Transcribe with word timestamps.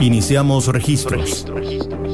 Iniciamos 0.00 0.68
registros. 0.68 1.46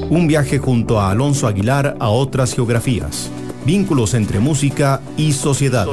Un 0.09 0.29
viaje 0.29 0.59
junto 0.59 1.01
a 1.01 1.11
Alonso 1.11 1.49
Aguilar 1.49 1.97
a 1.99 2.11
otras 2.11 2.55
geografías. 2.55 3.29
Vínculos 3.67 4.15
entre 4.15 4.39
música 4.39 5.01
y 5.17 5.33
sociedad. 5.33 5.87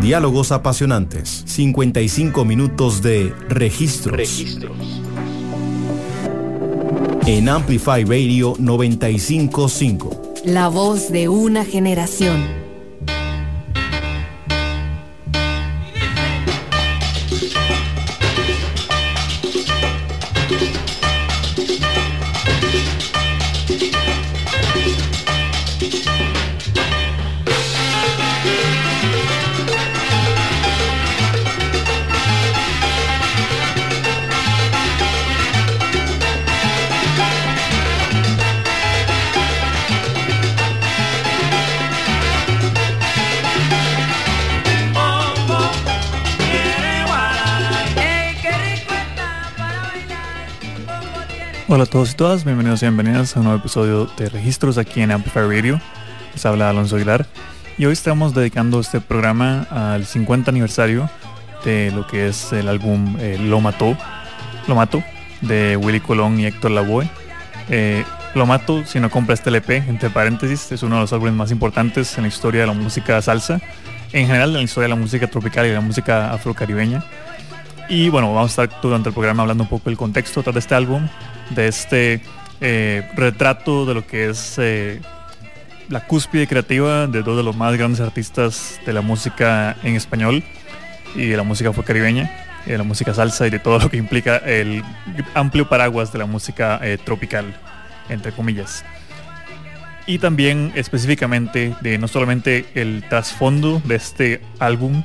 Diálogos 0.00 0.50
apasionantes. 0.50 1.44
55 1.46 2.44
minutos 2.44 3.02
de 3.02 3.32
registros. 3.48 4.44
En 7.26 7.48
Amplify 7.48 8.04
Radio 8.04 8.54
955. 8.58 10.34
La 10.44 10.68
voz 10.68 11.10
de 11.10 11.28
una 11.28 11.64
generación. 11.64 12.63
Todos 51.94 52.10
y 52.10 52.14
todas, 52.16 52.44
bienvenidos 52.44 52.82
y 52.82 52.86
bienvenidas 52.86 53.36
a 53.36 53.38
un 53.38 53.44
nuevo 53.44 53.60
episodio 53.60 54.06
de 54.16 54.28
Registros 54.28 54.78
aquí 54.78 55.00
en 55.00 55.12
Amplify 55.12 55.44
Radio. 55.44 55.80
Les 56.32 56.44
habla 56.44 56.68
Alonso 56.68 56.96
Aguilar 56.96 57.24
y 57.78 57.84
hoy 57.84 57.92
estamos 57.92 58.34
dedicando 58.34 58.80
este 58.80 59.00
programa 59.00 59.68
al 59.70 60.04
50 60.04 60.50
aniversario 60.50 61.08
de 61.64 61.92
lo 61.92 62.04
que 62.04 62.26
es 62.26 62.52
el 62.52 62.68
álbum 62.68 63.16
eh, 63.20 63.38
Lo 63.40 63.60
Mató, 63.60 63.96
Lo 64.66 64.74
Mato 64.74 65.04
de 65.40 65.76
Willy 65.76 66.00
Colón 66.00 66.40
y 66.40 66.46
Héctor 66.46 66.72
Lavoe. 66.72 67.08
Eh, 67.68 68.04
Lo 68.34 68.44
Mato, 68.44 68.84
si 68.84 68.98
no 68.98 69.08
compra 69.08 69.34
este 69.34 69.50
LP, 69.50 69.76
entre 69.86 70.10
paréntesis, 70.10 70.72
es 70.72 70.82
uno 70.82 70.96
de 70.96 71.02
los 71.02 71.12
álbumes 71.12 71.34
más 71.34 71.52
importantes 71.52 72.18
en 72.18 72.22
la 72.22 72.28
historia 72.28 72.62
de 72.62 72.66
la 72.66 72.72
música 72.72 73.22
salsa, 73.22 73.60
en 74.10 74.26
general 74.26 74.48
en 74.48 74.56
la 74.56 74.62
historia 74.62 74.86
de 74.88 74.96
la 74.96 75.00
música 75.00 75.28
tropical 75.28 75.64
y 75.66 75.68
de 75.68 75.76
la 75.76 75.80
música 75.80 76.32
afrocaribeña. 76.32 77.04
Y 77.88 78.08
bueno, 78.08 78.34
vamos 78.34 78.58
a 78.58 78.64
estar 78.64 78.80
durante 78.82 79.10
el 79.10 79.14
programa 79.14 79.42
hablando 79.42 79.62
un 79.62 79.70
poco 79.70 79.90
del 79.90 79.96
contexto 79.96 80.42
de 80.42 80.58
este 80.58 80.74
álbum, 80.74 81.06
de 81.50 81.68
este 81.68 82.20
eh, 82.60 83.08
retrato 83.14 83.84
de 83.84 83.94
lo 83.94 84.06
que 84.06 84.30
es 84.30 84.54
eh, 84.58 85.00
la 85.88 86.06
cúspide 86.06 86.46
creativa 86.46 87.06
de 87.06 87.22
dos 87.22 87.36
de 87.36 87.42
los 87.42 87.56
más 87.56 87.76
grandes 87.76 88.00
artistas 88.00 88.80
de 88.86 88.92
la 88.92 89.02
música 89.02 89.76
en 89.82 89.96
español 89.96 90.42
y 91.14 91.26
de 91.26 91.36
la 91.36 91.42
música 91.42 91.70
caribeña 91.72 92.30
y 92.64 92.70
de 92.70 92.78
la 92.78 92.84
música 92.84 93.12
salsa 93.12 93.46
y 93.46 93.50
de 93.50 93.58
todo 93.58 93.78
lo 93.80 93.90
que 93.90 93.96
implica 93.96 94.36
el 94.38 94.82
amplio 95.34 95.68
paraguas 95.68 96.12
de 96.12 96.18
la 96.18 96.26
música 96.26 96.80
eh, 96.82 96.96
tropical, 97.02 97.54
entre 98.08 98.32
comillas. 98.32 98.84
Y 100.06 100.18
también 100.18 100.72
específicamente 100.74 101.74
de 101.80 101.98
no 101.98 102.08
solamente 102.08 102.66
el 102.74 103.04
trasfondo 103.08 103.80
de 103.84 103.94
este 103.94 104.42
álbum, 104.58 105.02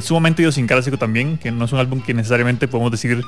sumamente 0.00 0.40
idiosincrásico 0.40 0.96
también, 0.96 1.36
que 1.36 1.50
no 1.50 1.66
es 1.66 1.72
un 1.72 1.78
álbum 1.78 2.00
que 2.00 2.14
necesariamente 2.14 2.68
podemos 2.68 2.90
decir 2.90 3.22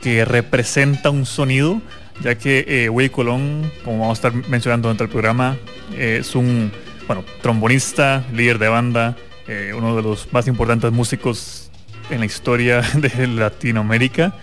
que 0.00 0.24
representa 0.24 1.10
un 1.10 1.26
sonido, 1.26 1.80
ya 2.22 2.36
que 2.36 2.64
eh, 2.66 3.10
Colón, 3.10 3.70
como 3.84 4.00
vamos 4.00 4.18
a 4.22 4.28
estar 4.28 4.48
mencionando 4.48 4.88
durante 4.88 5.04
el 5.04 5.10
programa, 5.10 5.56
eh, 5.94 6.18
es 6.20 6.34
un 6.34 6.72
bueno, 7.06 7.24
trombonista, 7.42 8.24
líder 8.32 8.58
de 8.58 8.68
banda, 8.68 9.16
eh, 9.48 9.72
uno 9.76 9.96
de 9.96 10.02
los 10.02 10.32
más 10.32 10.46
importantes 10.46 10.92
músicos 10.92 11.70
en 12.10 12.20
la 12.20 12.26
historia 12.26 12.80
de 12.94 13.26
Latinoamérica. 13.26 14.34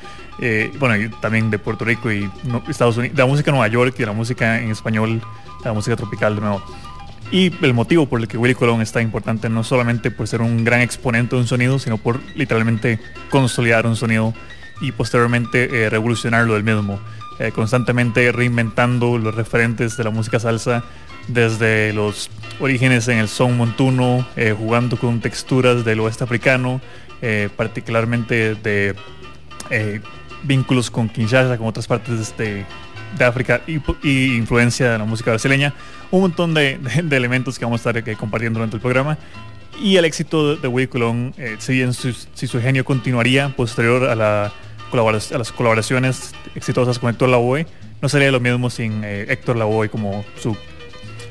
bueno, 0.79 0.95
y 0.95 1.09
también 1.21 1.49
de 1.49 1.59
Puerto 1.59 1.85
Rico 1.85 2.11
y 2.11 2.29
Estados 2.69 2.97
Unidos, 2.97 3.15
de 3.15 3.23
la 3.23 3.27
música 3.27 3.51
de 3.51 3.57
Nueva 3.57 3.67
York 3.67 3.95
y 3.97 3.99
de 3.99 4.05
la 4.05 4.13
música 4.13 4.59
en 4.59 4.71
español, 4.71 5.21
la 5.63 5.73
música 5.73 5.95
tropical 5.95 6.35
de 6.35 6.41
nuevo. 6.41 6.63
Y 7.31 7.51
el 7.61 7.73
motivo 7.73 8.05
por 8.05 8.21
el 8.21 8.27
que 8.27 8.37
Willy 8.37 8.55
Colón 8.55 8.81
está 8.81 9.01
importante 9.01 9.49
no 9.49 9.63
solamente 9.63 10.11
por 10.11 10.27
ser 10.27 10.41
un 10.41 10.63
gran 10.63 10.79
exponente 10.79 11.35
de 11.35 11.41
un 11.41 11.47
sonido, 11.47 11.77
sino 11.77 11.97
por 11.97 12.21
literalmente 12.35 12.99
consolidar 13.29 13.85
un 13.85 13.97
sonido 13.97 14.33
y 14.81 14.91
posteriormente 14.91 15.83
eh, 15.83 15.89
revolucionarlo 15.89 16.53
del 16.53 16.63
mismo, 16.63 16.99
eh, 17.39 17.51
constantemente 17.51 18.31
reinventando 18.31 19.17
los 19.17 19.35
referentes 19.35 19.97
de 19.97 20.03
la 20.03 20.09
música 20.09 20.39
salsa 20.39 20.83
desde 21.27 21.93
los 21.93 22.29
orígenes 22.59 23.07
en 23.07 23.17
el 23.17 23.27
son 23.27 23.57
montuno, 23.57 24.25
eh, 24.35 24.55
jugando 24.57 24.97
con 24.97 25.19
texturas 25.19 25.83
del 25.83 25.99
oeste 25.99 26.23
africano, 26.23 26.81
particularmente 27.55 28.53
de 28.53 28.95
vínculos 30.43 30.91
con 30.91 31.09
Kinshasa, 31.09 31.57
con 31.57 31.65
otras 31.65 31.87
partes 31.87 32.37
de, 32.37 32.63
de 33.17 33.25
África 33.25 33.61
y, 33.67 34.35
influencia 34.35 34.91
de 34.91 34.97
la 34.99 35.05
música 35.05 35.31
brasileña, 35.31 35.73
un 36.11 36.21
montón 36.21 36.53
de, 36.53 36.79
elementos 37.11 37.57
que 37.57 37.65
vamos 37.65 37.85
a 37.85 37.89
estar 37.89 38.17
compartiendo 38.17 38.59
durante 38.59 38.77
el 38.77 38.81
programa. 38.81 39.17
Y 39.81 39.97
el 39.97 40.05
éxito 40.05 40.55
de 40.55 40.67
Willy 40.67 40.87
Colón, 40.87 41.33
si 41.59 41.73
bien 41.73 41.93
su, 41.93 42.15
genio 42.59 42.83
continuaría 42.83 43.49
posterior 43.55 44.09
a 44.09 44.15
la 44.15 44.53
a 44.91 45.37
las 45.37 45.51
colaboraciones 45.51 46.31
exitosas 46.55 46.97
con 46.97 47.09
Héctor 47.09 47.29
Lavoe, 47.29 47.67
no 48.01 48.09
sería 48.09 48.31
lo 48.31 48.39
mismo 48.39 48.69
sin 48.69 49.03
eh, 49.03 49.25
Héctor 49.29 49.57
Lavoe 49.57 49.89
como 49.89 50.23
su 50.39 50.55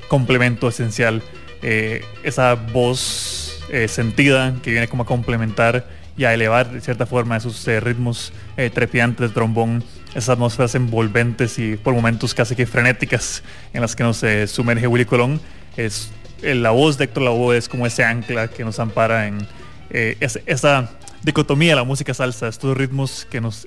complemento 0.09 0.69
esencial. 0.69 1.23
Eh, 1.63 2.05
esa 2.23 2.55
voz 2.55 3.65
eh, 3.71 3.89
sentida 3.89 4.55
que 4.63 4.71
viene 4.71 4.89
como 4.89 5.05
a 5.05 5.07
complementar 5.07 5.87
y 6.17 6.25
a 6.25 6.35
elevar 6.35 6.71
de 6.71 6.81
cierta 6.81 7.07
forma 7.07 7.37
esos 7.37 7.67
ritmos 7.83 8.33
trepidantes 8.73 9.35
trombón, 9.35 9.85
esas 10.11 10.31
atmósferas 10.31 10.75
envolventes 10.75 11.59
y 11.59 11.77
por 11.77 11.93
momentos 11.93 12.33
casi 12.33 12.57
que 12.57 12.65
frenéticas 12.65 13.43
en 13.75 13.83
las 13.83 13.95
que 13.95 14.03
nos 14.03 14.25
sumerge 14.51 14.87
Willy 14.87 15.05
Colón. 15.05 15.41
Es, 15.77 16.11
la 16.43 16.71
voz 16.71 16.99
de 16.99 17.05
Héctor 17.05 17.25
Lavoe 17.25 17.57
es 17.57 17.69
como 17.69 17.87
ese 17.87 18.05
ancla 18.05 18.49
que 18.49 18.65
nos 18.65 18.79
ampara 18.79 19.27
en 19.27 19.47
esa 19.91 20.91
dicotomía 21.23 21.71
de 21.71 21.77
la 21.77 21.85
música 21.85 22.13
salsa, 22.15 22.49
estos 22.49 22.77
ritmos 22.77 23.27
que 23.31 23.41
nos 23.41 23.67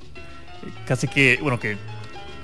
casi 0.85 1.07
que, 1.07 1.39
bueno, 1.41 1.59
que 1.59 1.77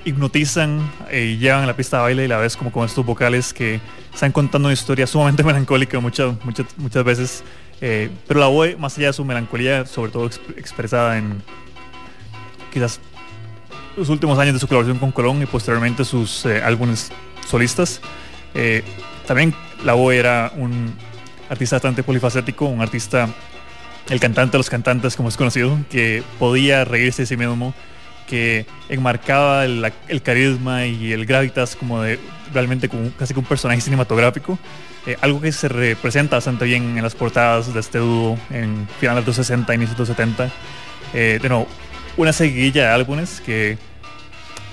hipnotizan 0.04 0.88
y 1.12 1.36
llevan 1.36 1.64
a 1.64 1.66
la 1.66 1.76
pista 1.76 1.98
de 1.98 2.02
baile 2.04 2.24
y 2.24 2.28
la 2.28 2.38
vez 2.38 2.56
como 2.56 2.70
con 2.70 2.86
estos 2.86 3.04
vocales 3.04 3.52
que 3.52 3.80
están 4.14 4.32
contando 4.32 4.68
una 4.68 4.72
historia 4.72 5.06
sumamente 5.06 5.42
melancólica 5.44 5.98
muchas, 6.00 6.34
muchas, 6.44 6.66
muchas 6.76 7.04
veces. 7.04 7.44
Eh, 7.80 8.08
pero 8.26 8.40
la 8.40 8.46
voz, 8.46 8.78
más 8.78 8.96
allá 8.96 9.08
de 9.08 9.12
su 9.12 9.24
melancolía, 9.24 9.84
sobre 9.84 10.12
todo 10.12 10.26
expresada 10.56 11.18
en 11.18 11.42
quizás 12.72 13.00
los 13.96 14.08
últimos 14.08 14.38
años 14.38 14.54
de 14.54 14.60
su 14.60 14.68
colaboración 14.68 14.98
con 14.98 15.10
Colón 15.10 15.42
y 15.42 15.46
posteriormente 15.46 16.04
sus 16.04 16.46
eh, 16.46 16.62
álbumes 16.62 17.10
solistas. 17.46 18.00
Eh, 18.54 18.82
también 19.26 19.54
la 19.84 19.94
era 20.12 20.52
un 20.56 20.94
artista 21.48 21.76
bastante 21.76 22.02
polifacético, 22.02 22.66
un 22.66 22.80
artista 22.80 23.28
el 24.08 24.20
cantante 24.20 24.52
de 24.52 24.58
los 24.58 24.70
cantantes, 24.70 25.16
como 25.16 25.28
es 25.28 25.36
conocido, 25.36 25.78
que 25.90 26.22
podía 26.38 26.84
reírse 26.84 27.22
de 27.22 27.26
sí 27.26 27.36
mismo, 27.36 27.74
que 28.28 28.66
enmarcaba 28.88 29.64
el, 29.64 29.92
carisma 30.22 30.86
y 30.86 31.12
el 31.12 31.26
gravitas 31.26 31.76
como 31.76 32.02
de 32.02 32.18
realmente 32.52 32.88
como 32.88 33.10
casi 33.12 33.34
como 33.34 33.44
un 33.44 33.48
personaje 33.48 33.80
cinematográfico. 33.80 34.58
Eh, 35.06 35.16
algo 35.20 35.40
que 35.40 35.52
se 35.52 35.68
representa 35.68 36.36
bastante 36.36 36.64
bien 36.64 36.96
en 36.96 37.02
las 37.02 37.14
portadas 37.14 37.72
de 37.72 37.78
este 37.78 37.98
dúo 37.98 38.36
en 38.50 38.88
finales 38.98 39.24
de 39.24 39.28
los 39.28 39.36
60, 39.36 39.74
inicios 39.74 39.96
de 39.96 40.00
los 40.00 40.08
70. 40.08 40.50
Eh, 41.14 41.38
de 41.40 41.48
nuevo, 41.48 41.68
una 42.16 42.32
seguidilla 42.32 42.88
de 42.88 42.92
álbumes 42.92 43.40
que 43.40 43.78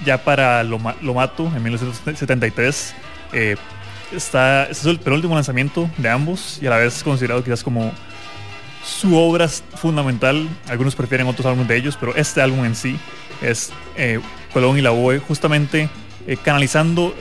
ya 0.03 0.17
para 0.23 0.63
Lo, 0.63 0.79
Mato 0.79 1.51
en 1.55 1.63
1973 1.63 2.95
eh, 3.33 3.55
este 4.15 4.71
es 4.71 4.85
el 4.85 4.99
penúltimo 4.99 5.35
lanzamiento 5.35 5.89
de 5.97 6.09
ambos 6.09 6.59
y 6.61 6.67
a 6.67 6.69
la 6.69 6.77
vez 6.77 7.03
considerado 7.03 7.43
quizás 7.43 7.63
como 7.63 7.91
su 8.83 9.17
obra 9.17 9.47
fundamental, 9.47 10.47
algunos 10.67 10.95
prefieren 10.95 11.27
otros 11.27 11.45
álbumes 11.45 11.67
de 11.67 11.77
ellos, 11.77 11.97
pero 11.97 12.15
este 12.15 12.41
álbum 12.41 12.65
en 12.65 12.75
sí 12.75 12.99
es 13.41 13.71
eh, 13.95 14.19
Colón 14.51 14.77
y 14.77 14.81
la 14.81 14.89
Boe 14.89 15.19
justamente 15.19 15.89
eh, 16.27 16.37
canalizando 16.43 17.15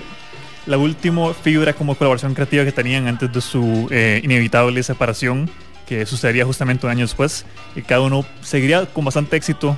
la 0.67 0.77
última 0.77 1.33
fibra 1.35 1.73
como 1.73 1.94
colaboración 1.94 2.35
creativa 2.35 2.65
que 2.65 2.73
tenían 2.73 3.06
antes 3.06 3.33
de 3.33 3.41
su 3.41 3.88
eh, 3.91 4.21
inevitable 4.25 4.83
separación 4.83 5.49
que 5.87 6.05
sucedería 6.06 6.45
justamente 6.45 6.87
un 6.87 6.93
año 6.93 7.03
después 7.03 7.45
y 7.77 7.83
cada 7.83 8.00
uno 8.03 8.25
seguiría 8.43 8.87
con 8.87 9.05
bastante 9.05 9.37
éxito 9.37 9.77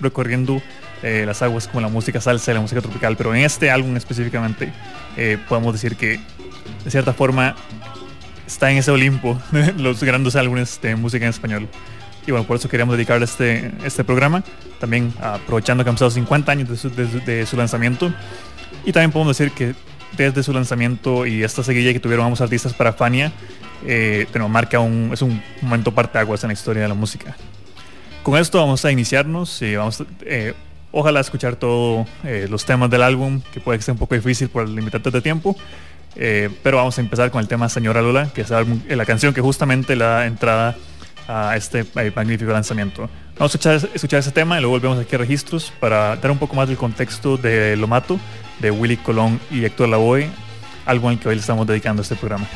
recorriendo 0.00 0.62
las 1.02 1.42
aguas 1.42 1.68
como 1.68 1.82
la 1.82 1.88
música 1.88 2.18
salsa 2.18 2.50
y 2.50 2.54
la 2.54 2.62
música 2.62 2.80
tropical, 2.80 3.14
pero 3.14 3.34
en 3.34 3.42
este 3.42 3.70
álbum 3.70 3.94
específicamente 3.94 4.72
podemos 5.46 5.74
decir 5.74 5.96
que 5.96 6.18
de 6.84 6.90
cierta 6.90 7.12
forma 7.12 7.54
está 8.46 8.70
en 8.70 8.78
ese 8.78 8.90
Olimpo 8.90 9.38
los 9.78 10.02
grandes 10.02 10.36
álbumes 10.36 10.78
de 10.82 10.96
música 10.96 11.24
en 11.24 11.30
español. 11.30 11.68
y 12.26 12.30
bueno, 12.30 12.46
por 12.46 12.56
eso 12.56 12.68
queríamos 12.68 12.96
dedicarle 12.96 13.24
este, 13.24 13.72
este 13.84 14.04
programa, 14.04 14.42
también 14.80 15.12
aprovechando 15.20 15.84
que 15.84 15.90
han 15.90 15.96
pasado 15.96 16.10
50 16.10 16.52
años 16.52 16.68
de 16.68 16.76
su, 16.76 16.90
de, 16.90 17.46
su, 17.46 17.56
lanzamiento. 17.56 18.12
Y 18.84 18.92
también 18.92 19.12
podemos 19.12 19.36
decir 19.36 19.52
que 19.52 19.74
desde 20.16 20.42
su 20.42 20.52
lanzamiento 20.52 21.26
y 21.26 21.42
esta 21.42 21.62
seguilla 21.62 21.92
que 21.92 22.00
tuvieron 22.00 22.26
ambos 22.26 22.40
artistas 22.40 22.72
para 22.74 22.92
Fania, 22.92 23.32
eh, 23.86 24.26
marca 24.48 24.80
un, 24.80 25.10
es 25.12 25.22
un 25.22 25.42
momento 25.60 25.92
parteaguas 25.92 26.42
en 26.44 26.48
la 26.48 26.54
historia 26.54 26.82
de 26.82 26.88
la 26.88 26.94
música. 26.94 27.36
Con 28.22 28.38
esto 28.38 28.58
vamos 28.58 28.84
a 28.84 28.90
iniciarnos 28.90 29.60
y 29.60 29.76
vamos 29.76 30.02
eh, 30.22 30.54
ojalá 30.92 31.20
escuchar 31.20 31.56
todos 31.56 32.06
eh, 32.24 32.46
los 32.48 32.64
temas 32.64 32.88
del 32.88 33.02
álbum, 33.02 33.42
que 33.52 33.60
puede 33.60 33.82
ser 33.82 33.92
un 33.92 33.98
poco 33.98 34.14
difícil 34.14 34.48
por 34.48 34.64
el 34.64 34.74
limitante 34.74 35.10
de 35.10 35.20
tiempo. 35.20 35.56
Eh, 36.16 36.50
pero 36.62 36.76
vamos 36.76 36.96
a 36.98 37.00
empezar 37.00 37.30
con 37.30 37.40
el 37.40 37.48
tema 37.48 37.68
Señora 37.68 38.02
Lola, 38.02 38.28
que 38.32 38.42
es 38.42 38.50
la 38.50 39.04
canción 39.04 39.34
que 39.34 39.40
justamente 39.40 39.96
la 39.96 40.06
da 40.06 40.26
entrada 40.26 40.76
a 41.28 41.56
este 41.56 41.84
magnífico 42.14 42.52
lanzamiento. 42.52 43.08
Vamos 43.36 43.54
a 43.54 43.58
escuchar, 43.58 43.90
escuchar, 43.94 44.20
ese 44.20 44.30
tema 44.30 44.58
y 44.58 44.60
luego 44.60 44.76
volvemos 44.76 44.98
aquí 44.98 45.16
a 45.16 45.18
registros 45.18 45.72
para 45.80 46.16
dar 46.16 46.30
un 46.30 46.38
poco 46.38 46.54
más 46.54 46.68
del 46.68 46.76
contexto 46.76 47.36
de 47.36 47.76
Lo 47.76 47.88
Mato, 47.88 48.18
de 48.60 48.70
Willy 48.70 48.96
Colón 48.98 49.40
y 49.50 49.64
Héctor 49.64 49.88
Lavoe, 49.88 50.28
algo 50.86 51.08
al 51.08 51.18
que 51.18 51.28
hoy 51.28 51.34
le 51.34 51.40
estamos 51.40 51.66
dedicando 51.66 52.02
este 52.02 52.14
programa. 52.14 52.46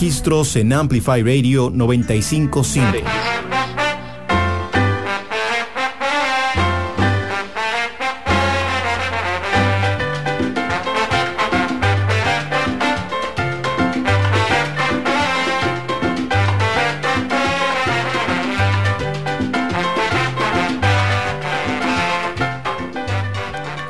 Registros 0.00 0.56
en 0.56 0.72
Amplify 0.72 1.22
Radio 1.22 1.70
955. 1.70 2.62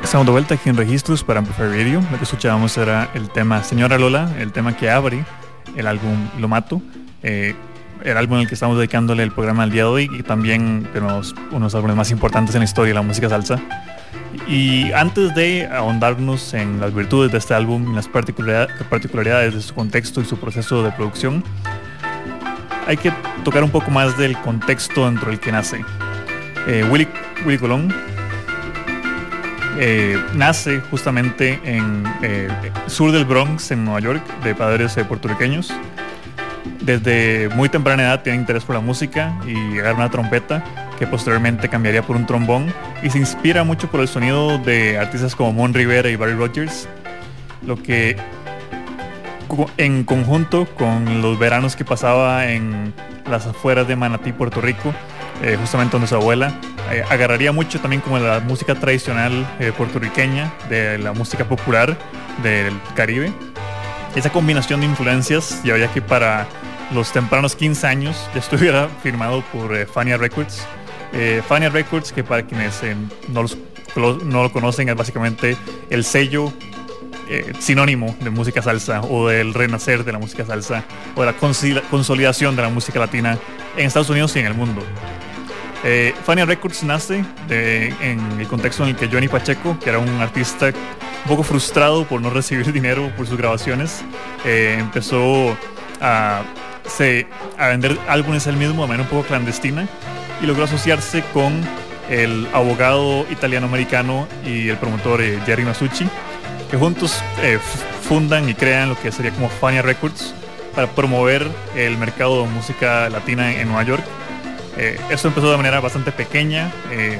Estamos 0.03 0.25
de 0.25 0.31
vuelta 0.33 0.55
aquí 0.55 0.69
en 0.69 0.75
Registros 0.75 1.23
para 1.23 1.39
Amplify 1.39 1.67
Radio. 1.67 2.01
Lo 2.11 2.17
que 2.17 2.25
escuchábamos 2.25 2.77
era 2.77 3.09
el 3.13 3.29
tema 3.29 3.63
Señora 3.63 3.97
Lola, 3.97 4.29
el 4.39 4.51
tema 4.51 4.75
que 4.75 4.89
abre 4.89 5.23
el 5.75 5.87
álbum 5.87 6.15
Lo 6.39 6.47
Mato. 6.47 6.81
Eh, 7.23 7.55
el 8.03 8.17
álbum 8.17 8.37
en 8.37 8.41
el 8.41 8.47
que 8.47 8.55
estamos 8.55 8.77
dedicándole 8.77 9.21
el 9.21 9.31
programa 9.31 9.63
al 9.63 9.71
día 9.71 9.83
de 9.83 9.89
hoy 9.89 10.09
y 10.17 10.23
también 10.23 10.87
tenemos 10.91 11.35
unos 11.51 11.75
álbumes 11.75 11.95
más 11.95 12.11
importantes 12.11 12.55
en 12.55 12.59
la 12.59 12.65
historia 12.65 12.89
de 12.89 12.95
la 12.95 13.03
música 13.03 13.29
salsa. 13.29 13.59
Y 14.47 14.91
antes 14.93 15.35
de 15.35 15.67
ahondarnos 15.67 16.53
en 16.53 16.79
las 16.79 16.93
virtudes 16.93 17.31
de 17.31 17.37
este 17.37 17.53
álbum 17.53 17.91
y 17.91 17.95
las 17.95 18.07
particularidades 18.07 19.53
de 19.53 19.61
su 19.61 19.75
contexto 19.75 20.21
y 20.21 20.25
su 20.25 20.37
proceso 20.37 20.83
de 20.83 20.91
producción, 20.91 21.43
hay 22.87 22.97
que 22.97 23.13
tocar 23.43 23.63
un 23.63 23.69
poco 23.69 23.91
más 23.91 24.17
del 24.17 24.35
contexto 24.39 25.05
dentro 25.05 25.29
del 25.29 25.39
que 25.39 25.51
nace. 25.51 25.85
Willy, 26.89 27.07
Willy 27.45 27.57
Colón 27.57 27.93
nace 30.35 30.81
justamente 30.91 31.59
en 31.63 32.03
el 32.21 32.51
sur 32.87 33.11
del 33.11 33.25
Bronx, 33.25 33.71
en 33.71 33.85
Nueva 33.85 33.99
York, 33.99 34.21
de 34.43 34.55
padres 34.55 34.95
puertorriqueños. 35.07 35.73
Desde 36.81 37.49
muy 37.55 37.69
temprana 37.69 38.03
edad 38.03 38.23
tiene 38.23 38.39
interés 38.39 38.63
por 38.63 38.75
la 38.75 38.81
música 38.81 39.33
y 39.47 39.79
agarra 39.79 39.97
una 39.97 40.09
trompeta 40.09 40.63
que 40.97 41.07
posteriormente 41.07 41.69
cambiaría 41.69 42.03
por 42.03 42.15
un 42.15 42.25
trombón 42.25 42.73
y 43.01 43.09
se 43.09 43.17
inspira 43.17 43.63
mucho 43.63 43.89
por 43.89 44.01
el 44.01 44.07
sonido 44.07 44.57
de 44.59 44.97
artistas 44.99 45.35
como 45.35 45.53
Mon 45.53 45.73
Rivera 45.73 46.09
y 46.09 46.15
Barry 46.15 46.33
Rogers, 46.33 46.87
lo 47.65 47.81
que 47.81 48.17
en 49.77 50.03
conjunto 50.03 50.65
con 50.75 51.21
los 51.21 51.37
veranos 51.37 51.75
que 51.75 51.83
pasaba 51.83 52.47
en 52.47 52.93
las 53.29 53.47
afueras 53.47 53.87
de 53.87 53.95
Manatí, 53.95 54.31
Puerto 54.31 54.61
Rico, 54.61 54.93
eh, 55.43 55.57
justamente 55.59 55.93
donde 55.93 56.07
su 56.07 56.15
abuela, 56.15 56.53
eh, 56.93 57.03
agarraría 57.09 57.51
mucho 57.51 57.79
también 57.79 58.01
como 58.01 58.19
la 58.19 58.39
música 58.39 58.75
tradicional 58.75 59.47
eh, 59.59 59.71
puertorriqueña, 59.75 60.53
de 60.69 60.97
la 60.97 61.13
música 61.13 61.47
popular 61.47 61.97
del 62.43 62.73
Caribe. 62.95 63.31
Esa 64.15 64.31
combinación 64.31 64.81
de 64.81 64.87
influencias 64.87 65.61
ya 65.63 65.87
que 65.91 66.01
para 66.01 66.47
los 66.93 67.11
tempranos 67.11 67.55
15 67.55 67.87
años 67.87 68.29
ya 68.33 68.39
estuviera 68.39 68.89
firmado 69.03 69.41
por 69.53 69.85
Fania 69.87 70.17
Records. 70.17 70.65
Fania 71.45 71.69
Records, 71.69 72.13
que 72.13 72.23
para 72.23 72.43
quienes 72.43 72.79
no, 73.27 73.45
no 74.23 74.43
lo 74.43 74.51
conocen, 74.53 74.87
es 74.87 74.95
básicamente 74.95 75.57
el 75.89 76.05
sello 76.05 76.53
eh, 77.33 77.53
sinónimo 77.59 78.13
de 78.19 78.29
música 78.29 78.61
salsa 78.61 78.99
o 79.03 79.29
del 79.29 79.53
renacer 79.53 80.03
de 80.03 80.11
la 80.11 80.19
música 80.19 80.45
salsa 80.45 80.83
o 81.15 81.21
de 81.21 81.27
la 81.27 81.81
consolidación 81.89 82.57
de 82.57 82.61
la 82.61 82.67
música 82.67 82.99
latina 82.99 83.37
en 83.77 83.85
Estados 83.85 84.09
Unidos 84.09 84.35
y 84.35 84.39
en 84.39 84.47
el 84.47 84.53
mundo. 84.53 84.83
Eh, 85.83 86.13
Fania 86.23 86.45
Records 86.45 86.83
nace 86.83 87.25
en 87.49 88.39
el 88.39 88.47
contexto 88.47 88.83
en 88.83 88.89
el 88.89 88.95
que 88.95 89.07
Johnny 89.07 89.27
Pacheco, 89.27 89.77
que 89.79 89.89
era 89.89 89.99
un 89.99 90.09
artista 90.21 90.67
un 90.67 91.27
poco 91.27 91.43
frustrado 91.43 92.05
por 92.05 92.21
no 92.21 92.29
recibir 92.29 92.71
dinero 92.73 93.11
por 93.17 93.27
sus 93.27 93.37
grabaciones, 93.37 94.03
eh, 94.45 94.77
empezó 94.79 95.57
a, 95.99 96.43
vender 97.57 97.97
álbumes 98.07 98.47
él 98.47 98.57
mismo 98.57 98.81
de 98.83 98.87
manera 98.87 99.03
un 99.03 99.09
poco 99.09 99.27
clandestina 99.27 99.87
y 100.41 100.45
logró 100.45 100.65
asociarse 100.65 101.23
con 101.33 101.61
el 102.09 102.47
abogado 102.53 103.25
italiano-americano 103.31 104.27
y 104.45 104.67
el 104.67 104.77
promotor 104.77 105.21
Jerry 105.45 105.63
Masucci 105.63 106.07
que 106.71 106.77
juntos 106.77 107.21
eh, 107.41 107.59
fundan 108.01 108.47
y 108.49 108.53
crean 108.53 108.89
lo 108.89 108.99
que 108.99 109.11
sería 109.11 109.31
como 109.31 109.49
Fania 109.49 109.81
Records 109.81 110.33
para 110.73 110.87
promover 110.87 111.45
el 111.75 111.97
mercado 111.97 112.43
de 112.43 112.49
música 112.49 113.09
latina 113.09 113.51
en 113.53 113.67
Nueva 113.67 113.83
York. 113.83 114.03
Eh, 114.77 114.99
esto 115.09 115.27
empezó 115.27 115.51
de 115.51 115.57
manera 115.57 115.79
bastante 115.79 116.11
pequeña, 116.11 116.71
eh, 116.91 117.19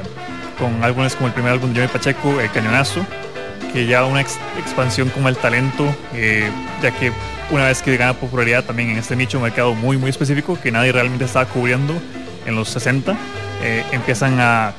con 0.58 0.84
álbumes 0.84 1.15
como 1.15 1.27
el 1.27 1.34
primer 1.34 1.51
álbum 1.51 1.74
de 1.74 1.81
Johnny 1.81 1.91
Pacheco, 1.91 2.39
El 2.39 2.51
Cañonazo, 2.51 3.05
que 3.74 3.86
ya 3.86 4.05
una 4.05 4.22
expansión 4.22 5.10
como 5.10 5.29
el 5.29 5.38
talento, 5.38 5.86
ya 6.81 6.91
que 6.91 7.12
una 7.51 7.65
vez 7.65 7.81
que 7.81 7.96
gana 7.96 8.13
popularidad 8.13 8.65
también 8.65 8.89
en 8.89 8.98
este 8.98 9.15
nicho 9.15 9.38
de 9.38 9.43
mercado 9.43 9.74
muy 9.74 9.98
muy 9.98 10.10
específico 10.10 10.60
que 10.62 10.72
nadie 10.72 10.91
realmente 10.91 11.24
estaba 11.24 11.46
cubriendo 11.46 11.93
en 12.46 12.55
los 12.55 12.67
60, 12.70 13.15
empiezan 13.93 14.41
a 14.41 14.74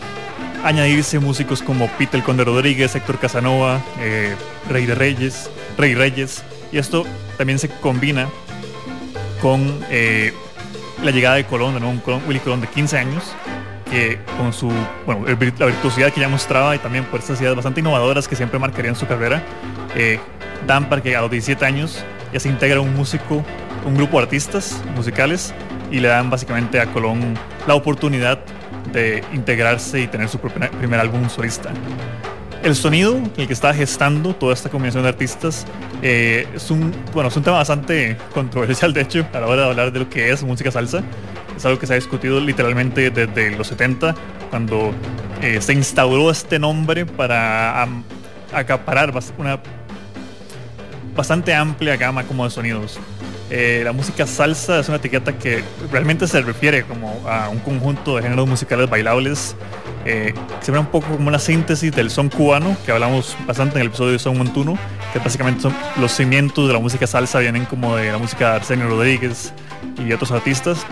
añadirse 0.65 1.19
músicos 1.19 1.63
como 1.63 1.89
Peter 1.99 2.23
Conde 2.23 2.45
Rodríguez, 2.45 2.95
Héctor 2.95 3.19
Casanova, 3.19 3.81
eh, 4.01 4.35
Rey 4.69 4.87
de 4.87 4.95
Reyes, 4.95 5.51
Rey 5.77 5.95
Reyes, 5.95 6.43
y 6.71 6.79
esto 6.79 7.05
también 7.37 7.59
se 7.59 7.69
combina 7.69 8.29
con 9.41 9.85
eh, 9.91 10.33
la 11.03 11.11
llegada 11.11 11.37
de 11.37 11.45
Colón, 11.45 11.79
de 11.79 11.85
un 11.85 12.03
Willy 12.27 12.41
Colón 12.41 12.61
de 12.61 12.69
15 12.69 12.99
años, 12.99 13.25
que 13.91 14.19
con 14.39 14.53
su, 14.53 14.73
bueno, 15.05 15.25
la 15.27 15.67
virtuosidad 15.67 16.13
que 16.13 16.21
ya 16.21 16.29
mostraba 16.29 16.75
y 16.75 16.79
también 16.79 17.05
por 17.05 17.21
estas 17.21 17.41
ideas 17.41 17.55
bastante 17.55 17.81
innovadoras 17.81 18.27
que 18.27 18.37
siempre 18.37 18.59
marcarían 18.59 18.97
su 18.97 19.07
carrera, 19.07 19.43
eh, 19.95 20.19
dan 20.67 20.89
para 20.89 21.03
que 21.03 21.15
a 21.17 21.21
los 21.21 21.31
17 21.31 21.65
años 21.65 22.03
ya 22.33 22.41
se 22.41 22.49
integra 22.49 22.81
un 22.81 22.95
músico, 22.95 23.45
un 23.85 23.95
grupo 23.95 24.19
de 24.19 24.25
artistas 24.25 24.83
musicales 24.97 25.53
y 25.91 26.01
le 26.01 26.09
dan 26.09 26.31
básicamente 26.31 26.81
a 26.81 26.87
Colón 26.87 27.35
la 27.67 27.75
oportunidad 27.75 28.39
de 28.93 29.23
integrarse 29.33 30.01
y 30.01 30.07
tener 30.07 30.29
su 30.29 30.39
primer 30.39 31.01
álbum 31.01 31.29
solista. 31.29 31.71
El 32.63 32.77
sonido, 32.77 33.21
el 33.37 33.49
que 33.49 33.53
está 33.53 33.75
gestando 33.75 34.37
toda 34.37 34.55
esta 34.55 34.71
combinación 34.71 35.03
de 35.03 35.09
artistas, 35.09 35.67
eh, 36.01 36.47
es, 36.55 36.71
un, 36.71 36.95
bueno, 37.13 37.29
es 37.29 37.37
un 37.37 37.43
tema 37.43 37.57
bastante 37.57 38.17
controversial, 38.33 38.93
de 38.93 39.01
hecho, 39.01 39.27
a 39.33 39.41
la 39.41 39.49
hora 39.49 39.63
de 39.63 39.71
hablar 39.71 39.93
de 39.93 39.99
lo 39.99 40.09
que 40.09 40.31
es 40.31 40.45
música 40.45 40.71
salsa. 40.71 41.03
Es 41.57 41.67
algo 41.67 41.81
que 41.81 41.89
se 41.89 41.95
ha 41.95 41.97
discutido 41.97 42.39
literalmente 42.39 43.11
desde 43.11 43.51
los 43.57 43.67
70, 43.67 44.15
cuando 44.49 44.93
eh, 45.43 45.61
se 45.61 45.73
instauró 45.73 46.31
este 46.31 46.61
nombre 46.61 47.05
para 47.05 47.89
acaparar 48.53 49.13
una 49.39 49.61
bastante 51.17 51.53
amplia 51.53 51.97
gama 51.97 52.23
como 52.23 52.45
de 52.45 52.51
sonidos. 52.51 53.01
Eh, 53.51 53.83
la 53.85 53.93
música 53.93 54.25
salsa 54.25 54.79
es 54.79 54.89
una 54.89 54.99
etiqueta 54.99 55.37
que 55.37 55.65
realmente 55.91 56.29
se 56.29 56.41
refiere 56.41 56.85
como 56.85 57.29
a 57.29 57.49
un 57.49 57.59
conjunto 57.59 58.17
de 58.17 58.23
géneros 58.23 58.49
musicales 58.49 58.89
bailables 58.89 59.57
eh, 60.05 60.35
se 60.61 60.73
ve 60.73 60.79
un 60.79 60.87
poco 60.87 61.09
como 61.09 61.29
una 61.29 61.39
síntesis 61.39 61.95
del 61.95 62.11
son 62.11 62.29
cubano, 62.29 62.77
que 62.85 62.93
hablamos 62.93 63.37
bastante 63.47 63.77
en 63.77 63.83
el 63.83 63.87
episodio 63.89 64.13
de 64.13 64.19
Son 64.19 64.37
Montuno, 64.37 64.79
que 65.13 65.19
básicamente 65.19 65.63
son 65.63 65.75
los 66.01 66.13
cimientos 66.13 66.67
de 66.67 66.73
la 66.73 66.79
música 66.79 67.07
salsa, 67.07 67.39
vienen 67.39 67.65
como 67.65 67.97
de 67.97 68.11
la 68.11 68.19
música 68.19 68.51
de 68.51 68.57
Arsenio 68.57 68.89
Rodríguez 68.89 69.53
y 70.05 70.13
otros 70.13 70.33
artistas. 70.33 70.87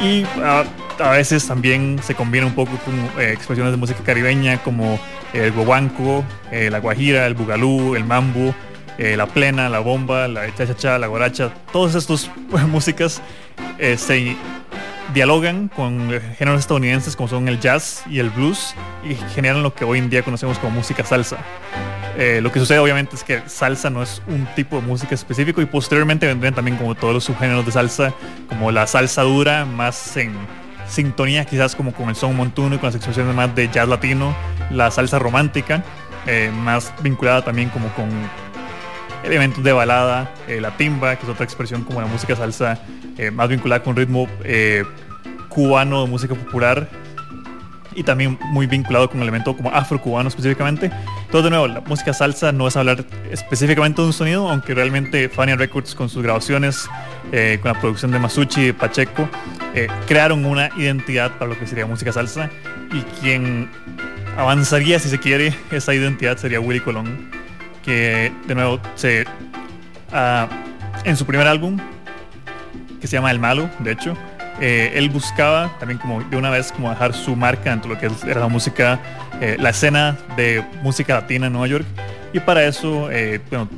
Y 0.00 0.24
a, 0.42 0.64
veces 1.10 1.46
también 1.46 1.98
se 2.02 2.14
combina 2.14 2.46
un 2.46 2.54
poco 2.54 2.72
con 2.84 2.94
eh, 3.20 3.32
expresiones 3.32 3.72
de 3.72 3.76
música 3.76 4.02
caribeña 4.02 4.62
como 4.62 4.98
el 5.32 5.52
guaguanco, 5.52 6.24
la 6.50 6.80
guajira, 6.80 7.26
el 7.26 7.34
bugalú, 7.34 7.94
el 7.94 8.04
mambo, 8.04 8.54
eh, 9.00 9.16
la 9.16 9.26
plena, 9.26 9.70
la 9.70 9.78
bomba, 9.78 10.28
la 10.28 10.54
cha-cha-cha, 10.54 10.98
la 10.98 11.06
guaracha, 11.06 11.50
todas 11.72 11.94
estas 11.94 12.30
músicas 12.68 13.22
eh, 13.78 13.96
se 13.96 14.36
dialogan 15.12 15.68
con 15.68 16.10
géneros 16.38 16.60
estadounidenses 16.60 17.16
como 17.16 17.28
son 17.28 17.48
el 17.48 17.60
jazz 17.60 18.02
y 18.08 18.18
el 18.18 18.30
blues 18.30 18.74
y 19.04 19.14
generan 19.34 19.62
lo 19.62 19.74
que 19.74 19.84
hoy 19.84 19.98
en 19.98 20.10
día 20.10 20.22
conocemos 20.22 20.58
como 20.58 20.72
música 20.72 21.04
salsa. 21.04 21.38
Eh, 22.16 22.40
lo 22.42 22.52
que 22.52 22.58
sucede 22.58 22.78
obviamente 22.78 23.16
es 23.16 23.24
que 23.24 23.42
salsa 23.46 23.88
no 23.88 24.02
es 24.02 24.20
un 24.26 24.46
tipo 24.54 24.76
de 24.76 24.82
música 24.82 25.14
específico 25.14 25.60
y 25.60 25.66
posteriormente 25.66 26.26
vendrían 26.26 26.54
también 26.54 26.76
como 26.76 26.94
todos 26.94 27.14
los 27.14 27.24
subgéneros 27.24 27.64
de 27.64 27.72
salsa, 27.72 28.12
como 28.48 28.70
la 28.70 28.86
salsa 28.86 29.22
dura, 29.22 29.64
más 29.64 30.16
en 30.16 30.34
sintonía 30.86 31.44
quizás 31.44 31.76
como 31.76 31.92
con 31.92 32.08
el 32.08 32.16
son 32.16 32.36
montuno 32.36 32.74
y 32.74 32.78
con 32.78 32.88
las 32.88 32.96
expresiones 32.96 33.34
más 33.34 33.54
de 33.54 33.68
jazz 33.68 33.88
latino, 33.88 34.34
la 34.70 34.90
salsa 34.90 35.18
romántica, 35.18 35.84
más 36.64 36.92
vinculada 37.02 37.42
también 37.44 37.70
como 37.70 37.88
con 37.94 38.08
elementos 39.24 39.62
de 39.62 39.72
balada, 39.72 40.32
eh, 40.48 40.60
la 40.60 40.76
timba, 40.76 41.16
que 41.16 41.24
es 41.24 41.28
otra 41.28 41.44
expresión 41.44 41.84
como 41.84 42.00
la 42.00 42.06
música 42.06 42.36
salsa, 42.36 42.78
eh, 43.18 43.30
más 43.30 43.48
vinculada 43.48 43.82
con 43.82 43.96
ritmo 43.96 44.28
eh, 44.44 44.84
cubano 45.48 46.04
de 46.04 46.10
música 46.10 46.34
popular 46.34 46.88
y 47.94 48.04
también 48.04 48.38
muy 48.52 48.66
vinculado 48.66 49.10
con 49.10 49.18
el 49.18 49.24
elemento 49.24 49.56
como 49.56 49.70
afro-cubano 49.70 50.28
específicamente. 50.28 50.90
Todo 51.30 51.42
de 51.42 51.50
nuevo, 51.50 51.66
la 51.66 51.80
música 51.80 52.12
salsa 52.14 52.52
no 52.52 52.68
es 52.68 52.76
hablar 52.76 53.04
específicamente 53.30 54.00
de 54.00 54.06
un 54.06 54.12
sonido, 54.12 54.48
aunque 54.48 54.74
realmente 54.74 55.28
Fania 55.28 55.56
Records 55.56 55.94
con 55.94 56.08
sus 56.08 56.22
grabaciones, 56.22 56.88
con 57.30 57.72
la 57.72 57.80
producción 57.80 58.12
de 58.12 58.20
Masucci 58.20 58.68
y 58.68 58.72
Pacheco, 58.72 59.28
crearon 60.06 60.44
una 60.44 60.70
identidad 60.76 61.32
para 61.32 61.50
lo 61.50 61.58
que 61.58 61.66
sería 61.66 61.84
música 61.84 62.12
salsa 62.12 62.48
y 62.92 63.00
quien 63.20 63.68
avanzaría, 64.36 65.00
si 65.00 65.08
se 65.08 65.18
quiere, 65.18 65.52
esa 65.72 65.92
identidad 65.92 66.36
sería 66.36 66.60
Willy 66.60 66.80
Colón 66.80 67.39
que 67.84 68.32
de 68.46 68.54
nuevo 68.54 68.80
se 68.94 69.24
ah, 70.12 70.48
en 71.04 71.16
su 71.16 71.24
primer 71.26 71.46
álbum 71.46 71.78
que 73.00 73.06
se 73.06 73.16
llama 73.16 73.30
El 73.30 73.38
Malo, 73.38 73.70
de 73.80 73.92
hecho, 73.92 74.14
eh, 74.60 74.92
él 74.94 75.08
buscaba 75.08 75.74
también 75.78 75.98
como 75.98 76.22
de 76.22 76.36
una 76.36 76.50
vez 76.50 76.70
como 76.70 76.90
dejar 76.90 77.14
su 77.14 77.34
marca 77.34 77.72
entre 77.72 77.88
lo 77.88 77.98
que 77.98 78.10
era 78.28 78.40
la 78.40 78.48
música, 78.48 79.00
eh, 79.40 79.56
la 79.58 79.70
escena 79.70 80.18
de 80.36 80.62
música 80.82 81.14
latina 81.14 81.46
en 81.46 81.54
Nueva 81.54 81.66
York 81.66 81.86
y 82.34 82.40
para 82.40 82.64
eso, 82.64 83.10
eh, 83.10 83.40
bueno, 83.48 83.68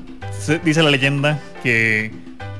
dice 0.64 0.82
la 0.82 0.90
leyenda 0.90 1.38
que 1.62 2.10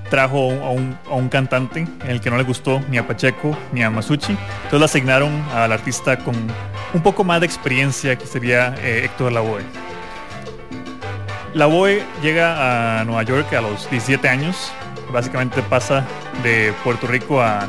trajo 0.09 0.53
a 0.63 0.71
un, 0.71 0.97
a 1.11 1.15
un, 1.15 1.29
cantante 1.29 1.81
en 2.05 2.11
el 2.11 2.21
que 2.21 2.31
no 2.31 2.37
le 2.37 2.45
gustó 2.45 2.81
ni 2.91 2.99
a 2.99 3.07
Pacheco 3.07 3.57
ni 3.73 3.83
a 3.83 3.91
Masucci, 3.91 4.37
entonces 4.65 4.79
le 4.79 4.85
asignaron 4.85 5.43
al 5.53 5.73
artista 5.73 6.17
con 6.19 6.37
un 6.95 7.03
poco 7.03 7.25
más 7.25 7.41
de 7.41 7.47
experiencia 7.47 8.17
que 8.17 8.27
sería 8.27 8.75
Héctor 8.85 9.33
Lavoe. 9.33 9.92
La 11.55 11.67
Boe 11.67 12.03
llega 12.23 13.01
a 13.01 13.05
Nueva 13.05 13.23
York 13.25 13.53
a 13.53 13.61
los 13.61 13.89
17 13.91 14.27
años. 14.27 14.73
Básicamente 15.13 15.63
pasa 15.63 16.07
de 16.43 16.73
Puerto 16.83 17.07
Rico 17.07 17.43
a, 17.43 17.69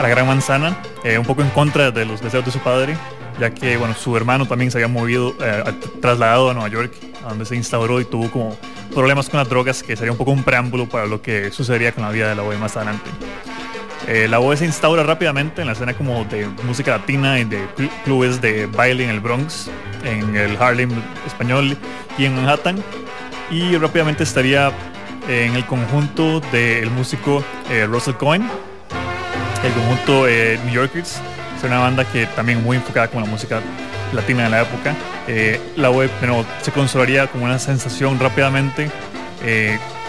la 0.00 0.08
Gran 0.08 0.26
Manzana, 0.26 0.76
eh, 1.04 1.16
un 1.16 1.24
poco 1.24 1.42
en 1.42 1.50
contra 1.50 1.90
de 1.90 2.04
los 2.04 2.20
deseos 2.20 2.44
de 2.44 2.50
su 2.50 2.58
padre, 2.58 2.96
ya 3.38 3.50
que 3.50 3.76
bueno, 3.76 3.94
su 3.94 4.16
hermano 4.16 4.46
también 4.46 4.70
se 4.70 4.78
había 4.78 4.88
movido, 4.88 5.34
eh, 5.40 5.62
trasladado 6.02 6.50
a 6.50 6.54
Nueva 6.54 6.68
York, 6.68 6.92
donde 7.28 7.44
se 7.44 7.54
instauró 7.54 8.00
y 8.00 8.04
tuvo 8.04 8.30
como 8.30 8.58
problemas 8.92 9.30
con 9.30 9.38
las 9.38 9.48
drogas, 9.48 9.82
que 9.82 9.96
sería 9.96 10.10
un 10.10 10.18
poco 10.18 10.32
un 10.32 10.42
preámbulo 10.42 10.88
para 10.88 11.06
lo 11.06 11.22
que 11.22 11.50
sucedería 11.52 11.92
con 11.92 12.04
la 12.04 12.10
vida 12.10 12.28
de 12.28 12.34
la 12.34 12.42
Boe 12.42 12.56
más 12.58 12.76
adelante. 12.76 13.08
Eh, 14.08 14.26
la 14.28 14.38
voz 14.38 14.58
se 14.58 14.64
instaura 14.64 15.02
rápidamente 15.02 15.60
en 15.60 15.66
la 15.66 15.74
escena 15.74 15.94
como 15.94 16.24
de 16.24 16.46
música 16.64 16.92
latina 16.92 17.38
y 17.38 17.44
de 17.44 17.66
clubes 18.04 18.40
de 18.40 18.66
baile 18.66 19.04
en 19.04 19.10
el 19.10 19.20
Bronx, 19.20 19.70
en 20.04 20.36
el 20.36 20.56
Harlem 20.56 20.90
español 21.26 21.76
y 22.18 22.24
en 22.24 22.36
Manhattan. 22.36 22.82
Y 23.50 23.76
rápidamente 23.76 24.22
estaría 24.22 24.72
en 25.28 25.54
el 25.54 25.66
conjunto 25.66 26.40
del 26.52 26.90
músico 26.90 27.44
eh, 27.70 27.86
Russell 27.86 28.14
Cohen, 28.14 28.48
el 29.64 29.72
conjunto 29.72 30.26
eh, 30.26 30.58
New 30.64 30.74
Yorkers. 30.74 31.20
Es 31.56 31.64
una 31.64 31.78
banda 31.78 32.04
que 32.04 32.26
también 32.26 32.62
muy 32.62 32.78
enfocada 32.78 33.08
con 33.08 33.22
la 33.22 33.28
música 33.28 33.60
latina 34.14 34.44
de 34.44 34.50
la 34.50 34.62
época. 34.62 34.94
la 35.76 35.90
web 35.90 36.10
se 36.62 36.72
consolaría 36.72 37.26
como 37.26 37.44
una 37.44 37.58
sensación 37.58 38.18
rápidamente 38.18 38.90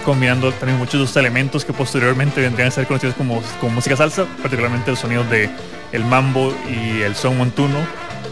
combinando 0.01 0.51
también 0.53 0.77
muchos 0.77 0.93
de 0.93 0.99
los 0.99 1.15
elementos 1.15 1.65
que 1.65 1.73
posteriormente 1.73 2.41
vendrían 2.41 2.69
a 2.69 2.71
ser 2.71 2.87
conocidos 2.87 3.15
como, 3.15 3.41
como 3.59 3.73
música 3.73 3.95
salsa, 3.95 4.25
particularmente 4.41 4.91
los 4.91 4.99
sonidos 4.99 5.29
de 5.29 5.49
el 5.91 6.05
mambo 6.05 6.53
y 6.69 7.01
el 7.01 7.15
son 7.15 7.37
montuno, 7.37 7.77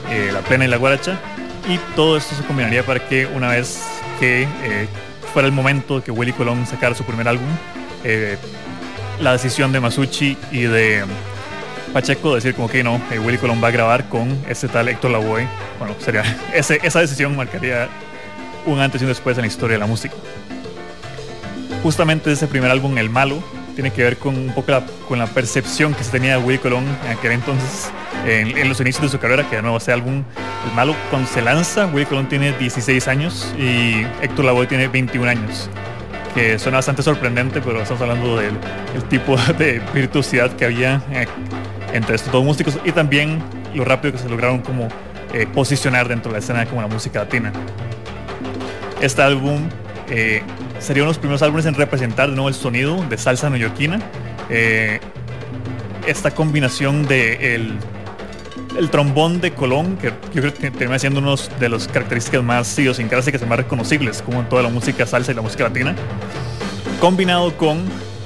eh, 0.10 0.30
la 0.32 0.42
plena 0.42 0.66
y 0.66 0.68
la 0.68 0.78
guaracha. 0.78 1.20
Y 1.68 1.78
todo 1.96 2.18
esto 2.18 2.36
se 2.36 2.44
combinaría 2.44 2.86
para 2.86 3.08
que 3.08 3.26
una 3.26 3.50
vez 3.50 3.82
que 4.20 4.44
eh, 4.44 4.88
fuera 5.34 5.48
el 5.48 5.54
momento 5.54 6.04
que 6.04 6.12
Willy 6.12 6.34
Colón 6.34 6.66
sacara 6.66 6.96
su 6.96 7.04
primer 7.04 7.28
álbum, 7.28 7.48
eh, 8.04 8.38
la 9.20 9.34
decisión 9.34 9.72
de 9.72 9.80
Masucci 9.80 10.38
y 10.52 10.62
de 10.62 11.04
Pacheco 11.94 12.30
de 12.30 12.36
decir 12.36 12.56
como 12.56 12.70
que 12.70 12.84
no, 12.84 13.02
Willy 13.24 13.38
Colón 13.38 13.62
va 13.64 13.68
a 13.68 13.72
grabar 13.72 14.08
con 14.10 14.38
ese 14.48 14.68
tal 14.68 14.88
Héctor 14.88 15.12
Lavoe, 15.12 15.48
bueno, 15.78 15.96
sería 16.00 16.24
ese, 16.54 16.80
esa 16.84 17.02
decisión 17.02 17.36
marcaría 17.36 17.90
un 18.66 18.80
antes 18.80 19.02
y 19.02 19.06
un 19.06 19.10
después 19.10 19.38
en 19.38 19.42
la 19.42 19.48
historia 19.48 19.76
de 19.76 19.80
la 19.80 19.88
música 19.88 20.16
justamente 21.84 22.32
ese 22.32 22.48
primer 22.48 22.72
álbum, 22.72 22.98
El 22.98 23.10
Malo, 23.10 23.42
tiene 23.76 23.92
que 23.92 24.04
ver 24.04 24.18
con 24.18 24.36
un 24.36 24.54
poco 24.54 24.72
la, 24.72 24.86
con 25.08 25.20
la 25.20 25.28
percepción 25.28 25.94
que 25.94 26.04
se 26.04 26.12
tenía 26.12 26.38
de 26.38 26.44
Willy 26.44 26.60
Colón 26.60 26.84
en 27.06 27.18
aquel 27.18 27.32
entonces, 27.32 27.90
en, 28.26 28.68
los 28.68 28.80
inicios 28.82 29.04
de 29.04 29.10
su 29.10 29.20
carrera, 29.20 29.50
que 29.50 29.56
de 29.56 29.62
nuevo 29.62 29.78
ese 29.78 29.94
álbum, 29.94 30.24
El 30.68 30.76
Malo, 30.76 30.96
cuando 31.10 31.30
se 31.30 31.42
lanza, 31.42 31.86
Willy 31.88 32.06
Colón 32.06 32.28
tiene 32.28 32.52
16 32.54 33.08
años 33.08 33.54
y 33.58 34.06
Héctor 34.22 34.46
Lavoe 34.46 34.68
tiene 34.68 34.88
21 34.90 35.30
años, 35.30 35.70
que 36.36 36.60
suena 36.60 36.80
bastante 36.80 37.04
sorprendente, 37.04 37.62
pero 37.62 37.82
estamos 37.82 38.02
hablando 38.02 38.38
del 38.38 38.58
tipo 39.10 39.38
de 39.58 39.82
virtuosidad 39.94 40.52
que 40.58 40.66
había 40.66 41.02
eh, 41.12 41.28
entre 41.94 42.16
estos 42.16 42.34
dos 42.34 42.44
músicos 42.44 42.78
y 42.84 42.92
también 42.92 43.42
lo 43.74 43.86
rápido 43.86 44.14
que 44.14 44.20
se 44.20 44.28
lograron 44.30 44.60
como 44.60 44.90
eh, 45.34 45.48
posicionar 45.48 46.08
dentro 46.08 46.32
de 46.32 46.34
la 46.34 46.40
escena 46.40 46.66
como 46.66 46.82
la 46.82 46.88
música 46.88 47.20
latina. 47.20 47.54
Este 49.00 49.22
álbum 49.22 49.70
eh, 50.10 50.42
sería 50.80 51.04
uno 51.04 51.10
de 51.12 51.16
los 51.16 51.18
primeros 51.20 51.42
álbumes 51.42 51.66
en 51.66 51.76
representar 51.76 52.30
el 52.30 52.54
sonido 52.54 53.04
de 53.10 53.18
salsa 53.18 53.50
neoyorquina. 53.50 54.00
Eh, 54.50 55.00
esta 56.08 56.32
combinación 56.32 57.08
de 57.08 57.56
el, 57.56 58.90
trombón 58.90 59.42
de 59.42 59.52
Colón, 59.52 59.98
que 59.98 60.08
yo 60.34 60.42
creo 60.42 60.54
que 60.54 60.72
termina 60.72 60.98
siendo 60.98 61.20
uno 61.20 61.36
de 61.60 61.70
las 61.70 61.88
características 61.88 62.44
más 62.44 62.80
idiosincrásicas 62.80 63.42
y 63.42 63.46
más 63.46 63.58
reconocibles, 63.58 64.22
como 64.22 64.40
en 64.40 64.50
toda 64.50 64.64
la 64.64 64.70
música 64.70 65.06
salsa 65.06 65.32
y 65.32 65.36
la 65.36 65.42
música 65.42 65.66
latina, 65.66 65.96
combinado 67.00 67.56
con 67.58 67.80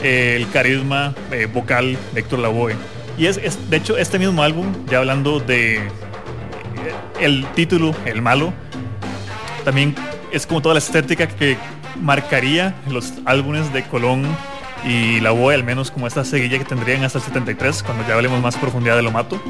eh, 0.03 0.35
el 0.37 0.49
carisma 0.51 1.13
eh, 1.31 1.47
vocal 1.51 1.97
de 2.13 2.19
Héctor 2.19 2.39
Lavoe. 2.39 2.75
Y 3.17 3.25
es, 3.25 3.37
es, 3.37 3.69
de 3.69 3.77
hecho, 3.77 3.97
este 3.97 4.19
mismo 4.19 4.43
álbum, 4.43 4.73
ya 4.89 4.99
hablando 4.99 5.39
de 5.39 5.81
el 7.19 7.45
título, 7.55 7.95
El 8.05 8.21
Malo, 8.21 8.53
también 9.63 9.95
es 10.31 10.45
como 10.45 10.61
toda 10.61 10.75
la 10.75 10.79
estética 10.79 11.27
que 11.27 11.57
marcaría 12.01 12.75
los 12.89 13.13
álbumes 13.25 13.71
de 13.73 13.83
Colón 13.83 14.25
y 14.85 15.19
la 15.19 15.31
Boe, 15.31 15.55
al 15.55 15.63
menos 15.63 15.91
como 15.91 16.07
esta 16.07 16.25
seguilla 16.25 16.57
que 16.57 16.65
tendrían 16.65 17.03
hasta 17.03 17.19
el 17.19 17.23
73, 17.25 17.83
cuando 17.83 18.05
ya 18.07 18.15
hablemos 18.15 18.41
más 18.41 18.57
profundidad 18.57 18.95
de 18.95 19.01
lo 19.01 19.11
mato. 19.11 19.41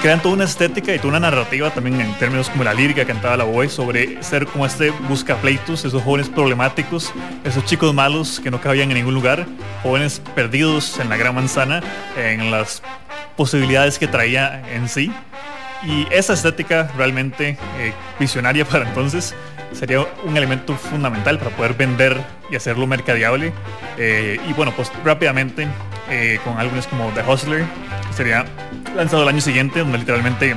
Crean 0.00 0.22
toda 0.22 0.34
una 0.34 0.44
estética 0.44 0.94
y 0.94 0.96
toda 0.96 1.10
una 1.10 1.20
narrativa 1.20 1.68
también 1.68 2.00
en 2.00 2.14
términos 2.14 2.48
como 2.48 2.64
la 2.64 2.72
lírica 2.72 3.02
que 3.02 3.12
cantaba 3.12 3.36
la 3.36 3.44
Boe 3.44 3.68
sobre 3.68 4.22
ser 4.22 4.46
como 4.46 4.64
este 4.64 4.92
busca 5.10 5.36
pleitos, 5.36 5.84
esos 5.84 6.02
jóvenes 6.02 6.30
problemáticos, 6.30 7.12
esos 7.44 7.66
chicos 7.66 7.92
malos 7.92 8.40
que 8.40 8.50
no 8.50 8.62
cabían 8.62 8.90
en 8.90 8.96
ningún 8.96 9.12
lugar, 9.12 9.44
jóvenes 9.82 10.22
perdidos 10.34 10.98
en 11.00 11.10
la 11.10 11.18
gran 11.18 11.34
manzana, 11.34 11.82
en 12.16 12.50
las 12.50 12.82
posibilidades 13.36 13.98
que 13.98 14.06
traía 14.06 14.62
en 14.72 14.88
sí. 14.88 15.12
Y 15.82 16.06
esa 16.10 16.34
estética 16.34 16.90
realmente 16.96 17.56
eh, 17.78 17.92
visionaria 18.18 18.64
para 18.64 18.86
entonces 18.86 19.34
sería 19.72 20.06
un 20.24 20.36
elemento 20.36 20.74
fundamental 20.74 21.38
para 21.38 21.50
poder 21.56 21.74
vender 21.74 22.16
y 22.50 22.56
hacerlo 22.56 22.86
mercadeable. 22.86 23.52
Eh, 23.98 24.38
y 24.48 24.52
bueno, 24.52 24.72
pues 24.74 24.90
rápidamente 25.04 25.68
eh, 26.08 26.38
con 26.44 26.58
álbumes 26.58 26.86
como 26.86 27.10
The 27.10 27.22
Hustler, 27.22 27.64
que 28.08 28.12
sería 28.12 28.44
lanzado 28.94 29.22
el 29.22 29.28
año 29.28 29.40
siguiente, 29.40 29.80
donde 29.80 29.98
literalmente 29.98 30.54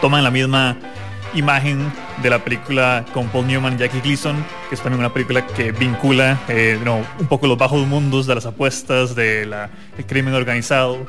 toman 0.00 0.24
la 0.24 0.30
misma 0.30 0.76
imagen 1.34 1.92
de 2.22 2.30
la 2.30 2.38
película 2.38 3.04
con 3.12 3.28
Paul 3.28 3.46
Newman 3.46 3.74
y 3.74 3.78
Jackie 3.78 4.00
Gleason, 4.00 4.36
que 4.68 4.74
es 4.74 4.80
también 4.80 5.00
una 5.00 5.12
película 5.12 5.46
que 5.46 5.70
vincula 5.72 6.38
eh, 6.48 6.78
un 7.18 7.26
poco 7.26 7.46
los 7.46 7.58
bajos 7.58 7.86
mundos 7.86 8.26
de 8.26 8.34
las 8.34 8.46
apuestas, 8.46 9.14
del 9.14 9.54
crimen 10.06 10.34
organizado, 10.34 11.06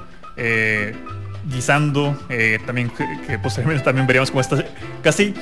guisando, 1.47 2.17
también 2.65 2.89
que, 3.25 3.39
posteriormente 3.39 3.83
también 3.83 4.05
veríamos 4.07 4.29
como 4.31 4.41
esta 4.41 4.63
casi 5.01 5.33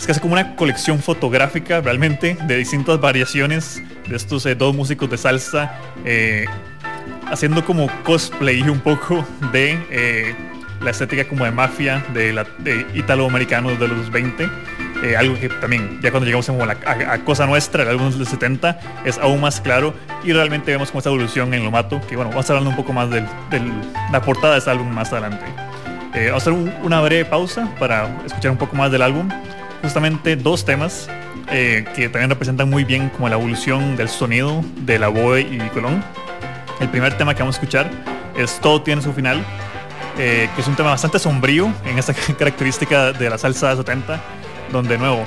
es 0.00 0.06
casi 0.06 0.18
como 0.18 0.32
una 0.32 0.56
colección 0.56 0.98
fotográfica 0.98 1.82
realmente 1.82 2.36
de 2.46 2.56
distintas 2.56 2.98
variaciones 3.00 3.82
de 4.08 4.16
estos 4.16 4.46
eh, 4.46 4.54
dos 4.54 4.74
músicos 4.74 5.10
de 5.10 5.18
salsa 5.18 5.78
eh, 6.06 6.46
haciendo 7.26 7.64
como 7.64 7.86
cosplay 8.02 8.62
un 8.62 8.80
poco 8.80 9.24
de 9.52 9.78
eh, 9.90 10.34
la 10.80 10.90
estética 10.90 11.28
como 11.28 11.44
de 11.44 11.50
mafia 11.50 12.02
de, 12.14 12.32
la, 12.32 12.46
de 12.58 12.86
italoamericanos 12.94 13.78
de 13.78 13.88
los 13.88 14.10
20 14.10 14.48
algo 15.18 15.38
que 15.38 15.48
también 15.48 15.98
ya 16.02 16.10
cuando 16.10 16.26
llegamos 16.26 16.48
a, 16.48 17.18
cosa 17.24 17.46
nuestra 17.46 17.84
el 17.84 17.88
álbum 17.88 18.10
del 18.10 18.26
70 18.26 18.78
es 19.04 19.18
aún 19.18 19.40
más 19.40 19.60
claro 19.60 19.94
y 20.22 20.32
realmente 20.32 20.70
vemos 20.70 20.90
como 20.90 20.98
esta 20.98 21.08
evolución 21.08 21.54
en 21.54 21.64
lo 21.64 21.70
mato 21.70 22.00
que 22.06 22.16
bueno 22.16 22.30
vamos 22.30 22.50
a 22.50 22.52
hablar 22.52 22.68
un 22.68 22.76
poco 22.76 22.92
más 22.92 23.08
de 23.08 23.24
la 24.12 24.20
portada 24.20 24.54
de 24.54 24.58
este 24.58 24.70
álbum 24.70 24.88
más 24.88 25.12
adelante. 25.12 25.46
Vamos 26.12 26.32
a 26.32 26.36
hacer 26.36 26.52
una 26.82 27.00
breve 27.00 27.24
pausa 27.24 27.68
para 27.78 28.08
escuchar 28.26 28.50
un 28.50 28.58
poco 28.58 28.76
más 28.76 28.90
del 28.90 29.02
álbum. 29.02 29.28
Justamente 29.82 30.36
dos 30.36 30.64
temas 30.64 31.08
eh, 31.52 31.84
que 31.96 32.08
también 32.08 32.30
representan 32.30 32.70
muy 32.70 32.84
bien 32.84 33.08
como 33.08 33.28
la 33.28 33.34
evolución 33.34 33.96
del 33.96 34.08
sonido 34.08 34.62
de 34.82 34.98
la 34.98 35.08
Boe 35.08 35.40
y 35.40 35.58
Colón. 35.72 36.02
El 36.80 36.88
primer 36.88 37.16
tema 37.16 37.34
que 37.34 37.40
vamos 37.42 37.56
a 37.56 37.58
escuchar 37.58 37.90
es 38.36 38.60
Todo 38.60 38.82
tiene 38.82 39.02
su 39.02 39.12
final, 39.12 39.44
eh, 40.18 40.48
que 40.54 40.60
es 40.60 40.68
un 40.68 40.76
tema 40.76 40.90
bastante 40.90 41.18
sombrío 41.18 41.72
en 41.84 41.98
esta 41.98 42.14
característica 42.38 43.12
de 43.12 43.30
la 43.30 43.36
salsa 43.36 43.70
de 43.70 43.76
70, 43.78 44.20
donde 44.72 44.94
de 44.94 44.98
nuevo 44.98 45.24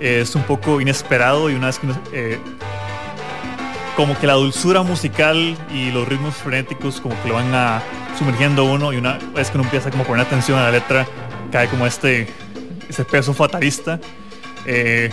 es 0.00 0.34
un 0.34 0.42
poco 0.42 0.80
inesperado 0.80 1.50
y 1.50 1.54
una 1.54 1.66
vez 1.66 1.78
que 1.78 1.86
eh, 2.12 2.38
como 3.96 4.18
que 4.18 4.26
la 4.26 4.34
dulzura 4.34 4.82
musical 4.82 5.56
y 5.72 5.90
los 5.90 6.06
ritmos 6.08 6.34
frenéticos 6.34 7.00
como 7.00 7.20
que 7.22 7.28
lo 7.28 7.34
van 7.34 7.54
a 7.54 7.82
sumergiendo 8.18 8.64
uno 8.64 8.92
y 8.92 8.96
una 8.96 9.18
vez 9.34 9.50
que 9.50 9.56
uno 9.56 9.64
empieza 9.64 9.90
como 9.90 10.02
a 10.02 10.06
poner 10.06 10.26
atención 10.26 10.58
a 10.58 10.64
la 10.64 10.70
letra 10.70 11.06
cae 11.50 11.68
como 11.68 11.86
este 11.86 12.28
ese 12.88 13.04
peso 13.04 13.32
fatalista. 13.34 14.00
Eh, 14.66 15.10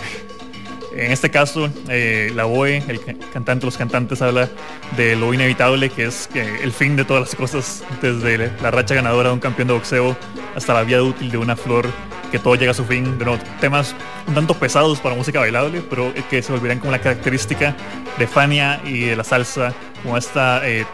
en 0.96 1.12
este 1.12 1.30
caso, 1.30 1.70
eh, 1.88 2.30
la 2.34 2.44
BOE, 2.44 2.82
el 2.88 3.00
cantante, 3.32 3.64
los 3.66 3.76
cantantes 3.76 4.20
habla 4.22 4.48
de 4.96 5.16
lo 5.16 5.32
inevitable 5.32 5.90
que 5.90 6.06
es 6.06 6.28
el 6.34 6.72
fin 6.72 6.96
de 6.96 7.04
todas 7.04 7.22
las 7.22 7.34
cosas, 7.34 7.84
desde 8.00 8.52
la 8.60 8.70
racha 8.70 8.94
ganadora 8.94 9.30
de 9.30 9.34
un 9.34 9.40
campeón 9.40 9.68
de 9.68 9.74
boxeo 9.74 10.16
hasta 10.54 10.74
la 10.74 10.82
vía 10.82 11.02
útil 11.02 11.30
de 11.30 11.38
una 11.38 11.56
flor, 11.56 11.86
que 12.30 12.38
todo 12.38 12.54
llega 12.56 12.72
a 12.72 12.74
su 12.74 12.84
fin. 12.84 13.18
De 13.18 13.24
nuevo, 13.24 13.42
temas 13.60 13.94
un 14.26 14.34
tanto 14.34 14.54
pesados 14.54 15.00
para 15.00 15.14
música 15.14 15.40
bailable, 15.40 15.82
pero 15.88 16.12
que 16.28 16.42
se 16.42 16.52
volverán 16.52 16.78
como 16.78 16.92
la 16.92 17.00
característica 17.00 17.74
de 18.18 18.26
Fania 18.26 18.80
y 18.84 19.00
de 19.00 19.16
la 19.16 19.24
salsa, 19.24 19.72
como 20.02 20.16
esta 20.16 20.66
eh, 20.68 20.84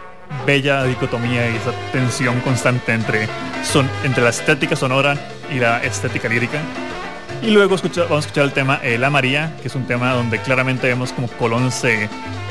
bella 0.47 0.85
dicotomía 0.85 1.51
y 1.51 1.57
esa 1.57 1.73
tensión 1.93 2.41
constante 2.41 2.93
entre, 2.93 3.29
son, 3.65 3.89
entre 4.05 4.23
la 4.23 4.31
estética 4.31 4.77
sonora 4.77 5.17
y 5.51 5.59
la 5.59 5.83
estética 5.83 6.29
lírica. 6.29 6.61
Y 7.43 7.51
luego 7.51 7.77
vamos 7.77 8.11
a 8.11 8.19
escuchar 8.19 8.45
el 8.45 8.53
tema 8.53 8.81
eh, 8.83 8.99
La 8.99 9.11
María, 9.11 9.55
que 9.63 9.69
es 9.69 9.75
un 9.75 9.87
tema 9.87 10.13
donde 10.13 10.41
claramente 10.41 10.89
vemos 10.89 11.13
como 11.13 11.29
Colón 11.29 11.71
se 11.71 12.09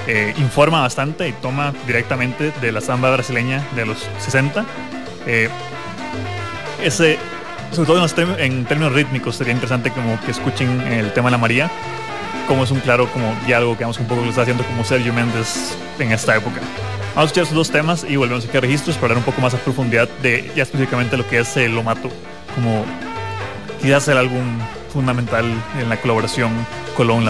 eh, 0.08 0.34
informa 0.38 0.82
bastante 0.82 1.28
y 1.28 1.34
toma 1.34 1.74
directamente 1.86 2.54
de 2.62 2.72
la 2.72 2.80
samba 2.80 3.12
brasileña 3.12 3.62
de 3.76 3.86
los 3.86 4.08
60. 4.20 4.66
Eh, 5.26 5.50
ese, 6.82 7.20
sobre 7.74 7.88
todo 7.88 8.38
en, 8.38 8.66
términos 8.66 8.94
rítmicos, 8.94 9.36
sería 9.36 9.54
interesante 9.54 9.92
como 9.92 10.20
que 10.22 10.32
escuchen 10.32 10.80
el 10.82 11.12
tema 11.12 11.30
La 11.30 11.38
María, 11.38 11.70
como 12.48 12.64
es 12.64 12.72
un 12.72 12.80
claro 12.80 13.12
como 13.12 13.36
diálogo 13.46 13.78
que 13.78 13.84
vamos 13.84 14.00
un 14.00 14.08
poco 14.08 14.24
lo 14.24 14.30
está 14.30 14.44
haciendo 14.44 14.64
como 14.64 14.86
Sergio 14.86 15.14
Méndez 15.14 15.76
en 16.00 16.14
esta 16.14 16.38
época. 16.38 16.62
Vamos 17.14 17.18
a 17.18 17.24
escuchar 17.26 17.44
esos 17.44 17.56
dos 17.56 17.72
temas 17.72 18.06
y 18.08 18.16
volvemos 18.16 18.48
a 18.48 18.60
registros 18.62 18.96
para 18.96 19.10
ver 19.10 19.18
un 19.18 19.24
poco 19.24 19.42
más 19.42 19.54
a 19.54 19.58
profundidad 19.58 20.08
de 20.22 20.50
ya 20.56 20.64
específicamente 20.64 21.18
lo 21.18 21.28
que 21.28 21.40
es 21.40 21.58
el 21.58 21.76
Lomato, 21.76 22.10
como 22.56 22.86
quizás 23.82 24.08
el 24.08 24.18
álbum 24.18 24.44
fundamental 24.90 25.46
en 25.80 25.90
la 25.90 26.00
colaboración 26.00 26.52
Colón 26.96 27.26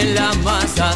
otro 0.00 0.89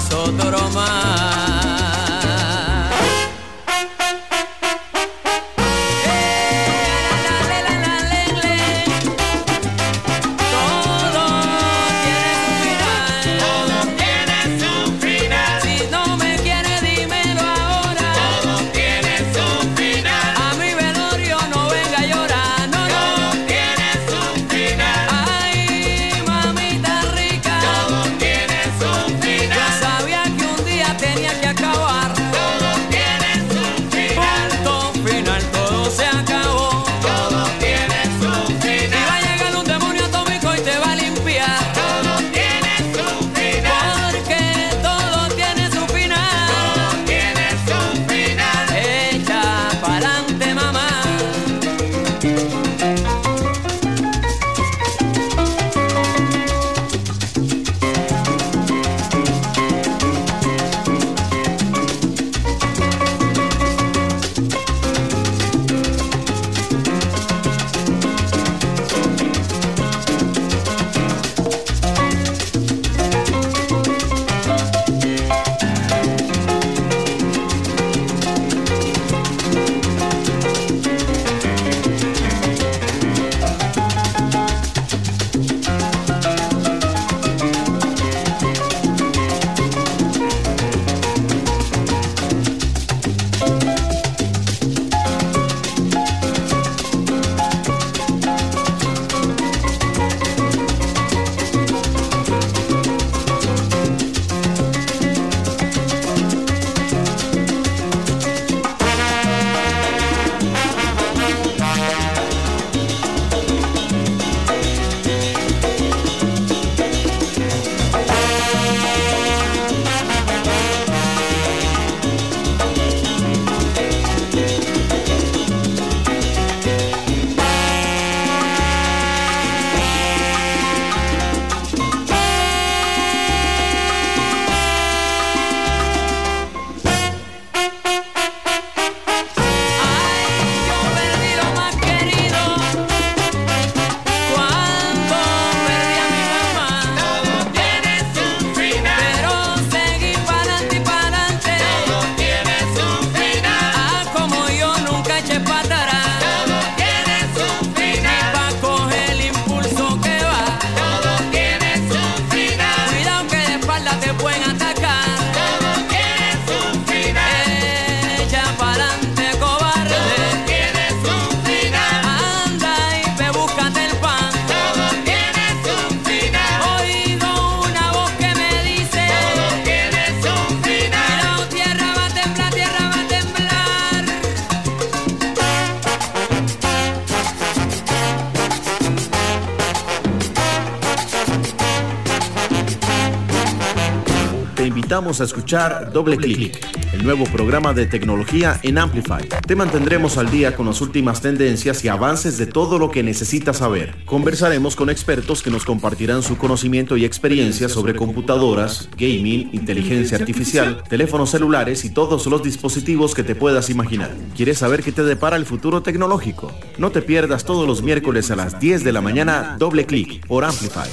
A 195.21 195.23
escuchar 195.23 195.93
Doble 195.93 196.17
Clic, 196.17 196.59
el 196.93 197.05
nuevo 197.05 197.25
programa 197.27 197.73
de 197.73 197.87
tecnología 197.87 198.59
en 198.65 198.79
Amplify. 198.79 199.23
Te 199.47 199.55
mantendremos 199.55 200.19
al 200.19 200.29
día 200.29 200.57
con 200.57 200.67
las 200.67 200.81
últimas 200.81 201.21
tendencias 201.21 201.85
y 201.85 201.89
avances 201.89 202.37
de 202.37 202.47
todo 202.47 202.81
lo 202.81 202.91
que 202.91 203.05
necesitas 203.05 203.59
saber. 203.59 203.95
Conversaremos 204.07 204.75
con 204.75 204.91
expertos 204.91 205.41
que 205.41 205.53
nos 205.53 205.65
compartirán 205.65 206.25
su 206.25 206.37
conocimiento 206.37 206.97
y 206.97 207.05
experiencia 207.05 207.69
sobre 207.69 207.95
computadoras, 207.95 208.89
gaming, 208.99 209.51
inteligencia 209.53 210.19
artificial, 210.19 210.83
teléfonos 210.89 211.31
celulares 211.31 211.85
y 211.85 211.91
todos 211.91 212.27
los 212.27 212.43
dispositivos 212.43 213.15
que 213.15 213.23
te 213.23 213.37
puedas 213.37 213.71
imaginar. 213.71 214.11
¿Quieres 214.35 214.59
saber 214.59 214.83
qué 214.83 214.91
te 214.91 215.05
depara 215.05 215.37
el 215.37 215.47
futuro 215.47 215.81
tecnológico? 215.81 216.51
No 216.77 216.91
te 216.91 217.03
pierdas 217.03 217.45
todos 217.45 217.69
los 217.69 217.83
miércoles 217.83 218.33
a 218.33 218.37
las 218.37 218.59
10 218.59 218.83
de 218.83 218.93
la 218.93 219.01
mañana 219.01 219.55
Doble 219.61 219.87
Clic 219.87 220.27
por 220.27 220.45
Amplify. 220.45 220.89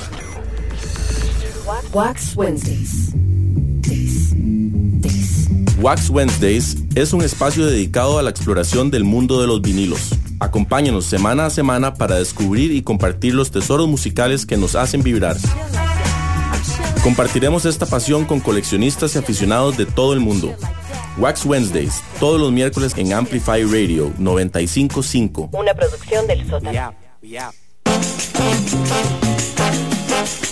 Wax 1.93 2.36
Wednesdays. 2.36 3.20
Wax 5.81 6.11
Wednesdays 6.11 6.77
es 6.93 7.11
un 7.11 7.23
espacio 7.23 7.65
dedicado 7.65 8.19
a 8.19 8.21
la 8.21 8.29
exploración 8.29 8.91
del 8.91 9.03
mundo 9.03 9.41
de 9.41 9.47
los 9.47 9.63
vinilos. 9.63 10.11
Acompáñanos 10.39 11.05
semana 11.05 11.47
a 11.47 11.49
semana 11.49 11.95
para 11.95 12.17
descubrir 12.17 12.71
y 12.71 12.83
compartir 12.83 13.33
los 13.33 13.49
tesoros 13.49 13.87
musicales 13.87 14.45
que 14.45 14.57
nos 14.57 14.75
hacen 14.75 15.01
vibrar. 15.01 15.37
Compartiremos 17.01 17.65
esta 17.65 17.87
pasión 17.87 18.25
con 18.25 18.41
coleccionistas 18.41 19.15
y 19.15 19.17
aficionados 19.17 19.75
de 19.75 19.87
todo 19.87 20.13
el 20.13 20.19
mundo. 20.19 20.55
Wax 21.17 21.47
Wednesdays, 21.47 22.03
todos 22.19 22.39
los 22.39 22.51
miércoles 22.51 22.93
en 22.97 23.13
Amplify 23.13 23.63
Radio 23.63 24.13
955. 24.19 25.49
Una 25.51 25.73
producción 25.73 26.27
del 26.27 26.47
sótano. 26.47 26.93
perder 30.11 30.50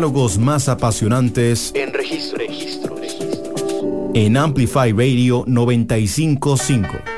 diálogos 0.00 0.38
más 0.38 0.70
apasionantes 0.70 1.72
en 1.74 1.92
registro. 1.92 2.96
En 4.14 4.38
Amplify 4.38 4.92
Radio 4.92 5.44
955. 5.46 7.09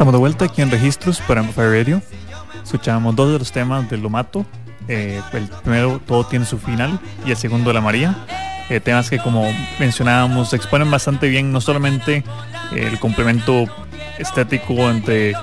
Estamos 0.00 0.14
de 0.14 0.18
vuelta 0.18 0.46
aquí 0.46 0.62
en 0.62 0.70
Registros 0.70 1.20
para 1.20 1.40
Amplify 1.40 1.66
Radio. 1.66 2.00
Escuchamos 2.64 3.14
dos 3.14 3.34
de 3.34 3.38
los 3.38 3.52
temas 3.52 3.90
de 3.90 3.98
Lo 3.98 4.08
Mato. 4.08 4.46
Eh, 4.88 5.20
el 5.34 5.46
primero, 5.62 6.00
Todo 6.06 6.24
tiene 6.24 6.46
su 6.46 6.56
final, 6.56 6.98
y 7.26 7.32
el 7.32 7.36
segundo, 7.36 7.70
La 7.70 7.82
María. 7.82 8.16
Eh, 8.70 8.80
temas 8.80 9.10
que, 9.10 9.18
como 9.18 9.44
mencionábamos, 9.78 10.54
exponen 10.54 10.90
bastante 10.90 11.28
bien 11.28 11.52
no 11.52 11.60
solamente 11.60 12.24
el 12.74 12.98
complemento 12.98 13.66
estético 14.18 14.88
entre 14.88 15.34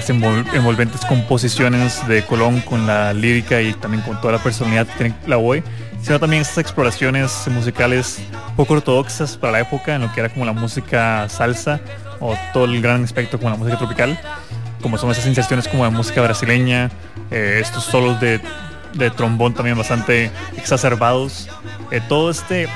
las 0.00 0.08
envolventes 0.54 1.04
composiciones 1.04 2.06
de 2.08 2.24
Colón 2.24 2.60
con 2.62 2.86
la 2.86 3.12
lírica 3.12 3.60
y 3.60 3.74
también 3.74 4.02
con 4.02 4.18
toda 4.20 4.32
la 4.34 4.42
personalidad 4.42 4.86
que 4.86 4.94
tiene 4.94 5.14
la 5.26 5.36
OE, 5.36 5.62
sino 6.00 6.18
también 6.18 6.40
estas 6.40 6.58
exploraciones 6.58 7.46
musicales 7.48 8.18
poco 8.56 8.74
ortodoxas 8.74 9.36
para 9.36 9.52
la 9.52 9.60
época, 9.60 9.94
en 9.94 10.02
lo 10.02 10.12
que 10.12 10.20
era 10.20 10.30
como 10.30 10.46
la 10.46 10.52
música 10.52 11.28
salsa 11.28 11.80
o 12.18 12.34
todo 12.54 12.64
el 12.64 12.80
gran 12.80 13.04
aspecto 13.04 13.38
como 13.38 13.50
la 13.50 13.56
música 13.56 13.76
tropical. 13.76 14.18
como 14.80 14.96
son 14.96 15.10
esas 15.10 15.26
inserciones 15.26 15.68
como 15.68 15.84
de 15.84 15.90
música 15.90 16.22
brasileña, 16.22 16.90
eh, 17.30 17.58
estos 17.60 17.84
solos 17.84 18.18
de, 18.18 18.40
de, 18.94 19.10
trombón 19.10 19.52
también 19.52 19.76
bastante 19.76 20.30
exacerbados. 20.56 21.50
Eh, 21.90 22.00
todo 22.08 22.30
este, 22.30 22.66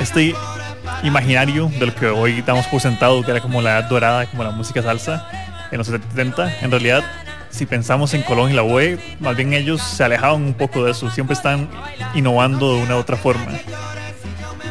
este 0.00 0.34
imaginario 1.04 1.70
de 1.78 1.86
lo 1.86 1.94
que 1.94 2.06
hoy 2.06 2.42
damos 2.42 2.66
por 2.66 2.80
sentado, 2.80 3.22
que 3.22 3.30
era 3.30 3.40
como 3.40 3.62
la 3.62 3.78
edad 3.78 3.88
dorada, 3.88 4.26
como 4.26 4.42
la 4.42 4.50
música 4.50 4.82
salsa 4.82 5.28
en 5.70 5.78
los 5.78 5.86
70, 5.86 6.60
en 6.62 6.70
realidad 6.70 7.04
si 7.54 7.66
pensamos 7.66 8.14
en 8.14 8.22
Colón 8.22 8.50
y 8.50 8.54
la 8.54 8.64
UE, 8.64 8.98
más 9.20 9.36
bien 9.36 9.52
ellos 9.52 9.80
se 9.80 10.02
alejaban 10.02 10.42
un 10.42 10.54
poco 10.54 10.84
de 10.84 10.90
eso, 10.90 11.08
siempre 11.08 11.34
están 11.34 11.68
innovando 12.12 12.74
de 12.74 12.82
una 12.82 12.96
u 12.96 12.98
otra 12.98 13.16
forma. 13.16 13.46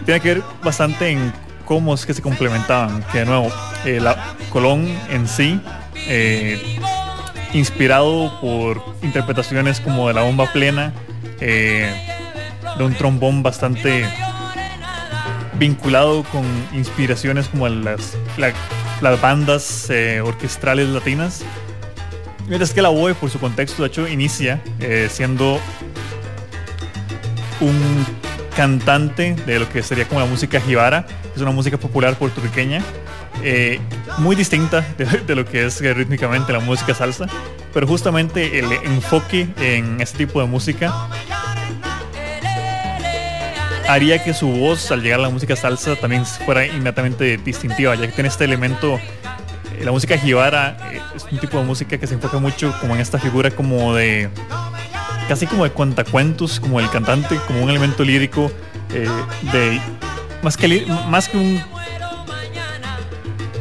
Tiene 0.06 0.20
que 0.20 0.34
ver 0.34 0.44
bastante 0.62 1.10
en 1.10 1.32
cómo 1.64 1.94
es 1.94 2.06
que 2.06 2.14
se 2.14 2.22
complementaban, 2.22 3.02
que 3.04 3.20
de 3.20 3.26
nuevo, 3.26 3.50
eh, 3.86 4.02
la 4.02 4.36
Colón 4.50 4.86
en 5.10 5.30
sí, 5.30 5.62
eh, 6.08 6.62
inspirado 7.54 8.38
por 8.42 8.84
interpretaciones 9.02 9.80
como 9.80 10.10
de 10.10 10.16
la 10.16 10.24
bomba 10.24 10.52
plena, 10.52 10.92
eh, 11.40 11.90
de 12.78 12.84
un 12.84 12.94
trombón 12.96 13.44
bastante 13.44 14.06
vinculado 15.58 16.24
con 16.24 16.44
inspiraciones 16.74 17.48
como 17.48 17.68
las, 17.70 18.18
las 19.02 19.22
bandas 19.22 19.92
orquestrales 20.24 20.90
latinas, 20.90 21.44
Mientras 22.48 22.74
que 22.74 22.82
la 22.82 22.90
BOE, 22.90 23.16
por 23.16 23.30
su 23.30 23.40
contexto, 23.40 23.84
de 23.84 23.88
hecho, 23.88 24.08
inicia 24.08 24.62
eh, 24.80 25.08
siendo 25.10 25.60
un 27.62 28.06
cantante 28.56 29.36
de 29.46 29.60
lo 29.60 29.70
que 29.70 29.82
sería 29.82 30.08
como 30.08 30.20
la 30.20 30.26
música 30.26 30.60
jibara, 30.60 31.08
es 31.36 31.42
una 31.42 31.52
música 31.52 31.78
popular 31.78 32.16
puertorriqueña, 32.16 32.84
eh, 33.42 33.80
muy 34.18 34.36
distinta 34.36 34.86
de, 34.98 35.36
lo 35.36 35.46
que 35.46 35.66
es 35.66 35.80
rítmicamente 35.80 36.52
la 36.52 36.60
música 36.60 36.94
salsa, 36.94 37.28
pero 37.74 37.88
justamente 37.88 38.60
el 38.60 38.72
enfoque 38.84 39.48
en 39.60 40.02
este 40.02 40.20
tipo 40.20 40.42
de 40.42 40.48
música 40.48 40.94
haría 43.88 44.24
que 44.24 44.34
su 44.34 44.48
voz 44.48 44.92
al 44.92 45.02
llegar 45.02 45.20
a 45.20 45.24
la 45.24 45.30
música 45.30 45.56
salsa 45.56 45.96
también 45.96 46.26
fuera 46.26 46.66
inmediatamente 46.66 47.38
distintiva, 47.38 47.96
ya 47.96 48.08
que 48.08 48.14
tiene 48.14 48.30
este 48.30 48.46
elemento 48.46 49.00
la 49.82 49.92
música 49.92 50.18
jibara 50.18 50.78
eh, 50.92 51.02
es 51.16 51.26
un 51.30 51.40
tipo 51.40 51.58
de 51.58 51.66
música 51.66 51.98
que 51.98 52.08
se 52.08 52.14
enfoca 52.14 52.38
mucho 52.38 52.74
como 52.80 52.96
en 52.96 53.02
esta 53.02 53.20
figura 53.20 53.52
como 53.52 53.94
de 53.96 54.30
casi 55.28 55.48
como 55.48 55.64
de 55.64 55.72
cuentacuentos, 55.72 56.60
como 56.60 56.80
el 56.80 56.90
cantante, 56.90 57.38
como 57.48 57.64
un 57.64 57.70
elemento 57.70 58.04
lírico 58.04 58.52
eh, 58.94 59.08
de 59.52 59.82
más 60.42 60.58
que 60.58 60.86
más 61.08 61.28
que 61.28 61.38
un 61.38 61.62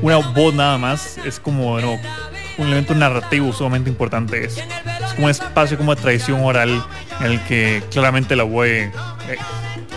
una 0.03 0.17
voz 0.17 0.53
nada 0.53 0.79
más, 0.79 1.17
es 1.25 1.39
como 1.39 1.75
un 1.75 2.67
elemento 2.67 2.93
narrativo 2.95 3.53
sumamente 3.53 3.89
importante. 3.89 4.45
Es, 4.45 4.59
es 4.59 5.13
como 5.15 5.27
un 5.27 5.31
espacio 5.31 5.79
como 5.79 5.95
de 5.95 6.03
tradición 6.03 6.45
oral 6.45 6.85
en 7.21 7.27
el 7.27 7.41
que 7.45 7.83
claramente 7.91 8.35
la 8.35 8.43
voz 8.43 8.67
eh, 8.67 8.91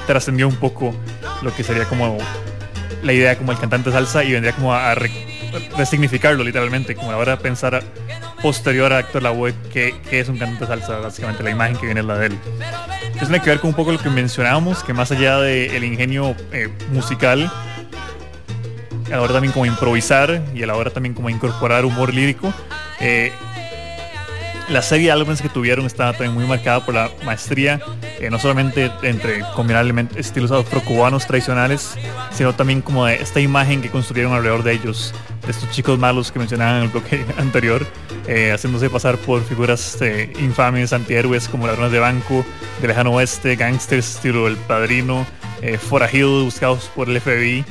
trascendió 0.06 0.48
un 0.48 0.56
poco 0.56 0.94
lo 1.42 1.54
que 1.56 1.64
sería 1.64 1.86
como 1.86 2.18
la 3.04 3.14
idea 3.14 3.38
como 3.38 3.52
el 3.52 3.60
cantante 3.60 3.92
salsa 3.92 4.24
y 4.24 4.32
vendría 4.32 4.54
como 4.54 4.74
a, 4.74 4.92
a 4.92 4.96
resignificarlo 5.78 6.44
literalmente, 6.44 6.96
como 6.96 7.12
ahora 7.12 7.38
pensar 7.38 7.84
posterior 8.42 8.92
a 8.94 9.00
Héctor 9.00 9.24
Lavoe 9.24 9.54
que, 9.72 9.96
que 10.10 10.20
es 10.20 10.30
un 10.30 10.38
cantante 10.38 10.68
salsa, 10.68 10.98
básicamente 10.98 11.44
la 11.44 11.52
imagen 11.52 11.78
que 11.78 11.86
viene 11.86 12.02
es 12.02 12.06
la 12.06 12.18
de 12.18 12.28
él. 12.28 12.38
Eso 13.16 13.26
tiene 13.26 13.42
que 13.42 13.50
ver 13.50 13.60
con 13.60 13.70
un 13.70 13.76
poco 13.76 13.92
lo 13.92 14.00
que 14.00 14.10
mencionábamos, 14.10 14.84
que 14.84 14.94
más 14.94 15.12
allá 15.12 15.40
del 15.40 15.84
ingenio 15.84 16.36
eh, 16.52 16.70
musical, 16.92 17.52
a 19.08 19.10
la 19.10 19.22
hora 19.22 19.34
también 19.34 19.54
como 19.54 19.66
improvisar 19.66 20.44
y 20.54 20.64
a 20.64 20.68
la 20.68 20.76
hora 20.76 20.90
también 20.90 21.14
como 21.14 21.30
incorporar 21.30 21.86
humor 21.86 22.14
lírico, 22.14 22.54
eh, 23.00 23.32
la 24.70 24.82
serie 24.82 25.08
de 25.08 25.12
álbumes 25.12 25.42
que 25.42 25.50
tuvieron 25.50 25.86
estaba 25.86 26.14
también 26.14 26.34
muy 26.34 26.46
marcada 26.46 26.84
por 26.84 26.96
la 26.96 27.12
maestría, 27.24 27.80
eh, 28.20 28.30
no 28.30 28.40
solamente 28.40 28.92
entre 29.04 29.42
combinar 29.56 29.86
estilos 30.16 30.52
afrocubanos 30.52 31.28
tradicionales, 31.28 31.96
sino 32.32 32.56
también 32.56 32.82
como 32.82 33.06
de 33.06 33.16
esta 33.16 33.40
imagen 33.40 33.82
que 33.82 33.90
construyeron 33.90 34.34
alrededor 34.34 34.64
de 34.64 34.74
ellos, 34.74 35.14
de 35.46 35.52
estos 35.52 35.70
chicos 35.70 36.00
malos 36.00 36.32
que 36.32 36.40
mencionaban 36.40 36.78
en 36.78 36.84
el 36.84 36.90
bloque 36.90 37.26
anterior, 37.38 37.86
eh, 38.28 38.52
haciéndose 38.52 38.90
pasar 38.90 39.18
por 39.18 39.44
figuras 39.44 40.02
eh, 40.02 40.34
infames, 40.40 40.94
antihéroes 40.94 41.48
como 41.48 41.68
ladrones 41.68 41.92
de 41.92 42.00
banco, 42.00 42.46
de 42.82 42.88
lejano 42.88 43.12
oeste, 43.12 43.56
gangsters, 43.56 44.16
estilo 44.16 44.48
El 44.48 44.58
Padrino, 44.58 45.26
forajidos 45.80 46.44
buscados 46.44 46.92
por 46.94 47.10
el 47.10 47.20
FBI 47.20 47.66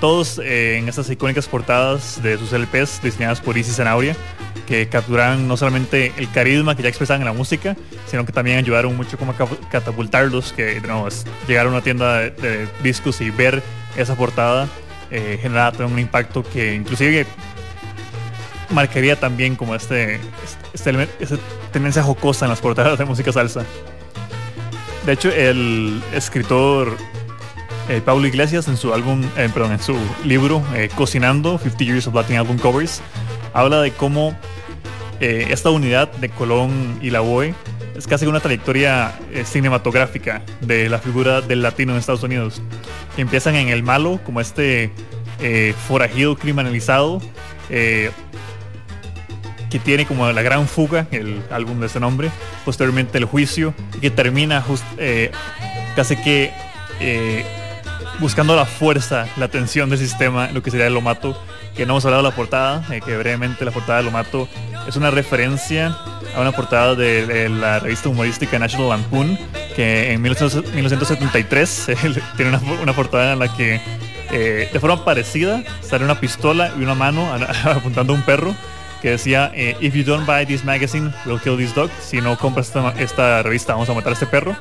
todos 0.00 0.38
en 0.38 0.88
estas 0.88 1.10
icónicas 1.10 1.48
portadas 1.48 2.22
de 2.22 2.38
sus 2.38 2.52
LPs 2.52 3.02
diseñadas 3.02 3.40
por 3.40 3.58
Isis 3.58 3.76
Zanauria 3.76 4.14
que 4.70 4.88
capturaban 4.88 5.48
no 5.48 5.56
solamente 5.56 6.12
el 6.16 6.30
carisma 6.30 6.76
que 6.76 6.84
ya 6.84 6.88
expresaban 6.88 7.22
en 7.22 7.26
la 7.26 7.32
música, 7.32 7.76
sino 8.06 8.24
que 8.24 8.30
también 8.30 8.56
ayudaron 8.56 8.96
mucho 8.96 9.18
como 9.18 9.32
a 9.32 9.34
catapultarlos, 9.68 10.52
que 10.52 10.80
no, 10.86 11.08
llegar 11.48 11.66
a 11.66 11.70
una 11.70 11.80
tienda 11.80 12.18
de, 12.18 12.68
discos 12.80 13.20
y 13.20 13.30
ver 13.30 13.64
esa 13.96 14.14
portada 14.14 14.68
eh, 15.10 15.40
un 15.80 15.98
impacto 15.98 16.44
que 16.44 16.72
inclusive 16.72 17.26
marcaría 18.70 19.18
también 19.18 19.56
como 19.56 19.74
este, 19.74 20.20
este, 20.72 21.08
esta 21.18 21.36
tendencia 21.72 22.04
jocosa 22.04 22.44
en 22.44 22.50
las 22.50 22.60
portadas 22.60 22.96
de 22.96 23.04
música 23.04 23.32
salsa. 23.32 23.64
De 25.04 25.14
hecho, 25.14 25.32
el 25.32 26.00
escritor 26.14 26.96
eh, 27.88 28.00
Paulo 28.04 28.24
Iglesias 28.28 28.68
en 28.68 28.76
su 28.76 28.94
álbum, 28.94 29.24
eh, 29.36 29.50
perdón, 29.52 29.72
en 29.72 29.82
su 29.82 29.96
libro 30.24 30.62
eh, 30.76 30.88
Cocinando 30.94 31.58
50 31.58 31.84
Years 31.84 32.06
of 32.06 32.14
Latin 32.14 32.36
Album 32.36 32.56
Covers, 32.56 33.02
habla 33.52 33.80
de 33.80 33.90
cómo 33.90 34.38
eh, 35.20 35.48
esta 35.50 35.68
unidad 35.68 36.10
de 36.12 36.30
Colón 36.30 36.98
y 37.02 37.10
la 37.10 37.20
BOE 37.20 37.54
es 37.94 38.06
casi 38.06 38.24
una 38.24 38.40
trayectoria 38.40 39.12
eh, 39.32 39.44
cinematográfica 39.44 40.42
de 40.62 40.88
la 40.88 40.98
figura 40.98 41.42
del 41.42 41.60
latino 41.60 41.92
en 41.92 41.98
Estados 41.98 42.22
Unidos. 42.22 42.62
empiezan 43.18 43.54
en 43.56 43.68
El 43.68 43.82
Malo, 43.82 44.18
como 44.24 44.40
este 44.40 44.90
eh, 45.40 45.74
forajido 45.86 46.36
criminalizado, 46.36 47.20
que 47.68 48.10
tiene 49.84 50.04
como 50.04 50.32
la 50.32 50.42
gran 50.42 50.66
fuga, 50.66 51.06
el 51.12 51.40
álbum 51.52 51.78
de 51.78 51.86
ese 51.86 52.00
nombre, 52.00 52.30
posteriormente 52.64 53.18
El 53.18 53.26
Juicio, 53.26 53.74
que 54.00 54.10
termina 54.10 54.64
casi 55.94 56.16
que 56.16 56.52
buscando 58.18 58.56
la 58.56 58.66
fuerza, 58.66 59.28
la 59.36 59.46
tensión 59.48 59.88
del 59.88 60.00
sistema, 60.00 60.50
lo 60.50 60.62
que 60.62 60.72
sería 60.72 60.88
el 60.88 60.94
Lomato, 60.94 61.40
que 61.76 61.86
no 61.86 61.94
hemos 61.94 62.04
hablado 62.04 62.22
de 62.22 62.28
la 62.28 62.34
portada, 62.34 62.84
que 62.88 63.16
brevemente 63.16 63.64
la 63.64 63.70
portada 63.70 63.98
de 63.98 64.04
Lomato 64.04 64.48
es 64.86 64.96
una 64.96 65.10
referencia 65.10 65.96
a 66.34 66.40
una 66.40 66.52
portada 66.52 66.94
de, 66.94 67.48
la 67.48 67.78
revista 67.78 68.08
humorística 68.08 68.58
National 68.58 68.88
Lampoon, 68.88 69.38
que 69.74 70.12
en 70.12 70.22
1973 70.22 71.90
tiene 72.36 72.58
una, 72.82 72.92
portada 72.92 73.32
en 73.32 73.38
la 73.38 73.54
que 73.56 73.80
eh, 74.32 74.68
de 74.72 74.80
forma 74.80 75.04
parecida 75.04 75.62
sale 75.80 76.04
una 76.04 76.20
pistola 76.20 76.72
y 76.78 76.82
una 76.82 76.94
mano 76.94 77.28
apuntando 77.64 78.12
a 78.12 78.16
un 78.16 78.22
perro 78.22 78.54
que 79.00 79.10
decía 79.10 79.50
eh, 79.54 79.76
If 79.80 79.94
you 79.94 80.04
don't 80.04 80.26
buy 80.26 80.44
this 80.46 80.64
magazine, 80.64 81.12
we'll 81.24 81.40
kill 81.40 81.56
this 81.56 81.74
dog. 81.74 81.90
Si 82.00 82.20
no 82.20 82.36
compras 82.36 82.72
esta, 82.98 83.42
revista, 83.42 83.72
vamos 83.72 83.88
a 83.88 83.94
matar 83.94 84.10
a 84.10 84.14
este 84.14 84.26
perro. 84.26 84.56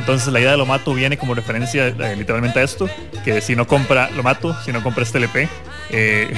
Entonces 0.00 0.32
la 0.32 0.40
idea 0.40 0.50
de 0.50 0.56
lo 0.56 0.66
mato 0.66 0.92
viene 0.92 1.16
como 1.16 1.34
referencia 1.34 1.86
eh, 1.86 2.16
literalmente 2.16 2.58
a 2.58 2.62
esto, 2.62 2.88
que 3.24 3.40
si 3.40 3.54
no 3.54 3.66
compra 3.66 4.10
lo 4.10 4.24
mato, 4.24 4.56
si 4.64 4.72
no 4.72 4.82
compra 4.82 5.04
este 5.04 5.18
LP, 5.18 5.48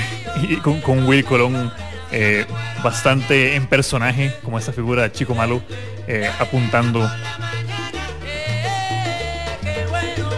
y 0.43 0.57
con, 0.57 0.81
con 0.81 1.07
Will 1.07 1.25
Colón 1.25 1.73
eh, 2.15 2.45
bastante 2.85 3.57
en 3.57 3.67
personaje, 3.67 4.35
como 4.45 4.59
esta 4.59 4.71
figura 4.71 5.03
de 5.03 5.13
chico 5.13 5.35
malo, 5.35 5.63
eh, 6.07 6.31
apuntando. 6.39 7.11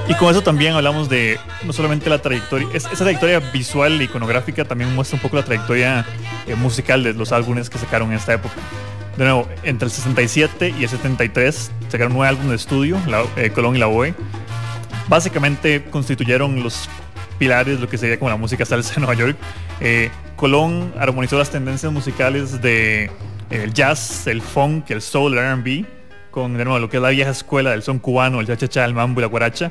Y 0.06 0.14
con 0.14 0.30
eso 0.30 0.42
también 0.42 0.74
hablamos 0.74 1.08
de 1.08 1.40
no 1.64 1.72
solamente 1.72 2.08
la 2.08 2.22
trayectoria, 2.22 2.68
esa 2.72 2.90
trayectoria 2.90 3.40
visual 3.40 4.00
e 4.00 4.04
iconográfica 4.04 4.64
también 4.64 4.94
muestra 4.94 5.16
un 5.16 5.22
poco 5.22 5.34
la 5.34 5.44
trayectoria 5.44 6.06
eh, 6.46 6.54
musical 6.54 7.02
de 7.02 7.12
los 7.12 7.32
álbumes 7.32 7.68
que 7.68 7.78
sacaron 7.78 8.12
en 8.12 8.18
esta 8.18 8.34
época. 8.34 8.54
De 9.16 9.24
nuevo, 9.24 9.48
entre 9.62 9.86
el 9.86 9.92
67 9.92 10.74
y 10.78 10.82
el 10.82 10.88
73 10.88 11.70
sacaron 11.88 12.12
nueve 12.14 12.28
álbumes 12.28 12.50
de 12.50 12.56
estudio, 12.56 12.98
la, 13.06 13.24
Colón 13.52 13.76
y 13.76 13.78
la 13.78 13.86
Boe. 13.86 14.14
Básicamente 15.08 15.84
constituyeron 15.90 16.62
los 16.62 16.88
pilares 17.38 17.76
de 17.76 17.80
lo 17.82 17.88
que 17.88 17.98
sería 17.98 18.18
como 18.18 18.30
la 18.30 18.36
música 18.36 18.64
salsa 18.64 18.94
de 18.94 19.00
Nueva 19.00 19.14
York. 19.14 19.36
Colón 20.36 20.92
armonizó 20.98 21.38
las 21.38 21.50
tendencias 21.50 21.92
musicales 21.92 22.60
de 22.60 23.10
el 23.50 23.72
jazz, 23.72 24.26
el 24.26 24.42
funk, 24.42 24.90
el 24.90 25.00
soul, 25.00 25.34
el 25.34 25.38
R&B 25.38 25.84
con 26.34 26.56
de 26.56 26.64
nuevo, 26.64 26.80
lo 26.80 26.90
que 26.90 26.96
es 26.96 27.02
la 27.02 27.10
vieja 27.10 27.30
escuela 27.30 27.70
del 27.70 27.84
son 27.84 28.00
cubano, 28.00 28.40
el 28.40 28.46
cha-cha-cha, 28.48 28.84
el 28.84 28.92
mambo 28.92 29.20
y 29.20 29.22
la 29.22 29.28
guaracha, 29.28 29.70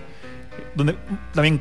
donde 0.75 0.95
también 1.33 1.59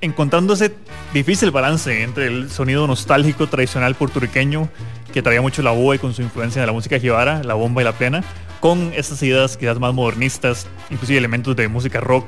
encontrando 0.00 0.54
ese 0.54 0.74
difícil 1.14 1.52
balance 1.52 2.02
entre 2.02 2.26
el 2.26 2.50
sonido 2.50 2.88
nostálgico 2.88 3.46
tradicional 3.46 3.94
puertorriqueño 3.94 4.68
que 5.12 5.22
traía 5.22 5.40
mucho 5.40 5.62
la 5.62 5.70
boa 5.70 5.96
y 5.96 5.98
con 5.98 6.14
su 6.14 6.22
influencia 6.22 6.60
de 6.60 6.66
la 6.66 6.72
música 6.72 6.98
jibara, 6.98 7.42
la 7.42 7.54
bomba 7.54 7.82
y 7.82 7.84
la 7.84 7.92
plena, 7.92 8.22
con 8.60 8.92
estas 8.94 9.22
ideas 9.22 9.56
quizás 9.56 9.78
más 9.78 9.94
modernistas, 9.94 10.66
inclusive 10.90 11.18
elementos 11.18 11.54
de 11.56 11.68
música 11.68 12.00
rock 12.00 12.26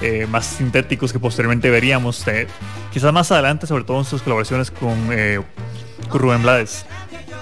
eh, 0.00 0.26
más 0.30 0.46
sintéticos 0.46 1.12
que 1.12 1.18
posteriormente 1.18 1.70
veríamos. 1.70 2.26
Eh, 2.28 2.46
quizás 2.92 3.12
más 3.12 3.32
adelante, 3.32 3.66
sobre 3.66 3.84
todo 3.84 3.98
en 3.98 4.04
sus 4.04 4.22
colaboraciones 4.22 4.70
con 4.70 4.96
eh, 5.10 5.40
con 6.08 6.20
Rubén 6.20 6.42
Blades. 6.42 6.86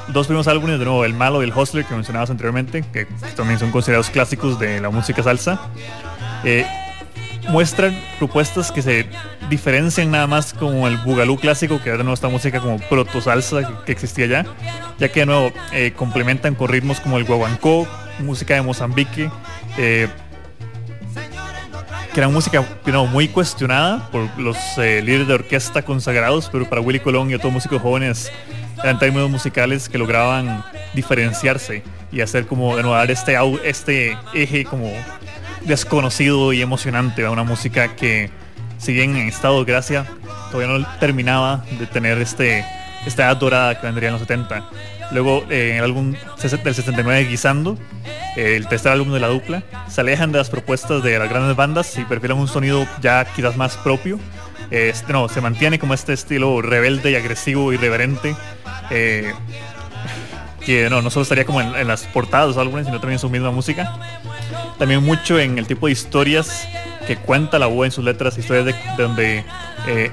Dos 0.09 0.27
primeros 0.27 0.47
álbumes, 0.47 0.79
de 0.79 0.85
nuevo, 0.85 1.05
El 1.05 1.15
Malo 1.15 1.43
y 1.43 1.45
El 1.45 1.53
Hustler, 1.55 1.85
que 1.85 1.95
mencionabas 1.95 2.31
anteriormente, 2.31 2.85
que 2.93 3.07
también 3.35 3.59
son 3.59 3.73
considerados 3.73 4.09
clásicos 4.09 4.59
de 4.59 4.81
la 4.81 4.89
música 4.89 5.23
salsa. 5.23 5.61
Muestran 7.49 7.97
propuestas 8.19 8.73
que 8.73 8.83
se 8.83 9.07
diferencian 9.49 10.11
nada 10.11 10.27
más 10.27 10.53
como 10.53 10.89
el 10.89 10.97
bugalú 10.99 11.39
clásico, 11.39 11.81
que 11.81 11.91
era 11.91 11.99
de 11.99 12.05
nuevo 12.05 12.15
esta 12.15 12.29
música 12.29 12.61
como 12.61 12.79
proto 12.79 13.21
salsa 13.21 13.85
que, 13.85 13.93
existía 13.93 14.27
ya, 14.27 14.47
ya 14.99 15.09
que 15.09 15.21
de 15.21 15.27
nuevo 15.27 15.53
eh, 15.73 15.93
complementan 15.95 16.55
con 16.55 16.69
ritmos 16.69 16.99
como 17.01 17.19
el 17.19 17.25
guaguancó, 17.25 17.87
música 18.19 18.55
de 18.55 18.63
Mozambique, 18.63 19.31
eh, 19.79 20.09
que 22.13 22.21
era 22.21 22.29
música 22.29 22.65
you 22.87 22.93
know, 22.93 23.07
muy 23.07 23.29
cuestionada 23.29 24.11
por 24.11 24.27
los 24.39 24.57
eh, 24.79 25.03
líderes 25.03 25.29
de 25.29 25.35
orquesta 25.35 25.83
consagrados, 25.83 26.49
pero 26.51 26.69
para 26.69 26.81
Willy 26.81 27.01
Colón 27.01 27.31
y 27.31 27.35
otros 27.35 27.53
músicos 27.53 27.81
jóvenes 27.83 28.33
eran 28.83 28.99
términos 28.99 29.31
musicales 29.31 29.89
que 29.89 29.99
lograban 29.99 30.65
diferenciarse 30.95 31.83
y 32.11 32.23
hacer 32.23 32.47
como 32.47 32.77
de 32.77 32.83
nuevo 32.83 32.97
dar 32.97 33.11
este, 33.11 33.37
este 33.65 34.17
eje 34.35 34.65
como 34.65 34.91
desconocido 35.67 36.53
y 36.53 36.63
emocionante 36.63 37.25
a 37.25 37.31
una 37.31 37.45
música 37.45 37.97
que 37.97 38.31
si 38.79 38.93
bien 38.93 39.17
en 39.17 39.29
estado 39.29 39.65
de 39.65 39.73
gracia 39.73 40.07
todavía 40.51 40.79
no 40.79 40.87
terminaba 40.99 41.65
de 41.79 41.87
tener 41.87 42.19
este 42.19 42.65
esta 43.07 43.25
edad 43.25 43.37
dorada 43.37 43.81
que 43.81 43.87
vendría 43.87 44.09
en 44.09 44.15
los 44.15 44.23
70 44.23 44.69
luego 45.13 45.45
eh, 45.51 45.71
en 45.71 45.77
el 45.79 45.85
álbum 45.85 46.13
del 46.13 46.75
69 46.75 47.25
Guisando 47.25 47.79
eh, 48.37 48.57
el 48.57 48.69
tercer 48.69 48.93
álbum 48.93 49.13
de 49.13 49.21
la 49.21 49.29
dupla 49.29 49.63
se 49.89 50.03
alejan 50.03 50.31
de 50.31 50.39
las 50.39 50.51
propuestas 50.51 51.03
de 51.03 51.19
las 51.19 51.29
grandes 51.29 51.57
bandas 51.57 51.97
y 51.99 52.05
prefieren 52.05 52.39
un 52.39 52.49
sonido 52.49 52.87
ya 53.01 53.25
quizás 53.25 53.57
más 53.57 53.77
propio. 53.79 54.21
Eh, 54.71 54.91
este, 54.93 55.13
no, 55.13 55.29
se 55.29 55.41
mantiene 55.41 55.79
como 55.79 55.95
este 55.95 56.13
estilo 56.13 56.61
rebelde 56.61 57.13
y 57.13 57.15
agresivo 57.15 57.73
irreverente 57.73 58.37
eh, 58.91 59.33
que 60.67 60.91
no, 60.91 61.01
no 61.01 61.11
solo 61.11 61.23
estaría 61.23 61.47
como 61.47 61.63
en, 61.63 61.87
las 61.87 62.03
portadas 62.03 62.49
de 62.49 62.55
los 62.55 62.59
álbumes 62.59 62.87
sino 62.87 63.01
también 63.01 63.19
su 63.19 63.31
misma 63.31 63.51
música 63.53 63.97
también 64.79 65.03
mucho 65.03 65.39
en 65.39 65.59
el 65.59 65.67
tipo 65.67 65.87
de 65.87 65.93
historias 65.93 66.69
que 67.07 67.17
cuenta 67.17 67.59
la 67.59 67.67
voz 67.67 67.87
en 67.87 67.93
sus 67.93 68.05
letras, 68.05 68.37
historias 68.37 68.67
de, 68.67 68.73
de 68.73 69.03
donde 69.03 69.45
eh, 69.87 70.11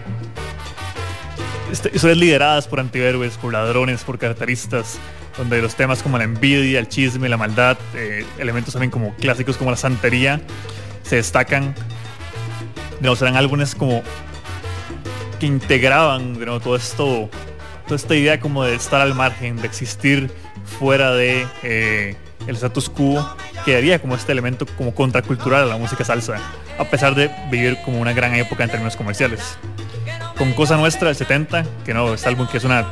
este- 1.72 1.90
historias 1.94 2.18
lideradas 2.18 2.68
por 2.68 2.80
antihéroes, 2.80 3.38
por 3.38 3.52
ladrones, 3.52 4.04
por 4.04 4.20
carteristas, 4.20 5.00
donde 5.38 5.62
los 5.62 5.76
temas 5.76 6.04
como 6.04 6.18
la 6.18 6.24
envidia, 6.24 6.80
el 6.80 6.88
chisme, 6.88 7.28
la 7.28 7.38
maldad, 7.38 7.78
eh, 7.96 8.26
elementos 8.38 8.74
también 8.74 8.92
como 8.92 9.16
clásicos 9.16 9.58
como 9.58 9.72
la 9.72 9.78
santería, 9.78 10.40
se 11.02 11.16
destacan. 11.16 11.74
De 11.74 13.02
nuevo, 13.02 13.16
serán 13.16 13.36
álbumes 13.36 13.74
como 13.76 14.04
que 15.40 15.48
integraban 15.48 16.36
todo 16.64 16.76
esto, 16.76 17.30
toda 17.86 17.96
esta 17.96 18.16
idea 18.16 18.40
como 18.40 18.64
de 18.64 18.76
estar 18.76 19.02
al 19.02 19.16
margen, 19.16 19.58
de 19.58 19.68
existir 19.68 20.32
fuera 20.80 21.12
de 21.12 21.46
eh, 21.64 22.16
el 22.48 22.56
status 22.56 22.90
quo, 22.90 23.36
que 23.66 23.76
haría 23.76 24.00
como 24.00 24.16
este 24.16 24.32
elemento 24.32 24.66
como 24.78 24.94
contracultural 24.94 25.64
a 25.64 25.66
la 25.66 25.78
música 25.78 26.04
salsa, 26.04 26.38
a 26.78 26.84
pesar 26.86 27.16
de 27.16 27.30
vivir 27.50 27.78
como 27.84 28.00
una 28.00 28.14
gran 28.14 28.36
época 28.36 28.64
en 28.64 28.70
términos 28.70 28.96
comerciales. 28.96 29.58
Con 30.38 30.54
Cosa 30.54 30.78
Nuestra 30.78 31.08
del 31.10 31.16
70, 31.16 31.66
que 31.86 31.94
no, 31.94 32.14
este 32.14 32.28
álbum 32.28 32.48
que 32.48 32.58
es 32.58 32.64
una 32.64 32.90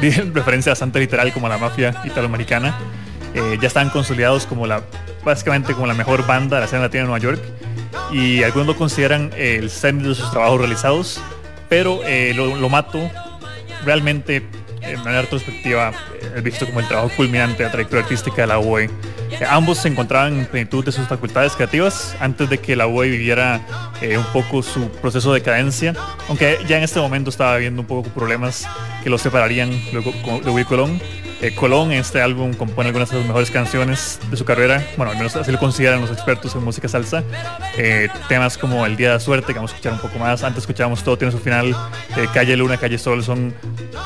referencia 0.32 0.72
bastante 0.72 1.00
literal 1.00 1.32
como 1.32 1.46
a 1.46 1.50
la 1.50 1.58
mafia 1.58 1.94
italoamericana, 2.04 2.78
eh, 3.34 3.58
ya 3.60 3.66
están 3.66 3.90
consolidados 3.90 4.46
como 4.46 4.66
la, 4.66 4.82
básicamente 5.24 5.74
como 5.74 5.86
la 5.86 5.94
mejor 5.94 6.26
banda 6.26 6.56
de 6.56 6.60
la 6.60 6.66
escena 6.66 6.82
latina 6.82 7.02
de 7.02 7.08
Nueva 7.08 7.22
York 7.22 7.42
y 8.12 8.42
algunos 8.44 8.68
lo 8.68 8.76
consideran 8.76 9.32
el 9.36 9.70
cenit 9.70 10.06
de 10.06 10.14
sus 10.14 10.30
trabajos 10.30 10.60
realizados, 10.60 11.20
pero 11.68 12.00
eh, 12.04 12.32
lo 12.34 12.68
mato 12.68 13.10
realmente 13.84 14.42
de 14.80 14.96
manera 14.98 15.22
retrospectiva 15.22 15.92
es 16.34 16.42
visto 16.42 16.66
como 16.66 16.80
el 16.80 16.88
trabajo 16.88 17.10
culminante 17.16 17.58
de 17.58 17.64
la 17.64 17.72
trayectoria 17.72 18.02
artística 18.04 18.42
de 18.42 18.46
la 18.48 18.58
OE. 18.58 18.90
Eh, 19.30 19.44
ambos 19.48 19.78
se 19.78 19.88
encontraban 19.88 20.38
en 20.38 20.46
plenitud 20.46 20.84
de 20.84 20.92
sus 20.92 21.06
facultades 21.06 21.52
creativas 21.54 22.16
antes 22.20 22.48
de 22.48 22.58
que 22.58 22.76
la 22.76 22.86
OE 22.86 23.08
viviera 23.08 23.60
eh, 24.00 24.16
un 24.16 24.24
poco 24.26 24.62
su 24.62 24.88
proceso 24.88 25.32
de 25.32 25.40
decadencia, 25.40 25.94
aunque 26.28 26.58
ya 26.66 26.78
en 26.78 26.84
este 26.84 27.00
momento 27.00 27.30
estaba 27.30 27.56
viendo 27.56 27.82
un 27.82 27.88
poco 27.88 28.08
problemas 28.10 28.66
que 29.02 29.10
los 29.10 29.20
separarían 29.22 29.70
luego 29.92 30.12
de 30.40 30.50
Willy 30.50 30.64
Colón. 30.64 31.00
Eh, 31.44 31.54
Colón 31.54 31.92
en 31.92 31.98
este 31.98 32.22
álbum 32.22 32.54
compone 32.54 32.88
algunas 32.88 33.10
de 33.10 33.18
las 33.18 33.26
mejores 33.26 33.50
canciones 33.50 34.18
de 34.30 34.36
su 34.36 34.46
carrera, 34.46 34.82
bueno, 34.96 35.12
al 35.12 35.18
menos 35.18 35.36
así 35.36 35.52
lo 35.52 35.58
consideran 35.58 36.00
los 36.00 36.10
expertos 36.10 36.54
en 36.54 36.64
música 36.64 36.88
salsa. 36.88 37.22
Eh, 37.76 38.08
temas 38.28 38.56
como 38.56 38.86
El 38.86 38.96
Día 38.96 39.08
de 39.08 39.14
la 39.14 39.20
Suerte, 39.20 39.48
que 39.48 39.54
vamos 39.54 39.72
a 39.72 39.74
escuchar 39.74 39.92
un 39.92 39.98
poco 39.98 40.18
más, 40.18 40.42
antes 40.42 40.62
escuchábamos 40.62 41.02
Todo 41.02 41.18
tiene 41.18 41.32
su 41.32 41.38
final, 41.38 41.76
eh, 42.16 42.28
Calle 42.32 42.56
Luna, 42.56 42.78
Calle 42.78 42.96
Sol, 42.96 43.22
son 43.22 43.52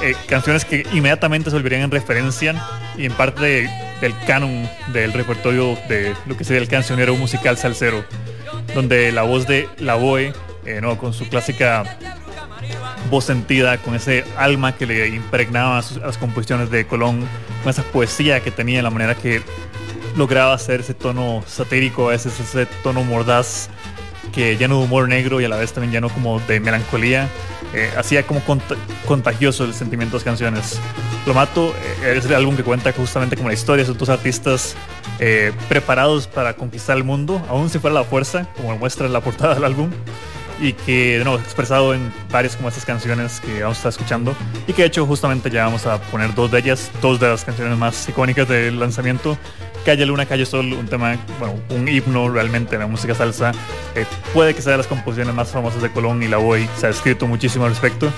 eh, 0.03 0.15
canciones 0.27 0.65
que 0.65 0.85
inmediatamente 0.93 1.51
se 1.51 1.57
volverían 1.57 1.83
en 1.83 1.91
referencia 1.91 2.61
y 2.97 3.05
en 3.05 3.13
parte 3.13 3.71
del 4.01 4.15
canon 4.27 4.69
del 4.93 5.13
repertorio 5.13 5.77
de 5.89 6.15
lo 6.27 6.37
que 6.37 6.45
sería 6.45 6.63
el 6.63 6.69
cancionero 6.69 7.17
musical 7.17 7.57
salsero, 7.59 8.05
donde 8.75 9.13
la 9.13 9.23
voz 9.23 9.47
de 9.47 9.69
la 9.79 9.95
Boe, 9.95 10.33
eh, 10.65 10.81
no, 10.81 10.97
con 10.99 11.13
su 11.13 11.29
clásica 11.29 11.85
voz 13.11 13.25
sentida, 13.25 13.79
con 13.79 13.95
ese 13.95 14.25
alma 14.37 14.77
que 14.77 14.87
le 14.87 15.09
impregnaba 15.09 15.79
a, 15.79 15.83
sus- 15.83 15.99
las 15.99 16.19
composiciones 16.19 16.71
de 16.71 16.87
Colón, 16.87 17.27
con 17.63 17.71
esa 17.71 17.83
poesía 17.83 18.41
que 18.41 18.51
tenía, 18.51 18.83
la 18.83 18.91
manera 18.91 19.15
que 19.15 19.43
lograba 20.17 20.53
hacer 20.55 20.81
ese 20.81 20.95
tono 20.95 21.43
satírico, 21.47 22.07
veces 22.07 22.39
ese 22.41 22.67
tono 22.83 23.03
mordaz, 23.05 23.69
que 24.33 24.57
lleno 24.57 24.79
de 24.79 24.85
humor 24.85 25.09
negro 25.09 25.41
y 25.41 25.45
a 25.45 25.49
la 25.49 25.57
vez 25.57 25.73
también 25.73 25.93
lleno 25.93 26.09
como 26.11 26.39
de 26.41 26.61
melancolía, 26.61 27.29
eh, 27.75 27.91
hacía 27.97 28.27
como 28.27 28.41
cont- 28.45 28.77
contagioso 29.07 29.65
el 29.65 29.75
sentimiento 29.75 30.13
de 30.13 30.19
las 30.19 30.25
canciones. 30.25 30.81
Lo 31.27 31.35
Mato 31.35 31.75
eh, 32.03 32.15
es 32.17 32.25
el 32.25 32.35
álbum 32.35 32.57
que 32.57 32.63
cuenta 32.65 32.93
justamente 32.93 33.37
como 33.37 33.49
la 33.49 33.55
historia 33.55 33.85
de 33.85 33.93
estos 33.93 34.09
artistas 34.09 34.75
eh, 35.19 35.53
preparados 35.69 36.27
para 36.27 36.55
conquistar 36.55 36.97
el 36.97 37.05
mundo, 37.05 37.43
aún 37.49 37.69
si 37.71 37.79
fuera 37.79 37.95
la 37.95 38.05
fuerza, 38.05 38.47
como 38.57 38.77
muestra 38.79 39.09
la 39.09 39.21
portada 39.21 39.55
del 39.55 39.65
álbum 39.65 39.91
y 40.61 40.73
que 40.73 41.19
de 41.19 41.35
expresado 41.35 41.95
en 41.95 42.13
varias 42.31 42.57
como 42.57 42.69
estas 42.69 42.85
canciones 42.85 43.41
que 43.41 43.63
vamos 43.63 43.77
a 43.77 43.79
estar 43.79 43.91
escuchando 43.91 44.35
y 44.67 44.73
que 44.73 44.83
de 44.83 44.89
hecho 44.89 45.07
justamente 45.07 45.51
ya 45.51 45.65
vamos 45.65 45.87
a 45.87 46.01
poner 46.01 46.35
dos 46.35 46.51
de 46.51 46.59
ellas, 46.59 46.91
dos 47.01 47.21
de 47.21 47.29
las 47.29 47.45
canciones 47.45 47.77
más 47.79 48.09
icónicas 48.09 48.49
del 48.49 48.79
lanzamiento. 48.79 49.39
Calle 49.85 50.05
Luna, 50.05 50.27
Calle 50.27 50.45
Sol, 50.45 50.73
un 50.73 50.87
tema, 50.87 51.17
bueno, 51.39 51.55
un 51.71 51.89
himno 51.89 52.29
realmente 52.29 52.73
de 52.73 52.79
la 52.81 52.87
música 52.87 53.15
salsa. 53.15 53.53
Puede 54.35 54.55
que 54.55 54.61
sea 54.61 54.73
de 54.73 54.79
las 54.79 54.87
composiciones 54.87 55.35
más 55.35 55.51
famosas 55.51 55.81
de 55.81 55.91
Colón 55.91 56.23
y 56.23 56.29
la 56.29 56.37
Boy, 56.37 56.69
se 56.77 56.89
ha 56.89 56.91
escrito 56.91 57.27
muchísimo 57.27 57.65
al 57.65 57.71
respecto. 57.71 58.11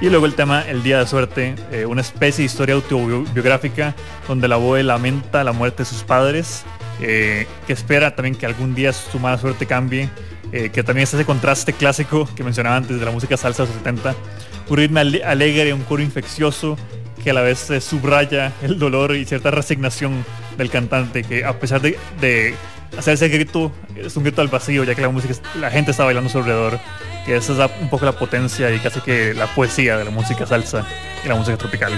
Y 0.00 0.10
luego 0.10 0.26
el 0.26 0.34
tema 0.34 0.62
El 0.62 0.84
Día 0.84 1.00
de 1.00 1.06
Suerte, 1.06 1.56
eh, 1.72 1.84
una 1.84 2.02
especie 2.02 2.42
de 2.42 2.46
historia 2.46 2.76
autobiográfica 2.76 3.96
donde 4.28 4.46
la 4.46 4.56
Boe 4.56 4.84
lamenta 4.84 5.42
la 5.42 5.50
muerte 5.50 5.78
de 5.78 5.86
sus 5.86 6.04
padres, 6.04 6.62
eh, 7.00 7.48
que 7.66 7.72
espera 7.72 8.14
también 8.14 8.36
que 8.36 8.46
algún 8.46 8.76
día 8.76 8.92
su 8.92 9.18
mala 9.18 9.38
suerte 9.38 9.66
cambie, 9.66 10.08
eh, 10.52 10.70
que 10.72 10.82
también 10.82 11.04
es 11.04 11.14
ese 11.14 11.24
contraste 11.24 11.72
clásico 11.72 12.28
que 12.34 12.42
mencionaba 12.44 12.76
antes 12.76 12.98
de 12.98 13.04
la 13.04 13.10
música 13.10 13.36
salsa 13.36 13.62
de 13.64 13.68
los 13.68 13.76
70, 13.78 14.14
un 14.68 14.76
ritmo 14.76 14.98
ale- 15.00 15.24
alegre, 15.24 15.72
un 15.72 15.82
coro 15.82 16.02
infeccioso 16.02 16.76
que 17.22 17.30
a 17.30 17.34
la 17.34 17.42
vez 17.42 17.68
eh, 17.70 17.80
subraya 17.80 18.52
el 18.62 18.78
dolor 18.78 19.16
y 19.16 19.24
cierta 19.24 19.50
resignación 19.50 20.24
del 20.56 20.70
cantante, 20.70 21.22
que 21.24 21.44
a 21.44 21.58
pesar 21.58 21.80
de, 21.80 21.98
de 22.20 22.54
hacer 22.96 23.14
ese 23.14 23.28
grito, 23.28 23.72
es 23.96 24.16
un 24.16 24.22
grito 24.24 24.40
al 24.40 24.48
vacío, 24.48 24.84
ya 24.84 24.94
que 24.94 25.02
la 25.02 25.08
música, 25.08 25.34
la 25.60 25.70
gente 25.70 25.90
está 25.90 26.04
bailando 26.04 26.28
a 26.28 26.32
su 26.32 26.38
alrededor, 26.38 26.78
que 27.26 27.36
esa 27.36 27.52
es 27.64 27.70
un 27.80 27.90
poco 27.90 28.04
la 28.06 28.12
potencia 28.12 28.70
y 28.74 28.78
casi 28.78 29.00
que 29.00 29.34
la 29.34 29.46
poesía 29.46 29.96
de 29.98 30.04
la 30.04 30.10
música 30.10 30.46
salsa 30.46 30.86
y 31.24 31.28
la 31.28 31.34
música 31.34 31.56
tropical. 31.56 31.92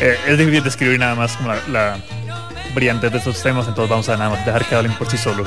Eh, 0.00 0.16
es 0.26 0.38
difícil 0.38 0.62
describir 0.64 0.98
nada 0.98 1.14
más 1.14 1.36
como 1.36 1.48
la, 1.50 1.58
la 1.68 1.98
brillantez 2.74 3.12
de 3.12 3.18
estos 3.18 3.42
temas, 3.42 3.68
entonces 3.68 3.90
vamos 3.90 4.08
a 4.08 4.16
nada 4.16 4.30
más 4.30 4.46
dejar 4.46 4.64
que 4.64 4.74
hablen 4.74 4.92
por 4.94 5.10
sí 5.10 5.18
solos. 5.18 5.46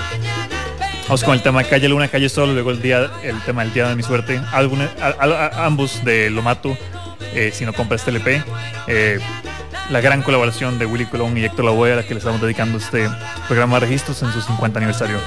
Vamos 1.07 1.23
con 1.23 1.35
el 1.35 1.43
tema 1.43 1.63
Calle 1.63 1.87
Luna, 1.87 2.07
Calle 2.07 2.29
Sol, 2.29 2.53
luego 2.53 2.71
el 2.71 2.81
día, 2.81 3.11
el 3.21 3.39
tema 3.41 3.61
El 3.61 3.71
Día 3.71 3.87
de 3.87 3.95
mi 3.95 4.01
Suerte. 4.01 4.41
Ambos 4.51 6.03
de 6.03 6.31
Lo 6.31 6.41
Mato, 6.41 6.75
eh, 7.35 7.51
si 7.53 7.63
no 7.63 7.73
compras 7.73 8.01
este 8.01 8.09
LP. 8.09 8.43
Eh, 8.87 9.19
la 9.91 10.01
gran 10.01 10.23
colaboración 10.23 10.79
de 10.79 10.87
Willy 10.87 11.05
Colón 11.05 11.37
y 11.37 11.45
Héctor 11.45 11.65
Lavoe 11.65 11.93
a 11.93 11.97
la 11.97 12.03
que 12.03 12.15
le 12.15 12.17
estamos 12.17 12.41
dedicando 12.41 12.79
este 12.79 13.07
programa 13.47 13.79
de 13.79 13.85
registros 13.85 14.23
en 14.23 14.31
su 14.31 14.41
50 14.41 14.79
aniversario. 14.79 15.19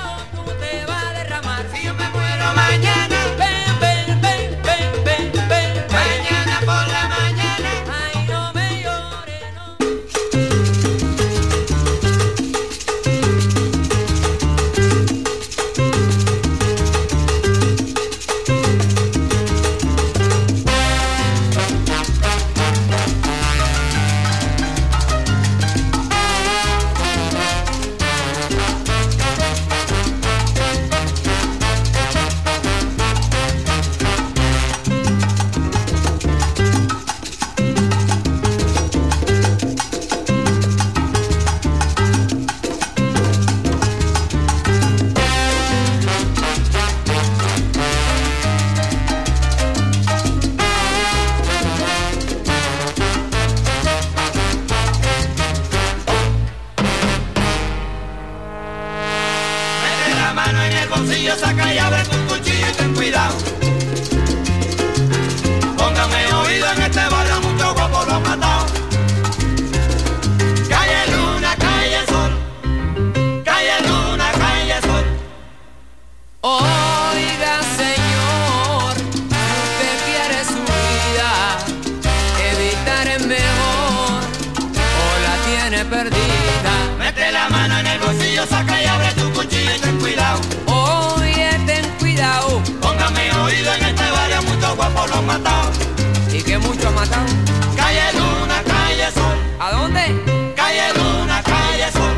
¿Y 96.31 96.43
que 96.43 96.59
mucho 96.59 96.93
matan? 96.93 97.27
Calle 97.75 98.13
Luna, 98.13 98.63
calle 98.63 99.11
Sol. 99.13 99.39
¿A 99.59 99.73
dónde? 99.73 100.55
Calle 100.55 100.93
Luna, 100.95 101.43
calle 101.43 101.91
Sol. 101.93 102.15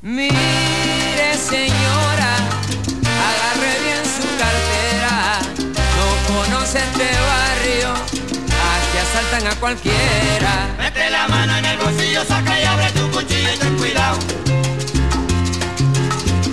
Mire, 0.00 1.34
señora, 1.36 2.36
agarre 3.28 3.72
bien 3.84 4.02
su 4.16 4.26
cartera. 4.42 5.40
No 5.96 6.34
conoce 6.34 6.78
este 6.78 7.08
barrio, 7.30 7.92
aquí 8.72 8.98
asaltan 8.98 9.52
a 9.52 9.54
cualquiera. 9.60 10.68
Mete 10.78 11.10
la 11.10 11.28
mano 11.28 11.56
en 11.58 11.64
el 11.66 11.78
bolsillo, 11.78 12.24
saca 12.24 12.60
y 12.60 12.64
abre 12.64 12.90
tu 12.92 13.10
cuchillo 13.10 13.52
y 13.54 13.58
ten 13.58 13.76
cuidado. 13.76 14.18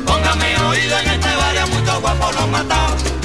Póngame 0.05 0.57
oído 0.67 0.99
en 0.99 1.07
este 1.07 1.35
barrio, 1.35 1.67
muchos 1.67 2.01
guapos 2.01 2.35
los 2.35 2.47
matados. 2.49 3.24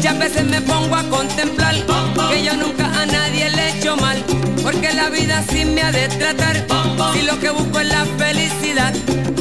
Muchas 0.00 0.18
veces 0.18 0.44
me 0.46 0.62
pongo 0.62 0.96
a 0.96 1.02
contemplar 1.10 1.74
que 2.30 2.42
yo 2.42 2.56
nunca 2.56 2.86
a 2.86 3.04
nadie 3.04 3.50
le 3.50 3.62
he 3.62 3.76
hecho 3.76 3.98
mal. 3.98 4.16
Porque 4.62 4.90
la 4.94 5.10
vida 5.10 5.44
sí 5.50 5.66
me 5.66 5.82
ha 5.82 5.92
de 5.92 6.08
tratar. 6.08 6.56
Si 7.12 7.20
lo 7.20 7.38
que 7.38 7.50
busco 7.50 7.80
es 7.80 7.88
la 7.88 8.06
felicidad, 8.16 8.94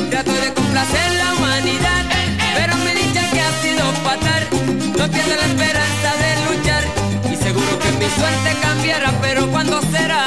trato 0.10 0.34
de 0.34 0.54
complacer 0.54 1.12
la 1.14 1.34
humanidad. 1.36 2.04
Pero 2.56 2.76
me 2.76 2.94
dicha 2.94 3.22
que 3.32 3.40
ha 3.40 3.52
sido 3.62 3.86
fatal. 4.04 4.48
No 4.98 5.08
pierdo 5.10 5.36
la 5.38 5.46
esperanza 5.46 6.10
de 6.24 6.58
luchar. 6.58 6.84
Y 7.32 7.38
seguro 7.38 7.80
que 7.80 7.92
mi 7.94 8.10
suerte 8.20 8.58
cambiará, 8.62 9.14
pero 9.22 9.48
¿cuándo 9.48 9.80
será? 9.94 10.26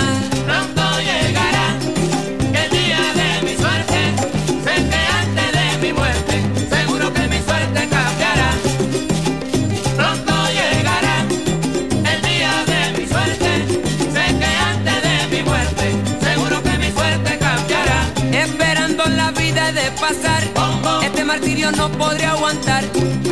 Este 21.03 21.25
martirio 21.25 21.73
no 21.73 21.91
podré 21.93 22.27
aguantar. 22.27 22.85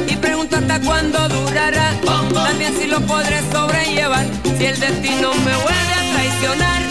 Y 0.09 0.16
pregunto 0.16 0.57
hasta 0.57 0.81
cuándo 0.81 1.28
durará. 1.28 1.93
También 2.33 2.74
si 2.78 2.87
lo 2.87 3.01
podré 3.03 3.41
sobrellevar. 3.53 4.24
Si 4.57 4.64
el 4.64 4.81
destino 4.81 5.35
me 5.35 5.57
vuelve 5.57 5.95
a 6.01 6.12
traicionar. 6.14 6.83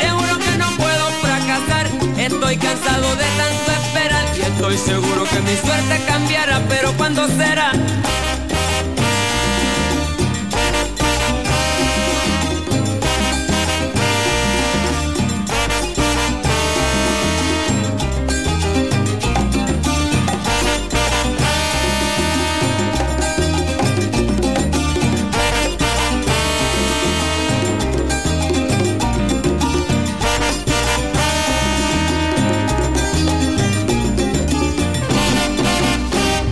Seguro 0.00 0.38
que 0.38 0.58
no 0.58 0.68
puedo 0.76 1.10
fracasar. 1.22 1.86
Estoy 2.18 2.56
cansado 2.56 3.08
de 3.14 3.28
tanto 3.40 3.72
esperar. 3.82 4.24
Y 4.36 4.40
estoy 4.42 4.78
seguro 4.78 5.24
que 5.24 5.40
mi 5.40 5.56
suerte 5.56 6.00
cambiará. 6.08 6.60
Pero 6.68 6.92
¿cuándo 6.96 7.28
será? 7.28 7.70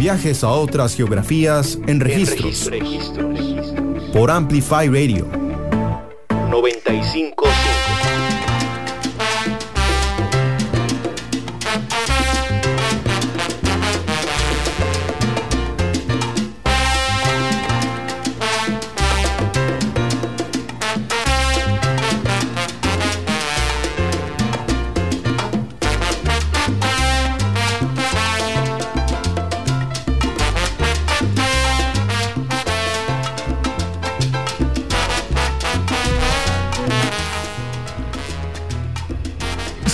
Viajes 0.05 0.45
a 0.45 0.51
otras 0.51 0.95
geografías 0.95 1.79
en 1.87 1.99
registros. 1.99 2.71
Por 4.13 4.31
Amplify 4.31 4.87
Radio. 4.89 5.44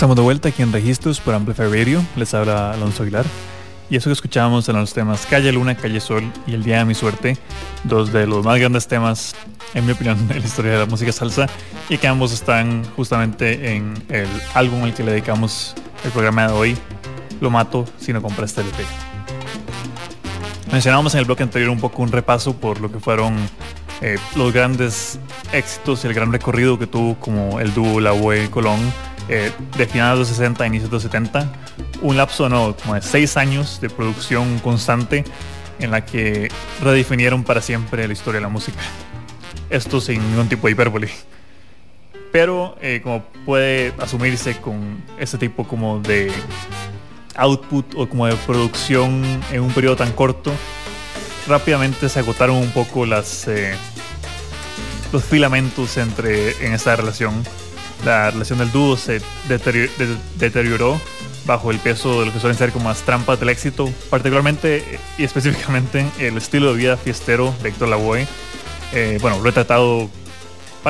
Estamos 0.00 0.16
de 0.16 0.22
vuelta 0.22 0.48
aquí 0.48 0.62
en 0.62 0.72
Registros 0.72 1.20
por 1.20 1.34
Amplify 1.34 1.68
Radio. 1.68 2.02
Les 2.16 2.32
habla 2.32 2.72
Alonso 2.72 3.02
Aguilar. 3.02 3.26
Y 3.90 3.96
eso 3.96 4.08
que 4.08 4.14
escuchábamos 4.14 4.66
en 4.70 4.76
los 4.76 4.94
temas 4.94 5.26
Calle 5.26 5.52
Luna, 5.52 5.76
Calle 5.76 6.00
Sol 6.00 6.24
y 6.46 6.54
El 6.54 6.62
Día 6.62 6.78
de 6.78 6.86
mi 6.86 6.94
Suerte, 6.94 7.36
dos 7.84 8.10
de 8.10 8.26
los 8.26 8.42
más 8.42 8.58
grandes 8.58 8.88
temas, 8.88 9.34
en 9.74 9.84
mi 9.84 9.92
opinión, 9.92 10.16
en 10.30 10.40
la 10.40 10.46
historia 10.46 10.72
de 10.72 10.78
la 10.78 10.86
música 10.86 11.12
salsa, 11.12 11.48
y 11.90 11.98
que 11.98 12.08
ambos 12.08 12.32
están 12.32 12.82
justamente 12.96 13.74
en 13.76 13.92
el 14.08 14.26
álbum 14.54 14.84
al 14.84 14.94
que 14.94 15.04
le 15.04 15.10
dedicamos 15.10 15.74
el 16.02 16.10
programa 16.12 16.46
de 16.46 16.54
hoy, 16.54 16.78
Lo 17.42 17.50
Mato 17.50 17.84
si 17.98 18.14
no 18.14 18.22
compraste 18.22 18.62
el 18.62 18.68
EP. 18.68 18.76
Mencionábamos 20.72 21.12
en 21.12 21.18
el 21.18 21.26
bloque 21.26 21.42
anterior 21.42 21.68
un 21.68 21.78
poco 21.78 22.00
un 22.00 22.10
repaso 22.10 22.56
por 22.56 22.80
lo 22.80 22.90
que 22.90 23.00
fueron 23.00 23.36
eh, 24.00 24.16
los 24.34 24.50
grandes 24.50 25.18
éxitos 25.52 26.04
y 26.04 26.06
el 26.06 26.14
gran 26.14 26.32
recorrido 26.32 26.78
que 26.78 26.86
tuvo 26.86 27.16
como 27.16 27.60
el 27.60 27.74
dúo 27.74 28.00
La 28.00 28.12
Bue 28.12 28.48
Colón 28.48 28.80
eh, 29.32 29.52
de 29.78 29.86
finales 29.86 30.14
de 30.14 30.18
los 30.18 30.28
60 30.28 30.64
a 30.64 30.66
inicios 30.66 30.90
de 30.90 30.96
los 30.96 31.02
70. 31.04 31.52
Un 32.02 32.16
lapso 32.16 32.48
no, 32.48 32.76
como 32.76 32.94
de 32.94 33.02
seis 33.02 33.36
años 33.36 33.80
de 33.80 33.88
producción 33.88 34.58
constante 34.58 35.22
en 35.78 35.92
la 35.92 36.04
que 36.04 36.50
redefinieron 36.82 37.44
para 37.44 37.62
siempre 37.62 38.08
la 38.08 38.12
historia 38.12 38.38
de 38.38 38.42
la 38.42 38.48
música. 38.48 38.80
Esto 39.70 40.00
sin 40.00 40.20
ningún 40.30 40.48
tipo 40.48 40.66
de 40.66 40.72
hipérbole. 40.72 41.10
Pero 42.32 42.76
eh, 42.80 43.00
como 43.04 43.22
puede 43.46 43.94
asumirse 44.00 44.56
con 44.56 45.00
este 45.16 45.38
tipo 45.38 45.64
como 45.64 46.00
de 46.00 46.32
output 47.36 47.94
o 47.94 48.08
como 48.08 48.26
de 48.26 48.34
producción 48.34 49.22
en 49.52 49.60
un 49.60 49.72
periodo 49.72 49.94
tan 49.94 50.10
corto, 50.10 50.52
rápidamente 51.46 52.08
se 52.08 52.18
agotaron 52.18 52.56
un 52.56 52.70
poco 52.72 53.06
las, 53.06 53.46
eh, 53.46 53.74
los 55.12 55.24
filamentos 55.24 55.96
entre, 55.98 56.66
en 56.66 56.72
esta 56.72 56.96
relación. 56.96 57.44
La 58.04 58.30
relación 58.30 58.58
del 58.58 58.70
dúo 58.72 58.96
se 58.96 59.20
deterior- 59.48 59.90
de- 59.98 60.16
deterioró 60.36 61.00
bajo 61.44 61.70
el 61.70 61.78
peso 61.78 62.20
de 62.20 62.26
lo 62.26 62.32
que 62.32 62.40
suelen 62.40 62.56
ser 62.56 62.70
como 62.70 62.88
las 62.88 63.02
trampas 63.02 63.40
del 63.40 63.48
éxito, 63.48 63.90
particularmente 64.10 64.98
y 65.18 65.24
específicamente 65.24 66.06
el 66.18 66.36
estilo 66.36 66.72
de 66.72 66.78
vida 66.78 66.96
fiestero 66.96 67.54
de 67.62 67.70
Héctor 67.70 67.88
Lavoe. 67.88 68.26
Eh, 68.92 69.18
bueno, 69.20 69.42
retratado 69.42 70.08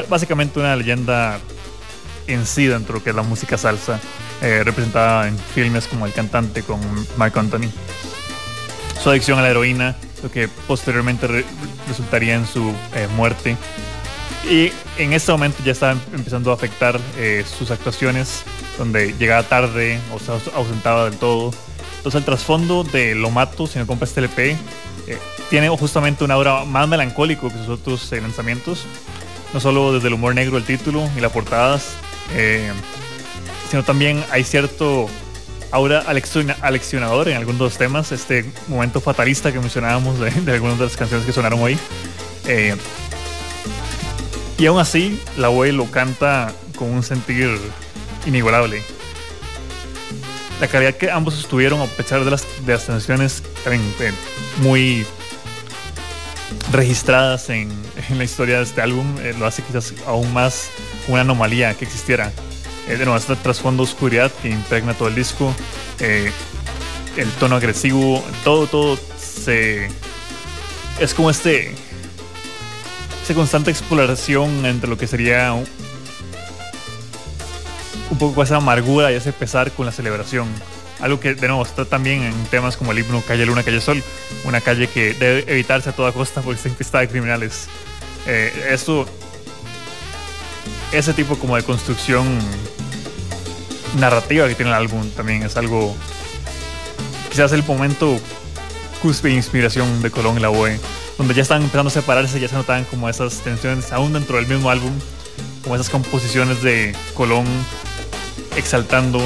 básicamente 0.09 0.59
una 0.61 0.77
leyenda 0.77 1.39
en 2.27 2.47
sí 2.47 2.67
dentro 2.67 2.95
de 2.95 2.99
lo 3.01 3.05
que 3.05 3.11
es 3.11 3.17
la 3.17 3.23
música 3.23 3.59
salsa, 3.59 3.99
eh, 4.41 4.63
representada 4.65 5.27
en 5.29 5.37
filmes 5.39 5.87
como 5.87 6.07
El 6.07 6.13
Cantante 6.13 6.63
con 6.63 6.81
Mark 7.17 7.37
Anthony. 7.39 7.69
Su 9.03 9.11
adicción 9.11 9.39
a 9.39 9.43
la 9.43 9.49
heroína, 9.51 9.97
lo 10.23 10.31
que 10.31 10.49
posteriormente 10.49 11.27
re- 11.27 11.45
resultaría 11.89 12.35
en 12.35 12.47
su 12.47 12.73
eh, 12.95 13.09
muerte. 13.17 13.57
Y 14.49 14.72
en 14.97 15.12
este 15.12 15.30
momento 15.32 15.59
ya 15.64 15.72
estaba 15.72 15.93
empezando 16.14 16.51
a 16.51 16.55
afectar 16.55 16.99
eh, 17.18 17.45
sus 17.59 17.70
actuaciones, 17.70 18.43
donde 18.78 19.14
llegaba 19.18 19.43
tarde 19.43 20.01
o 20.14 20.18
se 20.18 20.32
aus- 20.32 20.51
ausentaba 20.55 21.05
del 21.05 21.18
todo. 21.18 21.53
Entonces 21.99 22.18
el 22.20 22.24
trasfondo 22.24 22.82
de 22.82 23.14
Lo 23.14 23.30
Mato, 23.30 23.66
si 23.66 23.78
no 23.78 23.86
compras 23.86 24.11
este 24.11 24.20
LP, 24.20 24.57
eh, 25.07 25.18
tiene 25.51 25.68
justamente 25.68 26.24
una 26.24 26.38
obra 26.38 26.64
más 26.64 26.88
melancólico 26.88 27.49
que 27.51 27.59
sus 27.59 27.68
otros 27.68 28.11
eh, 28.12 28.20
lanzamientos. 28.20 28.86
No 29.53 29.61
solo 29.61 29.93
desde 29.93 30.09
el 30.09 30.14
humor 30.14 30.34
negro 30.34 30.57
el 30.57 30.64
título 30.64 31.07
y 31.16 31.20
las 31.20 31.32
portadas, 31.32 31.91
eh, 32.34 32.72
sino 33.70 33.82
también 33.82 34.24
hay 34.30 34.45
cierto 34.45 35.09
aura 35.72 36.03
aleccionador 36.62 37.28
en 37.28 37.36
algunos 37.36 37.59
de 37.59 37.64
los 37.64 37.76
temas. 37.76 38.11
Este 38.12 38.51
momento 38.68 39.01
fatalista 39.03 39.53
que 39.53 39.59
mencionábamos 39.61 40.18
de, 40.18 40.30
de 40.30 40.53
algunas 40.53 40.78
de 40.78 40.84
las 40.86 40.97
canciones 40.97 41.26
que 41.26 41.32
sonaron 41.32 41.61
hoy. 41.61 41.76
Y 44.61 44.67
aún 44.67 44.79
así, 44.79 45.19
la 45.39 45.49
Boy 45.49 45.73
lo 45.73 45.91
canta 45.91 46.53
con 46.77 46.91
un 46.91 47.03
sentir 47.03 47.59
inigualable. 48.27 48.83
La 50.61 50.69
calidad 50.69 50.95
que 50.97 51.11
ambos 51.11 51.39
estuvieron, 51.39 51.81
a 51.81 51.87
pesar 51.87 52.23
de 52.27 52.31
las, 52.31 52.45
de 52.67 52.75
las 52.75 52.85
tensiones 52.85 53.43
muy 54.59 55.07
registradas 56.71 57.49
en, 57.49 57.71
la 58.15 58.23
historia 58.23 58.59
de 58.59 58.65
este 58.65 58.83
álbum, 58.83 59.07
eh, 59.21 59.35
lo 59.39 59.47
hace 59.47 59.63
quizás 59.63 59.95
aún 60.07 60.31
más 60.35 60.69
una 61.09 61.23
anomalía 61.23 61.73
que 61.73 61.87
existiera. 61.87 62.31
Eh, 62.87 62.99
de 62.99 63.07
nuevo, 63.07 63.17
este 63.17 63.37
trasfondo 63.37 63.83
oscuridad 63.83 64.31
que 64.43 64.51
impregna 64.51 64.93
todo 64.93 65.09
el 65.09 65.15
disco, 65.15 65.55
eh, 66.01 66.31
el 67.17 67.31
tono 67.33 67.57
agresivo, 67.57 68.23
todo, 68.45 68.67
todo 68.67 68.99
se. 69.19 69.89
Es 70.99 71.15
como 71.15 71.31
este. 71.31 71.75
Constante 73.35 73.70
exploración 73.70 74.66
entre 74.66 74.91
lo 74.91 74.99
que 74.99 75.07
sería 75.07 75.53
un, 75.53 75.64
poco 78.18 78.43
esa 78.43 78.57
amargura 78.57 79.12
y 79.12 79.14
ese 79.14 79.33
pesar 79.33 79.70
con 79.72 79.87
la 79.87 79.93
celebración. 79.93 80.49
Algo 81.01 81.20
que 81.20 81.35
de 81.35 81.47
nuevo 81.47 81.62
está 81.62 81.85
también 81.85 82.22
en 82.22 82.35
temas 82.47 82.76
como 82.76 82.93
el 82.93 82.99
himno 82.99 83.22
Calle 83.26 83.47
Luna, 83.47 83.62
Calle 83.62 83.81
Sol, 83.81 84.03
una 84.45 84.61
calle 84.61 84.89
que 84.89 85.14
debe 85.14 85.45
evitarse 85.47 85.91
a 85.91 85.93
toda 85.93 86.12
costa 86.12 86.43
porque 86.43 86.57
está 86.57 86.68
infestada 86.68 87.03
de 87.03 87.09
criminales. 87.09 87.68
Eh, 88.26 88.68
eso, 88.70 89.07
ese 90.93 91.14
tipo 91.14 91.37
como 91.37 91.57
de 91.57 91.62
construcción 91.62 92.26
narrativa 93.99 94.49
que 94.49 94.57
tiene 94.57 94.72
el 94.72 94.76
álbum 94.76 95.09
también 95.11 95.45
es 95.45 95.57
algo, 95.57 95.95
quizás 97.31 97.53
el 97.53 97.62
momento 97.62 98.18
cúspide 99.01 99.33
de 99.33 99.37
inspiración 99.37 100.03
de 100.03 100.11
Colón 100.11 100.37
y 100.37 100.41
la 100.41 100.49
BOE, 100.49 100.78
donde 101.21 101.35
ya 101.35 101.43
están 101.43 101.61
empezando 101.61 101.89
a 101.89 101.93
separarse, 101.93 102.41
ya 102.41 102.49
se 102.49 102.55
notaban 102.55 102.85
como 102.85 103.07
esas 103.07 103.41
tensiones 103.43 103.93
aún 103.93 104.14
dentro 104.14 104.37
del 104.37 104.47
mismo 104.47 104.71
álbum, 104.71 104.91
como 105.62 105.75
esas 105.75 105.91
composiciones 105.91 106.62
de 106.62 106.97
Colón 107.12 107.45
exaltando 108.57 109.21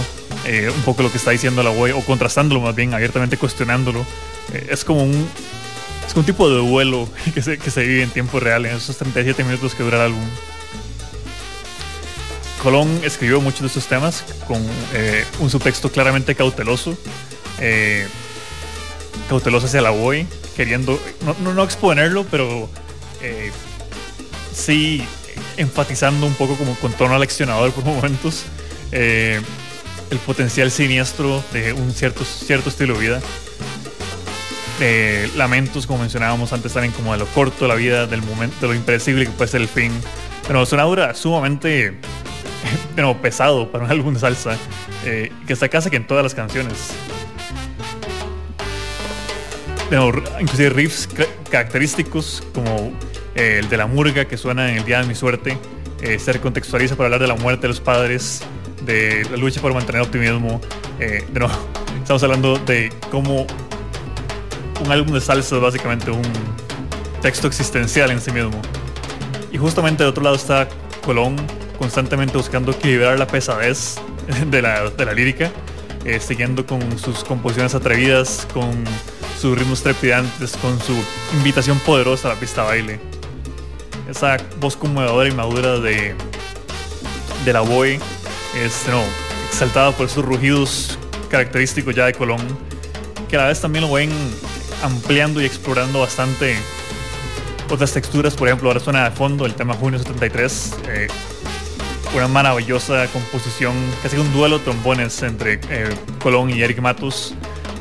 eh, 0.44 0.72
un 0.74 0.82
poco 0.82 1.04
lo 1.04 1.12
que 1.12 1.18
está 1.18 1.30
diciendo 1.30 1.62
la 1.62 1.70
web 1.70 1.96
o 1.96 2.00
contrastándolo 2.00 2.60
más 2.60 2.74
bien, 2.74 2.94
abiertamente 2.94 3.36
cuestionándolo. 3.36 4.04
Eh, 4.52 4.70
es 4.70 4.84
como 4.84 5.04
un 5.04 5.28
es 6.04 6.16
un 6.16 6.24
tipo 6.24 6.50
de 6.50 6.56
duelo 6.56 7.08
que 7.32 7.40
se, 7.40 7.58
que 7.58 7.70
se 7.70 7.84
vive 7.84 8.02
en 8.02 8.10
tiempo 8.10 8.40
real 8.40 8.66
en 8.66 8.74
esos 8.74 8.96
37 8.96 9.44
minutos 9.44 9.76
que 9.76 9.84
dura 9.84 9.98
el 9.98 10.02
álbum. 10.06 10.28
Colón 12.60 13.02
escribió 13.04 13.40
muchos 13.40 13.60
de 13.60 13.66
estos 13.68 13.86
temas 13.86 14.24
con 14.48 14.60
eh, 14.94 15.24
un 15.38 15.48
subtexto 15.48 15.92
claramente 15.92 16.34
cauteloso, 16.34 16.98
cauteloso 19.28 19.66
hacia 19.66 19.80
la 19.80 19.90
boy, 19.90 20.26
queriendo 20.56 21.00
no, 21.42 21.54
no, 21.54 21.62
exponerlo, 21.62 22.24
pero 22.30 22.68
sí 24.54 25.04
enfatizando 25.56 26.26
un 26.26 26.34
poco 26.34 26.56
como 26.56 26.74
con 26.76 26.92
tono 26.92 27.14
aleccionador 27.14 27.72
por 27.72 27.84
momentos 27.84 28.44
eh, 28.92 29.40
el 30.10 30.18
potencial 30.18 30.70
siniestro 30.70 31.42
de 31.52 31.72
un 31.72 31.92
cierto, 31.92 32.24
cierto 32.24 32.68
estilo 32.68 32.94
de 32.94 33.00
vida. 33.00 33.20
Eh, 34.80 35.30
lamentos, 35.36 35.86
como 35.86 36.00
mencionábamos 36.00 36.52
antes, 36.52 36.72
también 36.72 36.92
como 36.92 37.12
de 37.12 37.18
lo 37.18 37.26
corto 37.26 37.66
la 37.68 37.74
vida, 37.74 38.06
del 38.06 38.22
momento, 38.22 38.56
de 38.60 38.68
lo 38.68 38.74
impredecible 38.74 39.24
que 39.24 39.32
puede 39.32 39.50
ser 39.50 39.62
el 39.62 39.68
fin. 39.68 39.92
Pero 40.46 40.62
es 40.62 40.72
una 40.72 40.86
obra 40.86 41.14
sumamente 41.14 41.94
pero 42.94 43.20
pesado 43.20 43.70
para 43.70 43.84
un 43.84 43.90
álbum 43.90 44.16
salsa, 44.16 44.56
eh, 45.04 45.32
que 45.46 45.52
está 45.52 45.68
casi 45.68 45.90
que 45.90 45.96
en 45.96 46.06
todas 46.06 46.22
las 46.22 46.34
canciones. 46.34 46.90
Pero, 49.90 50.12
inclusive 50.40 50.70
riffs 50.70 51.08
característicos 51.50 52.42
como 52.54 52.92
el 53.34 53.68
de 53.68 53.76
la 53.76 53.86
murga 53.86 54.24
que 54.24 54.36
suena 54.36 54.70
en 54.70 54.78
el 54.78 54.84
día 54.84 55.00
de 55.00 55.06
mi 55.06 55.14
suerte, 55.14 55.58
se 56.18 56.32
recontextualiza 56.32 56.96
para 56.96 57.06
hablar 57.06 57.20
de 57.20 57.28
la 57.28 57.34
muerte 57.34 57.62
de 57.62 57.68
los 57.68 57.80
padres, 57.80 58.42
de 58.84 59.26
la 59.30 59.36
lucha 59.36 59.60
por 59.60 59.72
mantener 59.74 60.02
optimismo. 60.02 60.60
Eh, 61.00 61.24
estamos 62.02 62.22
hablando 62.22 62.58
de 62.58 62.92
cómo 63.10 63.46
un 64.84 64.92
álbum 64.92 65.14
de 65.14 65.20
salsa 65.20 65.56
es 65.56 65.62
básicamente 65.62 66.10
un 66.10 66.22
texto 67.22 67.46
existencial 67.46 68.10
en 68.10 68.20
sí 68.20 68.30
mismo. 68.30 68.60
Y 69.52 69.58
justamente 69.58 70.02
de 70.02 70.10
otro 70.10 70.22
lado 70.22 70.36
está 70.36 70.68
Colón 71.04 71.36
constantemente 71.78 72.36
buscando 72.36 72.72
equilibrar 72.72 73.18
la 73.18 73.26
pesadez 73.26 73.96
de 74.50 74.62
la, 74.62 74.90
de 74.90 75.04
la 75.04 75.12
lírica, 75.12 75.50
eh, 76.04 76.20
siguiendo 76.20 76.66
con 76.66 76.98
sus 76.98 77.24
composiciones 77.24 77.74
atrevidas, 77.74 78.46
con 78.52 78.84
sus 79.44 79.58
ritmos 79.58 79.82
trepidantes, 79.82 80.56
con 80.56 80.80
su 80.80 80.96
invitación 81.34 81.78
poderosa 81.80 82.30
a 82.30 82.32
la 82.32 82.40
pista 82.40 82.62
baile. 82.62 82.98
Esa 84.08 84.38
voz 84.58 84.74
conmovedora 84.74 85.28
y 85.28 85.32
madura 85.32 85.80
de, 85.80 86.14
de 87.44 87.52
la 87.52 87.60
Boy 87.60 88.00
es 88.56 88.86
no, 88.88 89.02
exaltado 89.46 89.92
por 89.92 90.08
sus 90.08 90.24
rugidos 90.24 90.98
característicos 91.28 91.94
ya 91.94 92.06
de 92.06 92.14
Colón, 92.14 92.40
que 93.28 93.36
a 93.36 93.40
la 93.40 93.48
vez 93.48 93.60
también 93.60 93.84
lo 93.84 93.92
ven 93.92 94.10
ampliando 94.82 95.42
y 95.42 95.44
explorando 95.44 96.00
bastante 96.00 96.56
otras 97.70 97.92
texturas. 97.92 98.32
Por 98.32 98.48
ejemplo, 98.48 98.70
ahora 98.70 98.80
suena 98.80 99.10
de 99.10 99.14
fondo 99.14 99.44
el 99.44 99.52
tema 99.52 99.74
Junio 99.74 99.98
73, 99.98 100.74
eh, 100.88 101.08
una 102.14 102.28
maravillosa 102.28 103.06
composición, 103.08 103.74
casi 104.02 104.16
un 104.16 104.32
duelo 104.32 104.56
de 104.56 104.64
trombones 104.64 105.22
entre 105.22 105.60
eh, 105.68 105.94
Colón 106.22 106.48
y 106.48 106.62
Eric 106.62 106.80
Matus. 106.80 107.34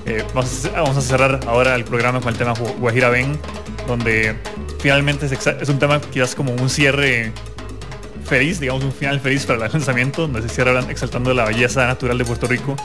Eh, 0.05 0.23
vamos, 0.33 0.65
a, 0.97 1.01
cerrar 1.01 1.39
ahora 1.47 1.75
el 1.75 1.85
programa 1.85 2.19
con 2.19 2.33
el 2.33 2.37
tema 2.37 2.53
Guajira 2.79 3.09
Ben, 3.09 3.39
donde 3.87 4.35
finalmente 4.79 5.25
es, 5.25 5.31
es 5.31 5.69
un 5.69 5.79
tema 5.79 6.01
quizás 6.01 6.35
como 6.35 6.53
un 6.53 6.69
cierre 6.69 7.31
feliz, 8.25 8.59
digamos 8.59 8.83
un 8.83 8.91
final 8.91 9.19
feliz 9.19 9.45
para 9.45 9.65
el 9.65 9.71
lanzamiento, 9.71 10.23
donde 10.23 10.41
se 10.41 10.49
cierra 10.49 10.79
exaltando 10.89 11.33
la 11.33 11.45
belleza 11.45 11.85
natural 11.85 12.17
de 12.17 12.25
Puerto 12.25 12.47
Rico. 12.47 12.75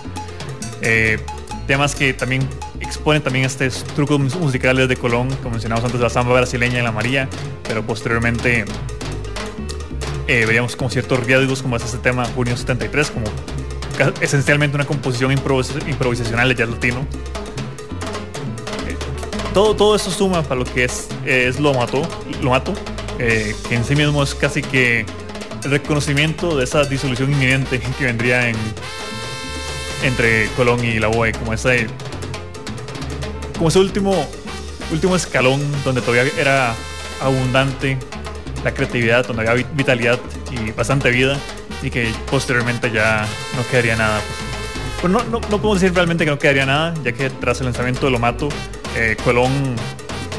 Eh, 0.83 1.19
temas 1.67 1.95
que 1.95 2.13
también 2.13 2.49
exponen 2.81 3.23
también 3.23 3.45
estos 3.45 3.85
trucos 3.95 4.19
musicales 4.37 4.89
de 4.89 4.97
Colón, 4.97 5.29
como 5.37 5.51
mencionamos 5.51 5.85
antes, 5.85 6.01
la 6.01 6.11
samba 6.11 6.35
brasileña 6.35 6.81
y 6.81 6.83
la 6.83 6.93
María, 6.93 7.29
pero 7.67 7.85
posteriormente 7.85 8.65
eh, 10.27 10.45
veríamos 10.47 10.77
como 10.77 10.91
ciertos 10.91 11.25
riesgos 11.25 11.63
como 11.63 11.77
es 11.77 11.85
este 11.85 11.99
tema 11.99 12.25
Junio 12.27 12.57
73, 12.57 13.11
como 13.11 13.27
esencialmente 14.21 14.77
una 14.77 14.87
composición 14.87 15.33
improvisacional 15.33 16.49
de 16.49 16.55
jazz 16.55 16.69
latino. 16.69 17.07
Eh, 18.87 18.97
todo, 19.55 19.75
todo 19.75 19.97
eso 19.97 20.11
suma 20.11 20.43
para 20.43 20.57
lo 20.57 20.65
que 20.65 20.85
es, 20.85 21.09
es 21.25 21.59
Lo 21.59 21.75
Mato, 21.75 22.03
Lo 22.41 22.51
Mato 22.51 22.75
que 23.19 23.55
en 23.71 23.85
sí 23.85 23.97
mismo 23.97 24.23
es 24.23 24.35
casi 24.35 24.63
que 24.63 25.05
reconocimiento 25.63 26.57
de 26.57 26.65
esa 26.65 26.85
disolución 26.85 27.33
inminente 27.33 27.81
que 27.81 28.05
vendría 28.05 28.49
en, 28.49 28.57
entre 30.05 30.47
Colón 30.57 30.85
y 30.85 30.99
la 31.01 31.09
BOE, 31.09 31.33
como 31.33 31.53
ese, 31.53 31.89
como 33.57 33.69
ese 33.69 33.81
último, 33.81 34.27
último 34.93 35.17
escalón 35.17 35.61
donde 35.85 36.01
todavía 36.01 36.33
era 36.39 36.75
abundante 37.21 37.99
la 38.65 38.73
creatividad, 38.73 39.27
donde 39.27 39.49
había 39.49 39.67
vitalidad 39.75 40.19
y 40.53 40.71
bastante 40.73 41.11
vida 41.11 41.37
y 41.83 41.91
que 41.91 42.13
posteriormente 42.31 42.91
ya 42.91 43.27
no 43.57 43.67
quedaría 43.69 43.97
nada. 43.97 44.21
Pues, 45.01 45.13
no, 45.13 45.23
no, 45.25 45.41
podemos 45.41 45.81
decir 45.81 45.95
realmente 45.95 46.25
que 46.25 46.31
no 46.31 46.39
quedaría 46.39 46.67
nada, 46.67 46.95
ya 47.05 47.13
que 47.13 47.31
tras 47.31 47.61
el 47.61 47.67
lanzamiento 47.67 48.07
de 48.07 48.13
Lo 48.13 48.19
Mato, 48.19 48.49
eh, 48.97 49.17
Colón 49.25 49.53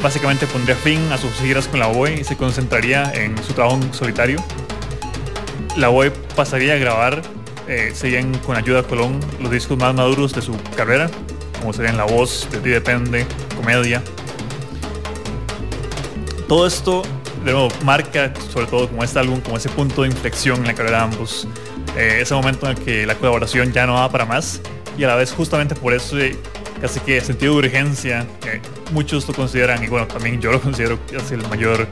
básicamente 0.02 0.46
pondría 0.46 0.76
fin 0.76 1.00
a 1.12 1.18
sus 1.18 1.32
giras 1.34 1.68
con 1.68 1.80
la 1.80 1.86
BOE 1.86 2.20
y 2.20 2.24
se 2.24 2.36
concentraría 2.36 3.12
en 3.14 3.36
su 3.42 3.52
trabajo 3.52 3.76
en 3.76 3.92
solitario 3.92 4.42
la 5.76 5.90
web 5.90 6.12
pasaría 6.36 6.74
a 6.74 6.76
grabar, 6.76 7.22
eh, 7.68 7.92
serían 7.94 8.36
con 8.38 8.56
ayuda 8.56 8.82
de 8.82 8.88
Colón, 8.88 9.20
los 9.40 9.50
discos 9.50 9.78
más 9.78 9.94
maduros 9.94 10.32
de 10.34 10.42
su 10.42 10.56
carrera, 10.76 11.10
como 11.60 11.72
serían 11.72 11.96
La 11.96 12.04
Voz, 12.04 12.48
De 12.50 12.58
Ti 12.58 12.70
Depende, 12.70 13.26
Comedia. 13.56 14.02
Todo 16.48 16.66
esto, 16.66 17.02
de 17.44 17.52
nuevo, 17.52 17.68
marca 17.84 18.32
sobre 18.52 18.66
todo 18.66 18.88
como 18.88 19.02
este 19.02 19.18
álbum, 19.18 19.40
como 19.40 19.56
ese 19.56 19.68
punto 19.68 20.02
de 20.02 20.08
inflexión 20.08 20.58
en 20.58 20.66
la 20.66 20.74
carrera 20.74 20.98
de 20.98 21.04
ambos. 21.04 21.48
Eh, 21.96 22.18
ese 22.20 22.34
momento 22.34 22.70
en 22.70 22.76
el 22.76 22.84
que 22.84 23.06
la 23.06 23.14
colaboración 23.14 23.72
ya 23.72 23.86
no 23.86 23.94
va 23.94 24.10
para 24.10 24.24
más 24.24 24.60
y 24.96 25.04
a 25.04 25.08
la 25.08 25.16
vez 25.16 25.32
justamente 25.32 25.74
por 25.74 25.94
eso 25.94 26.18
eh, 26.18 26.38
casi 26.80 27.00
que 27.00 27.20
sentido 27.20 27.54
de 27.54 27.58
urgencia, 27.58 28.26
que 28.40 28.60
muchos 28.92 29.26
lo 29.28 29.34
consideran, 29.34 29.82
y 29.82 29.88
bueno, 29.88 30.06
también 30.06 30.40
yo 30.40 30.50
lo 30.52 30.60
considero 30.60 30.98
casi 31.06 31.34
el 31.34 31.46
mayor 31.48 31.86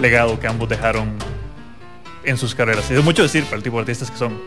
legado 0.00 0.38
que 0.38 0.46
ambos 0.46 0.68
dejaron 0.68 1.12
en 2.24 2.36
sus 2.36 2.54
carreras. 2.54 2.90
Es 2.90 3.02
mucho 3.04 3.22
decir 3.22 3.44
para 3.44 3.56
el 3.56 3.62
tipo 3.62 3.76
de 3.76 3.82
artistas 3.82 4.10
que 4.10 4.18
son. 4.18 4.38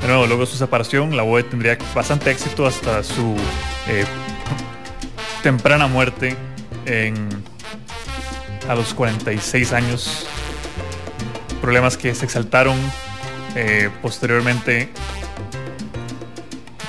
De 0.00 0.06
nuevo, 0.06 0.26
luego 0.26 0.42
de 0.42 0.50
su 0.50 0.56
separación, 0.56 1.14
la 1.14 1.22
BOE 1.22 1.42
tendría 1.42 1.76
bastante 1.94 2.30
éxito 2.30 2.66
hasta 2.66 3.02
su 3.02 3.36
eh, 3.86 4.04
temprana 5.42 5.86
muerte 5.86 6.36
en, 6.86 7.28
a 8.70 8.76
los 8.76 8.94
46 8.94 9.72
años. 9.72 10.26
Problemas 11.60 11.96
que 11.96 12.14
se 12.14 12.24
exaltaron 12.24 12.78
eh, 13.56 13.90
posteriormente 14.00 14.88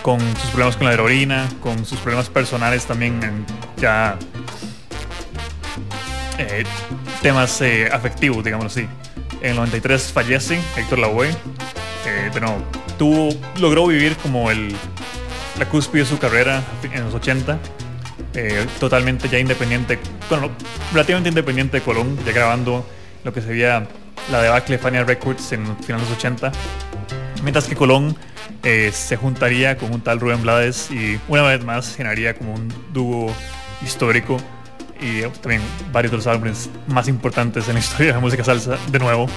con 0.03 0.19
sus 0.19 0.49
problemas 0.51 0.77
con 0.77 0.87
la 0.87 0.93
heroína, 0.93 1.49
con 1.59 1.83
sus 1.83 1.99
problemas 1.99 2.29
personales 2.29 2.85
también, 2.85 3.45
ya 3.77 4.17
eh, 6.37 6.63
temas 7.23 7.59
eh, 7.61 7.89
afectivos, 7.91 8.43
digámoslo 8.43 8.69
así. 8.69 8.87
En 9.41 9.51
el 9.51 9.55
93 9.55 10.11
fallece 10.13 10.59
Héctor 10.77 10.99
Lavoe. 10.99 11.35
Bueno, 12.31 12.57
tuvo, 12.99 13.29
logró 13.59 13.87
vivir 13.87 14.15
como 14.17 14.51
el, 14.51 14.75
la 15.57 15.67
cúspide 15.67 16.03
de 16.03 16.09
su 16.09 16.19
carrera 16.19 16.63
en 16.83 17.05
los 17.05 17.13
80. 17.15 17.57
Eh, 18.33 18.65
totalmente 18.79 19.27
ya 19.29 19.39
independiente, 19.39 19.99
bueno, 20.29 20.51
relativamente 20.93 21.29
independiente 21.29 21.77
de 21.77 21.83
Colón, 21.83 22.17
ya 22.25 22.31
grabando 22.31 22.85
lo 23.23 23.33
que 23.33 23.41
sería 23.41 23.87
la 24.31 24.41
debacle 24.41 24.77
Fania 24.77 25.03
Records 25.03 25.51
en 25.51 25.65
finales 25.77 26.07
de 26.07 26.09
los 26.09 26.17
80. 26.17 26.51
Mientras 27.43 27.65
que 27.65 27.75
Colón 27.75 28.15
eh, 28.63 28.91
se 28.93 29.17
juntaría 29.17 29.77
con 29.77 29.93
un 29.93 30.01
tal 30.01 30.19
Rubén 30.19 30.41
Blades 30.41 30.91
y 30.91 31.19
una 31.27 31.43
vez 31.43 31.63
más 31.65 31.95
generaría 31.95 32.35
como 32.35 32.53
un 32.53 32.73
dúo 32.93 33.33
histórico 33.83 34.37
y 35.01 35.21
también 35.41 35.61
varios 35.91 36.11
de 36.11 36.17
los 36.17 36.27
álbumes 36.27 36.69
más 36.87 37.07
importantes 37.07 37.67
en 37.67 37.73
la 37.73 37.79
historia 37.81 38.07
de 38.07 38.13
la 38.13 38.19
música 38.19 38.43
salsa 38.43 38.77
de 38.89 38.99
nuevo. 38.99 39.27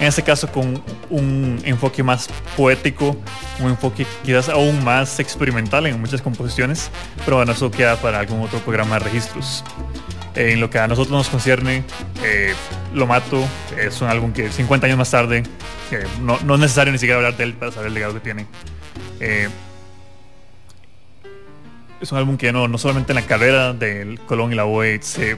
En 0.00 0.06
este 0.06 0.22
caso 0.22 0.50
con 0.52 0.82
un 1.10 1.60
enfoque 1.64 2.02
más 2.02 2.28
poético, 2.56 3.16
un 3.60 3.70
enfoque 3.70 4.06
quizás 4.24 4.48
aún 4.48 4.84
más 4.84 5.18
experimental 5.18 5.86
en 5.86 6.00
muchas 6.00 6.22
composiciones, 6.22 6.90
pero 7.24 7.38
bueno, 7.38 7.52
eso 7.52 7.70
queda 7.70 7.96
para 7.96 8.20
algún 8.20 8.40
otro 8.42 8.60
programa 8.60 8.98
de 8.98 9.04
registros. 9.06 9.64
Eh, 10.34 10.52
en 10.52 10.60
lo 10.60 10.70
que 10.70 10.78
a 10.78 10.86
nosotros 10.86 11.10
nos 11.10 11.28
concierne, 11.28 11.82
eh, 12.22 12.54
Lo 12.94 13.06
Mato 13.06 13.44
es 13.76 14.00
un 14.00 14.08
álbum 14.08 14.32
que 14.32 14.50
50 14.50 14.86
años 14.86 14.98
más 14.98 15.10
tarde, 15.10 15.42
no, 16.20 16.38
no 16.44 16.54
es 16.54 16.60
necesario 16.60 16.92
ni 16.92 16.98
siquiera 16.98 17.16
hablar 17.16 17.36
de 17.36 17.44
él 17.44 17.54
para 17.54 17.72
saber 17.72 17.88
el 17.88 17.94
legado 17.94 18.14
que 18.14 18.20
tiene. 18.20 18.46
Eh, 19.20 19.48
es 22.00 22.12
un 22.12 22.18
álbum 22.18 22.36
que 22.36 22.52
no, 22.52 22.68
no 22.68 22.78
solamente 22.78 23.12
en 23.12 23.16
la 23.16 23.26
carrera 23.26 23.72
del 23.72 24.18
Colón 24.20 24.52
y 24.52 24.56
la 24.56 24.64
BOE 24.64 25.00
se, 25.02 25.36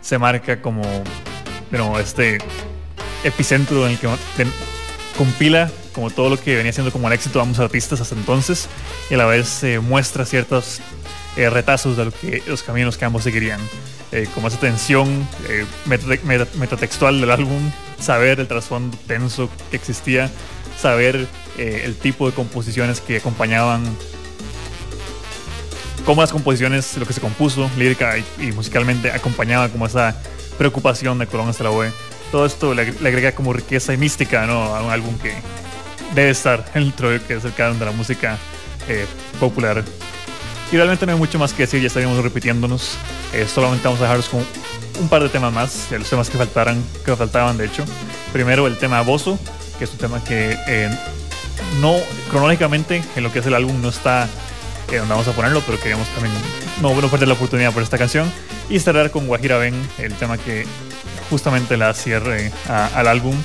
se 0.00 0.18
marca 0.18 0.60
como 0.60 0.82
bueno, 1.70 1.98
este 1.98 2.38
epicentro 3.24 3.86
en 3.86 3.92
el 3.92 3.98
que 3.98 4.08
compila 5.16 5.70
como 5.94 6.10
todo 6.10 6.30
lo 6.30 6.40
que 6.40 6.56
venía 6.56 6.72
siendo 6.72 6.92
como 6.92 7.08
el 7.08 7.14
éxito 7.14 7.38
de 7.38 7.42
ambos 7.44 7.58
artistas 7.58 8.00
hasta 8.00 8.14
entonces 8.14 8.68
y 9.10 9.14
a 9.14 9.16
la 9.18 9.26
vez 9.26 9.48
se 9.48 9.80
muestra 9.80 10.24
ciertos 10.24 10.80
eh, 11.36 11.48
retazos 11.50 11.96
de 11.96 12.04
lo 12.06 12.10
que, 12.12 12.42
los 12.46 12.62
caminos 12.62 12.96
que 12.96 13.04
ambos 13.04 13.24
seguirían. 13.24 13.60
Eh, 14.12 14.26
como 14.34 14.48
esa 14.48 14.58
tensión 14.58 15.08
eh, 15.48 15.64
meta- 15.86 16.06
meta- 16.24 16.48
metatextual 16.58 17.20
del 17.20 17.30
álbum, 17.30 17.70
saber 18.00 18.40
el 18.40 18.48
trasfondo 18.48 18.98
tenso 19.06 19.48
que 19.70 19.76
existía, 19.76 20.28
saber 20.76 21.28
eh, 21.58 21.82
el 21.84 21.94
tipo 21.96 22.26
de 22.28 22.34
composiciones 22.34 23.00
que 23.00 23.18
acompañaban 23.18 23.84
cómo 26.04 26.20
las 26.20 26.32
composiciones, 26.32 26.96
lo 26.96 27.06
que 27.06 27.12
se 27.12 27.20
compuso, 27.20 27.70
lírica 27.76 28.14
y, 28.18 28.52
musicalmente, 28.52 29.10
acompañaba 29.10 29.68
como 29.68 29.86
esa 29.86 30.16
preocupación 30.58 31.18
de 31.18 31.26
Colón 31.26 31.48
hasta 31.48 31.64
la 31.64 31.70
OE. 31.70 31.92
Todo 32.30 32.46
esto 32.46 32.74
le, 32.74 32.92
le 32.92 33.08
agrega 33.08 33.32
como 33.32 33.52
riqueza 33.52 33.92
y 33.92 33.96
mística 33.96 34.46
¿no? 34.46 34.74
a 34.74 34.82
un 34.82 34.90
álbum 34.90 35.18
que 35.18 35.34
debe 36.14 36.30
estar 36.30 36.64
dentro 36.74 37.10
de 37.10 37.20
que 37.20 37.34
es 37.34 37.44
el 37.44 37.54
canon 37.54 37.78
de 37.78 37.84
la 37.86 37.92
música 37.92 38.38
eh, 38.88 39.06
popular. 39.38 39.84
Y 40.72 40.76
realmente 40.76 41.04
no 41.04 41.12
hay 41.12 41.18
mucho 41.18 41.38
más 41.38 41.52
que 41.52 41.64
decir, 41.64 41.80
ya 41.80 41.88
estaríamos 41.88 42.22
repitiéndonos. 42.22 42.96
Eh, 43.32 43.46
solamente 43.52 43.84
vamos 43.84 44.00
a 44.00 44.04
dejaros 44.04 44.28
con 44.28 44.44
un 45.00 45.08
par 45.08 45.22
de 45.22 45.28
temas 45.28 45.52
más, 45.52 45.90
de 45.90 45.98
los 45.98 46.08
temas 46.08 46.30
que 46.30 46.38
faltaran, 46.38 46.82
que 47.04 47.16
faltaban 47.16 47.56
de 47.58 47.66
hecho. 47.66 47.84
Primero 48.32 48.66
el 48.66 48.78
tema 48.78 49.00
Bozo, 49.02 49.38
que 49.78 49.84
es 49.84 49.90
un 49.90 49.98
tema 49.98 50.22
que 50.22 50.56
eh, 50.68 50.90
no 51.80 51.96
cronológicamente 52.30 53.02
en 53.16 53.22
lo 53.22 53.32
que 53.32 53.40
es 53.40 53.46
el 53.46 53.54
álbum 53.54 53.80
no 53.82 53.88
está 53.88 54.28
eh, 54.90 54.96
donde 54.98 55.10
vamos 55.10 55.28
a 55.28 55.32
ponerlo, 55.32 55.62
pero 55.66 55.78
queríamos 55.78 56.08
también 56.08 56.34
no, 56.80 56.92
perder 57.08 57.28
la 57.28 57.34
oportunidad 57.34 57.72
por 57.72 57.82
esta 57.82 57.98
canción. 57.98 58.30
Y 58.68 58.78
cerrar 58.78 59.10
con 59.10 59.26
Guajira 59.26 59.58
Ben, 59.58 59.74
el 59.98 60.14
tema 60.14 60.38
que 60.38 60.64
justamente 61.28 61.76
la 61.76 61.92
cierre 61.94 62.52
al 62.68 63.06
álbum. 63.06 63.36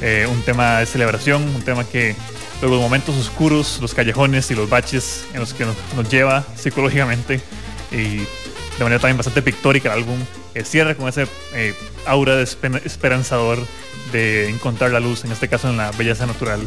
Eh, 0.00 0.26
un 0.30 0.42
tema 0.42 0.80
de 0.80 0.86
celebración, 0.86 1.42
un 1.42 1.62
tema 1.62 1.84
que 1.84 2.14
luego 2.60 2.76
los 2.76 2.82
momentos 2.84 3.14
oscuros, 3.16 3.78
los 3.80 3.94
callejones 3.94 4.50
y 4.50 4.54
los 4.54 4.68
baches 4.68 5.24
en 5.32 5.40
los 5.40 5.54
que 5.54 5.64
nos, 5.64 6.08
lleva 6.10 6.44
psicológicamente 6.56 7.40
y 7.90 8.18
de 8.18 8.26
manera 8.82 8.98
también 9.00 9.16
bastante 9.16 9.40
pictórica 9.40 9.92
el 9.92 10.00
álbum, 10.00 10.18
eh, 10.54 10.64
cierra 10.64 10.94
con 10.94 11.08
ese 11.08 11.26
eh, 11.54 11.74
aura 12.06 12.34
de 12.36 12.44
espe- 12.44 12.82
esperanzador 12.84 13.58
de 14.12 14.50
encontrar 14.50 14.90
la 14.90 15.00
luz, 15.00 15.24
en 15.24 15.32
este 15.32 15.48
caso 15.48 15.70
en 15.70 15.76
la 15.76 15.90
belleza 15.92 16.26
natural. 16.26 16.60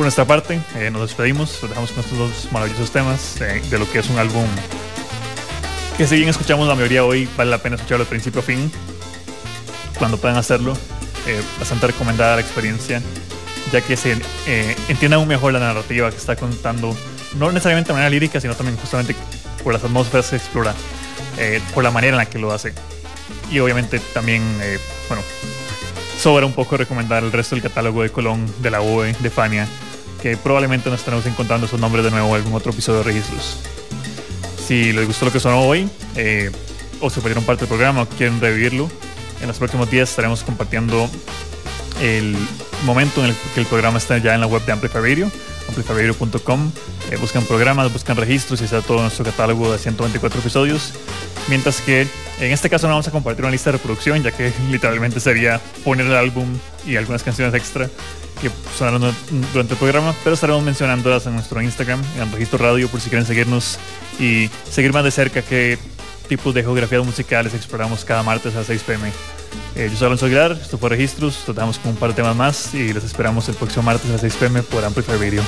Por 0.00 0.06
nuestra 0.06 0.24
parte, 0.24 0.58
eh, 0.76 0.90
nos 0.90 1.02
despedimos, 1.02 1.58
los 1.60 1.68
dejamos 1.68 1.90
con 1.92 2.02
estos 2.02 2.16
dos 2.16 2.48
maravillosos 2.52 2.90
temas 2.90 3.38
eh, 3.42 3.60
de 3.68 3.78
lo 3.78 3.86
que 3.92 3.98
es 3.98 4.08
un 4.08 4.18
álbum 4.18 4.46
que 5.98 6.06
si 6.06 6.16
bien 6.16 6.30
escuchamos 6.30 6.66
la 6.66 6.74
mayoría 6.74 7.04
hoy, 7.04 7.28
vale 7.36 7.50
la 7.50 7.58
pena 7.58 7.76
escucharlo 7.76 8.06
de 8.06 8.08
principio 8.08 8.40
a 8.40 8.42
fin, 8.42 8.72
cuando 9.98 10.16
puedan 10.16 10.38
hacerlo. 10.38 10.72
Eh, 11.26 11.42
bastante 11.58 11.88
recomendada 11.88 12.36
la 12.36 12.40
experiencia, 12.40 13.02
ya 13.72 13.82
que 13.82 13.94
se 13.94 14.16
entiende 14.88 15.16
aún 15.16 15.28
mejor 15.28 15.52
la 15.52 15.58
narrativa 15.58 16.10
que 16.10 16.16
está 16.16 16.34
contando, 16.34 16.96
no 17.36 17.52
necesariamente 17.52 17.88
de 17.88 17.92
manera 17.92 18.08
lírica, 18.08 18.40
sino 18.40 18.54
también 18.54 18.78
justamente 18.78 19.14
por 19.62 19.74
las 19.74 19.84
atmósferas 19.84 20.30
que 20.30 20.36
explora, 20.36 20.74
por 21.74 21.84
la 21.84 21.90
manera 21.90 22.14
en 22.14 22.18
la 22.20 22.24
que 22.24 22.38
lo 22.38 22.52
hace. 22.52 22.72
Y 23.50 23.58
obviamente 23.58 24.00
también, 24.14 24.42
bueno, 25.08 25.22
sobra 26.18 26.46
un 26.46 26.54
poco 26.54 26.78
recomendar 26.78 27.22
el 27.22 27.32
resto 27.32 27.54
del 27.54 27.62
catálogo 27.62 28.02
de 28.02 28.08
Colón, 28.08 28.50
de 28.62 28.70
la 28.70 28.80
OE, 28.80 29.14
de 29.20 29.28
Fania, 29.28 29.68
que 30.20 30.36
probablemente 30.36 30.90
nos 30.90 31.00
estaremos 31.00 31.26
encontrando 31.26 31.66
esos 31.66 31.80
nombres 31.80 32.04
de 32.04 32.10
nuevo 32.10 32.28
en 32.28 32.34
algún 32.36 32.54
otro 32.54 32.72
episodio 32.72 32.98
de 32.98 33.04
registros. 33.04 33.58
Si 34.66 34.92
les 34.92 35.06
gustó 35.06 35.24
lo 35.24 35.32
que 35.32 35.40
sonó 35.40 35.62
hoy, 35.62 35.88
eh, 36.16 36.50
o 37.00 37.10
se 37.10 37.20
perdieron 37.20 37.44
parte 37.44 37.60
del 37.60 37.68
programa 37.68 38.02
o 38.02 38.06
quieren 38.06 38.40
revivirlo, 38.40 38.90
en 39.40 39.48
los 39.48 39.58
próximos 39.58 39.90
días 39.90 40.10
estaremos 40.10 40.42
compartiendo 40.42 41.08
el 42.00 42.36
momento 42.84 43.22
en 43.24 43.30
el 43.30 43.36
que 43.54 43.60
el 43.60 43.66
programa 43.66 43.98
está 43.98 44.18
ya 44.18 44.34
en 44.34 44.40
la 44.40 44.46
web 44.46 44.64
de 44.64 44.72
Amplify 44.72 45.00
Radio, 45.00 45.30
amplifyradio.com. 45.68 46.72
Eh, 47.10 47.16
buscan 47.16 47.44
programas, 47.44 47.92
buscan 47.92 48.16
registros 48.16 48.60
y 48.60 48.64
está 48.64 48.82
todo 48.82 49.02
nuestro 49.02 49.24
catálogo 49.24 49.72
de 49.72 49.78
124 49.78 50.40
episodios. 50.40 50.92
Mientras 51.48 51.80
que 51.80 52.06
en 52.40 52.52
este 52.52 52.68
caso 52.70 52.86
no 52.86 52.94
vamos 52.94 53.08
a 53.08 53.10
compartir 53.10 53.44
una 53.44 53.52
lista 53.52 53.70
de 53.70 53.76
reproducción, 53.78 54.22
ya 54.22 54.32
que 54.32 54.52
literalmente 54.70 55.20
sería 55.20 55.60
poner 55.84 56.06
el 56.06 56.14
álbum 56.16 56.46
y 56.86 56.96
algunas 56.96 57.22
canciones 57.22 57.54
extra 57.54 57.88
que 58.40 58.50
sonaron 58.78 59.02
du- 59.02 59.14
durante 59.52 59.74
el 59.74 59.78
programa, 59.78 60.14
pero 60.24 60.34
estaremos 60.34 60.62
mencionándolas 60.62 61.26
en 61.26 61.34
nuestro 61.34 61.60
Instagram, 61.60 62.00
en 62.18 62.32
Registro 62.32 62.58
Radio, 62.58 62.88
por 62.88 63.00
si 63.00 63.10
quieren 63.10 63.26
seguirnos 63.26 63.78
y 64.18 64.48
seguir 64.70 64.92
más 64.92 65.04
de 65.04 65.10
cerca 65.10 65.42
qué 65.42 65.78
tipos 66.28 66.54
de 66.54 66.62
geografías 66.62 67.04
musicales 67.04 67.52
exploramos 67.54 68.04
cada 68.04 68.22
martes 68.22 68.54
a 68.54 68.58
las 68.58 68.66
6 68.68 68.82
pm. 68.84 69.12
Eh, 69.76 69.88
yo 69.90 69.96
soy 69.98 70.06
Alonso 70.06 70.26
Aguilar, 70.26 70.52
esto 70.52 70.78
fue 70.78 70.88
Registros, 70.88 71.42
dejamos 71.46 71.78
con 71.78 71.90
un 71.90 71.96
par 71.96 72.10
de 72.10 72.14
temas 72.16 72.34
más 72.36 72.72
y 72.74 72.92
les 72.92 73.04
esperamos 73.04 73.48
el 73.48 73.56
próximo 73.56 73.82
martes 73.82 74.08
a 74.08 74.12
las 74.12 74.20
6 74.22 74.34
pm 74.36 74.62
por 74.62 74.84
Amplify 74.84 75.18
Radio. 75.18 75.42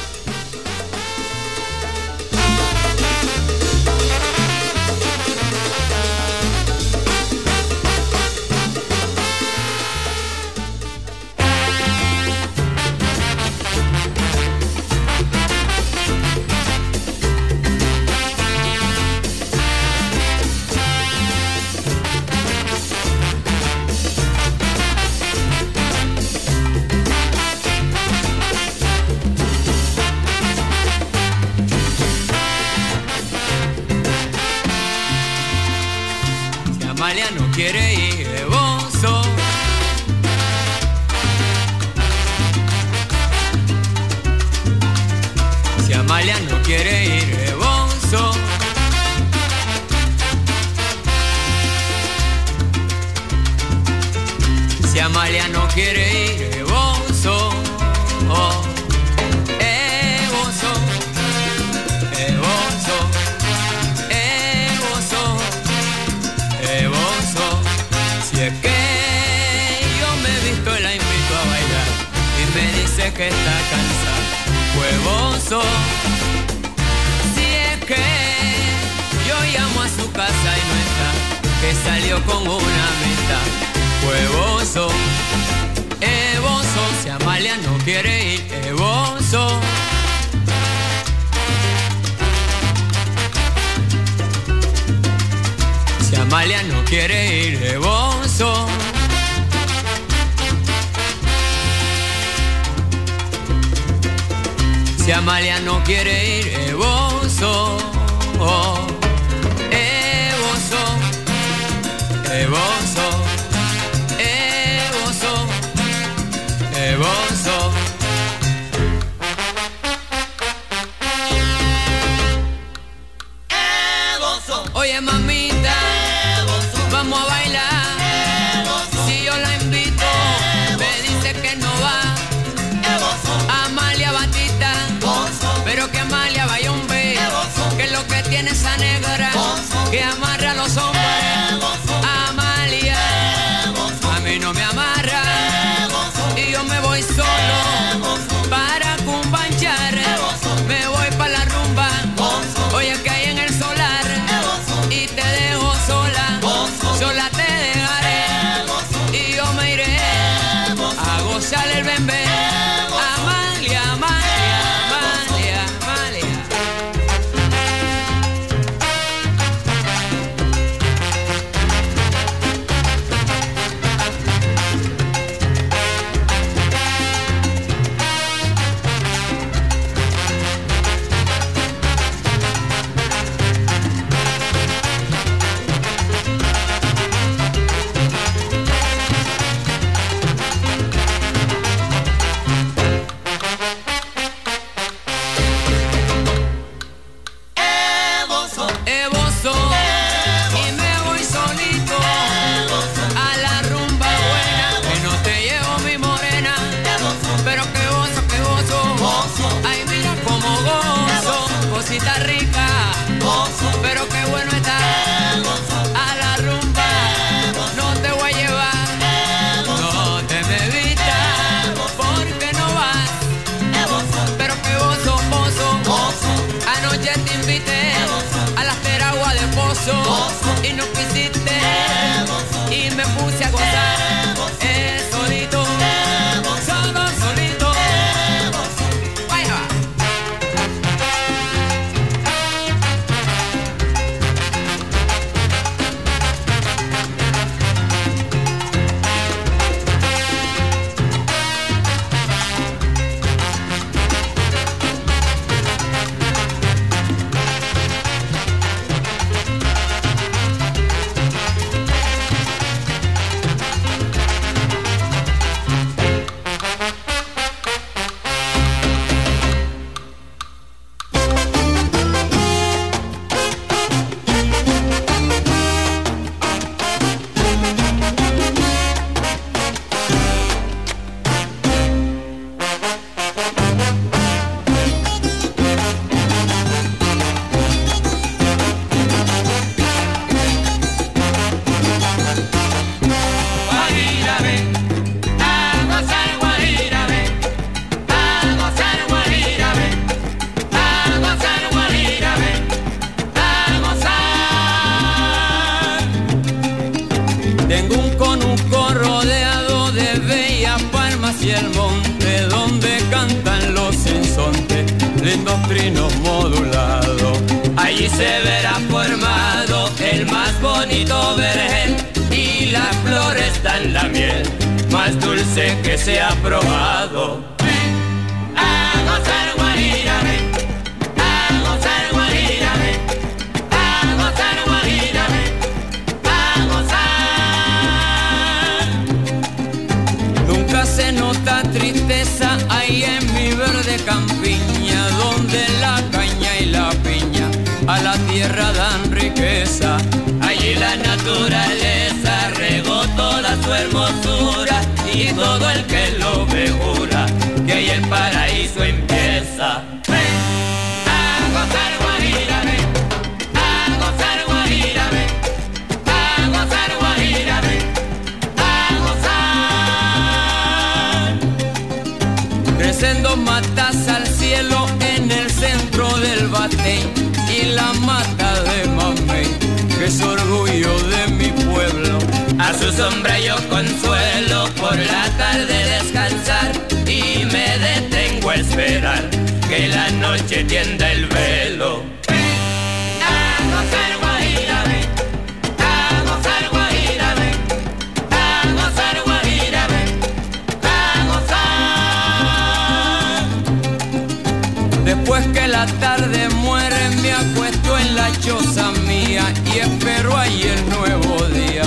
La 405.84 405.98
tarde 405.98 406.48
muere 406.60 407.08
me 407.22 407.32
acuesto 407.32 407.98
en 407.98 408.14
la 408.14 408.30
choza 408.38 408.92
mía 409.04 409.52
y 409.74 409.78
espero 409.78 410.36
ahí 410.36 410.62
el 410.62 410.88
nuevo 410.88 411.44
día 411.48 411.82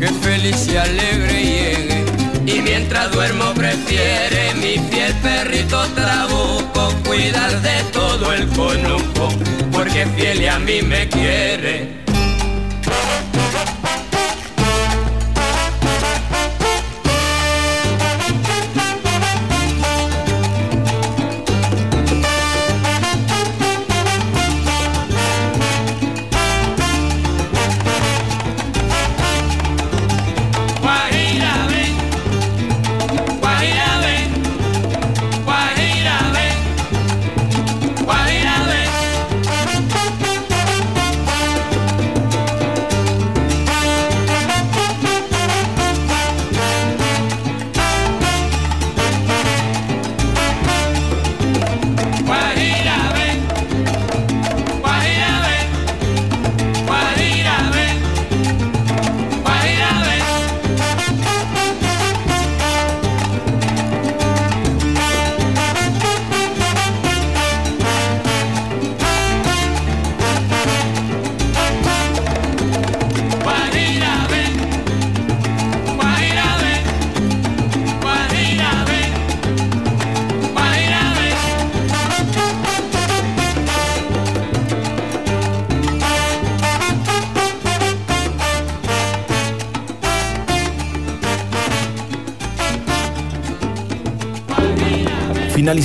que 0.00 0.08
feliz 0.08 0.66
y 0.66 0.76
alegre 0.76 1.42
llegue. 1.44 2.04
Y 2.44 2.60
mientras 2.62 3.12
duermo 3.12 3.54
prefiere 3.54 4.52
mi 4.54 4.78
fiel 4.90 5.14
perrito 5.22 5.80
trabuco 5.94 6.92
cuidar 7.06 7.62
de 7.62 7.84
todo 7.92 8.32
el 8.32 8.48
conuco 8.48 9.28
porque 9.70 10.06
fiel 10.16 10.42
y 10.42 10.46
a 10.46 10.58
mí 10.58 10.82
me 10.82 11.08
quiere. 11.08 12.05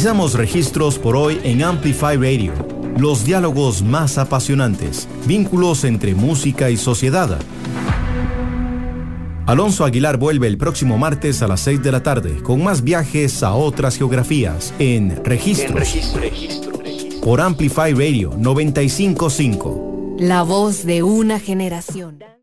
Finalizamos 0.01 0.33
registros 0.33 0.97
por 0.97 1.15
hoy 1.15 1.39
en 1.43 1.61
Amplify 1.61 2.17
Radio. 2.17 2.53
Los 2.97 3.23
diálogos 3.23 3.83
más 3.83 4.17
apasionantes, 4.17 5.07
vínculos 5.27 5.83
entre 5.83 6.15
música 6.15 6.71
y 6.71 6.77
sociedad. 6.77 7.37
Alonso 9.45 9.85
Aguilar 9.85 10.17
vuelve 10.17 10.47
el 10.47 10.57
próximo 10.57 10.97
martes 10.97 11.43
a 11.43 11.47
las 11.47 11.59
6 11.59 11.83
de 11.83 11.91
la 11.91 12.01
tarde 12.01 12.41
con 12.41 12.63
más 12.63 12.83
viajes 12.83 13.43
a 13.43 13.53
otras 13.53 13.95
geografías 13.95 14.73
en 14.79 15.23
Registros. 15.23 15.95
Por 17.23 17.39
Amplify 17.39 17.93
Radio 17.93 18.33
955. 18.35 20.15
La 20.17 20.41
voz 20.41 20.83
de 20.83 21.03
una 21.03 21.39
generación. 21.39 22.31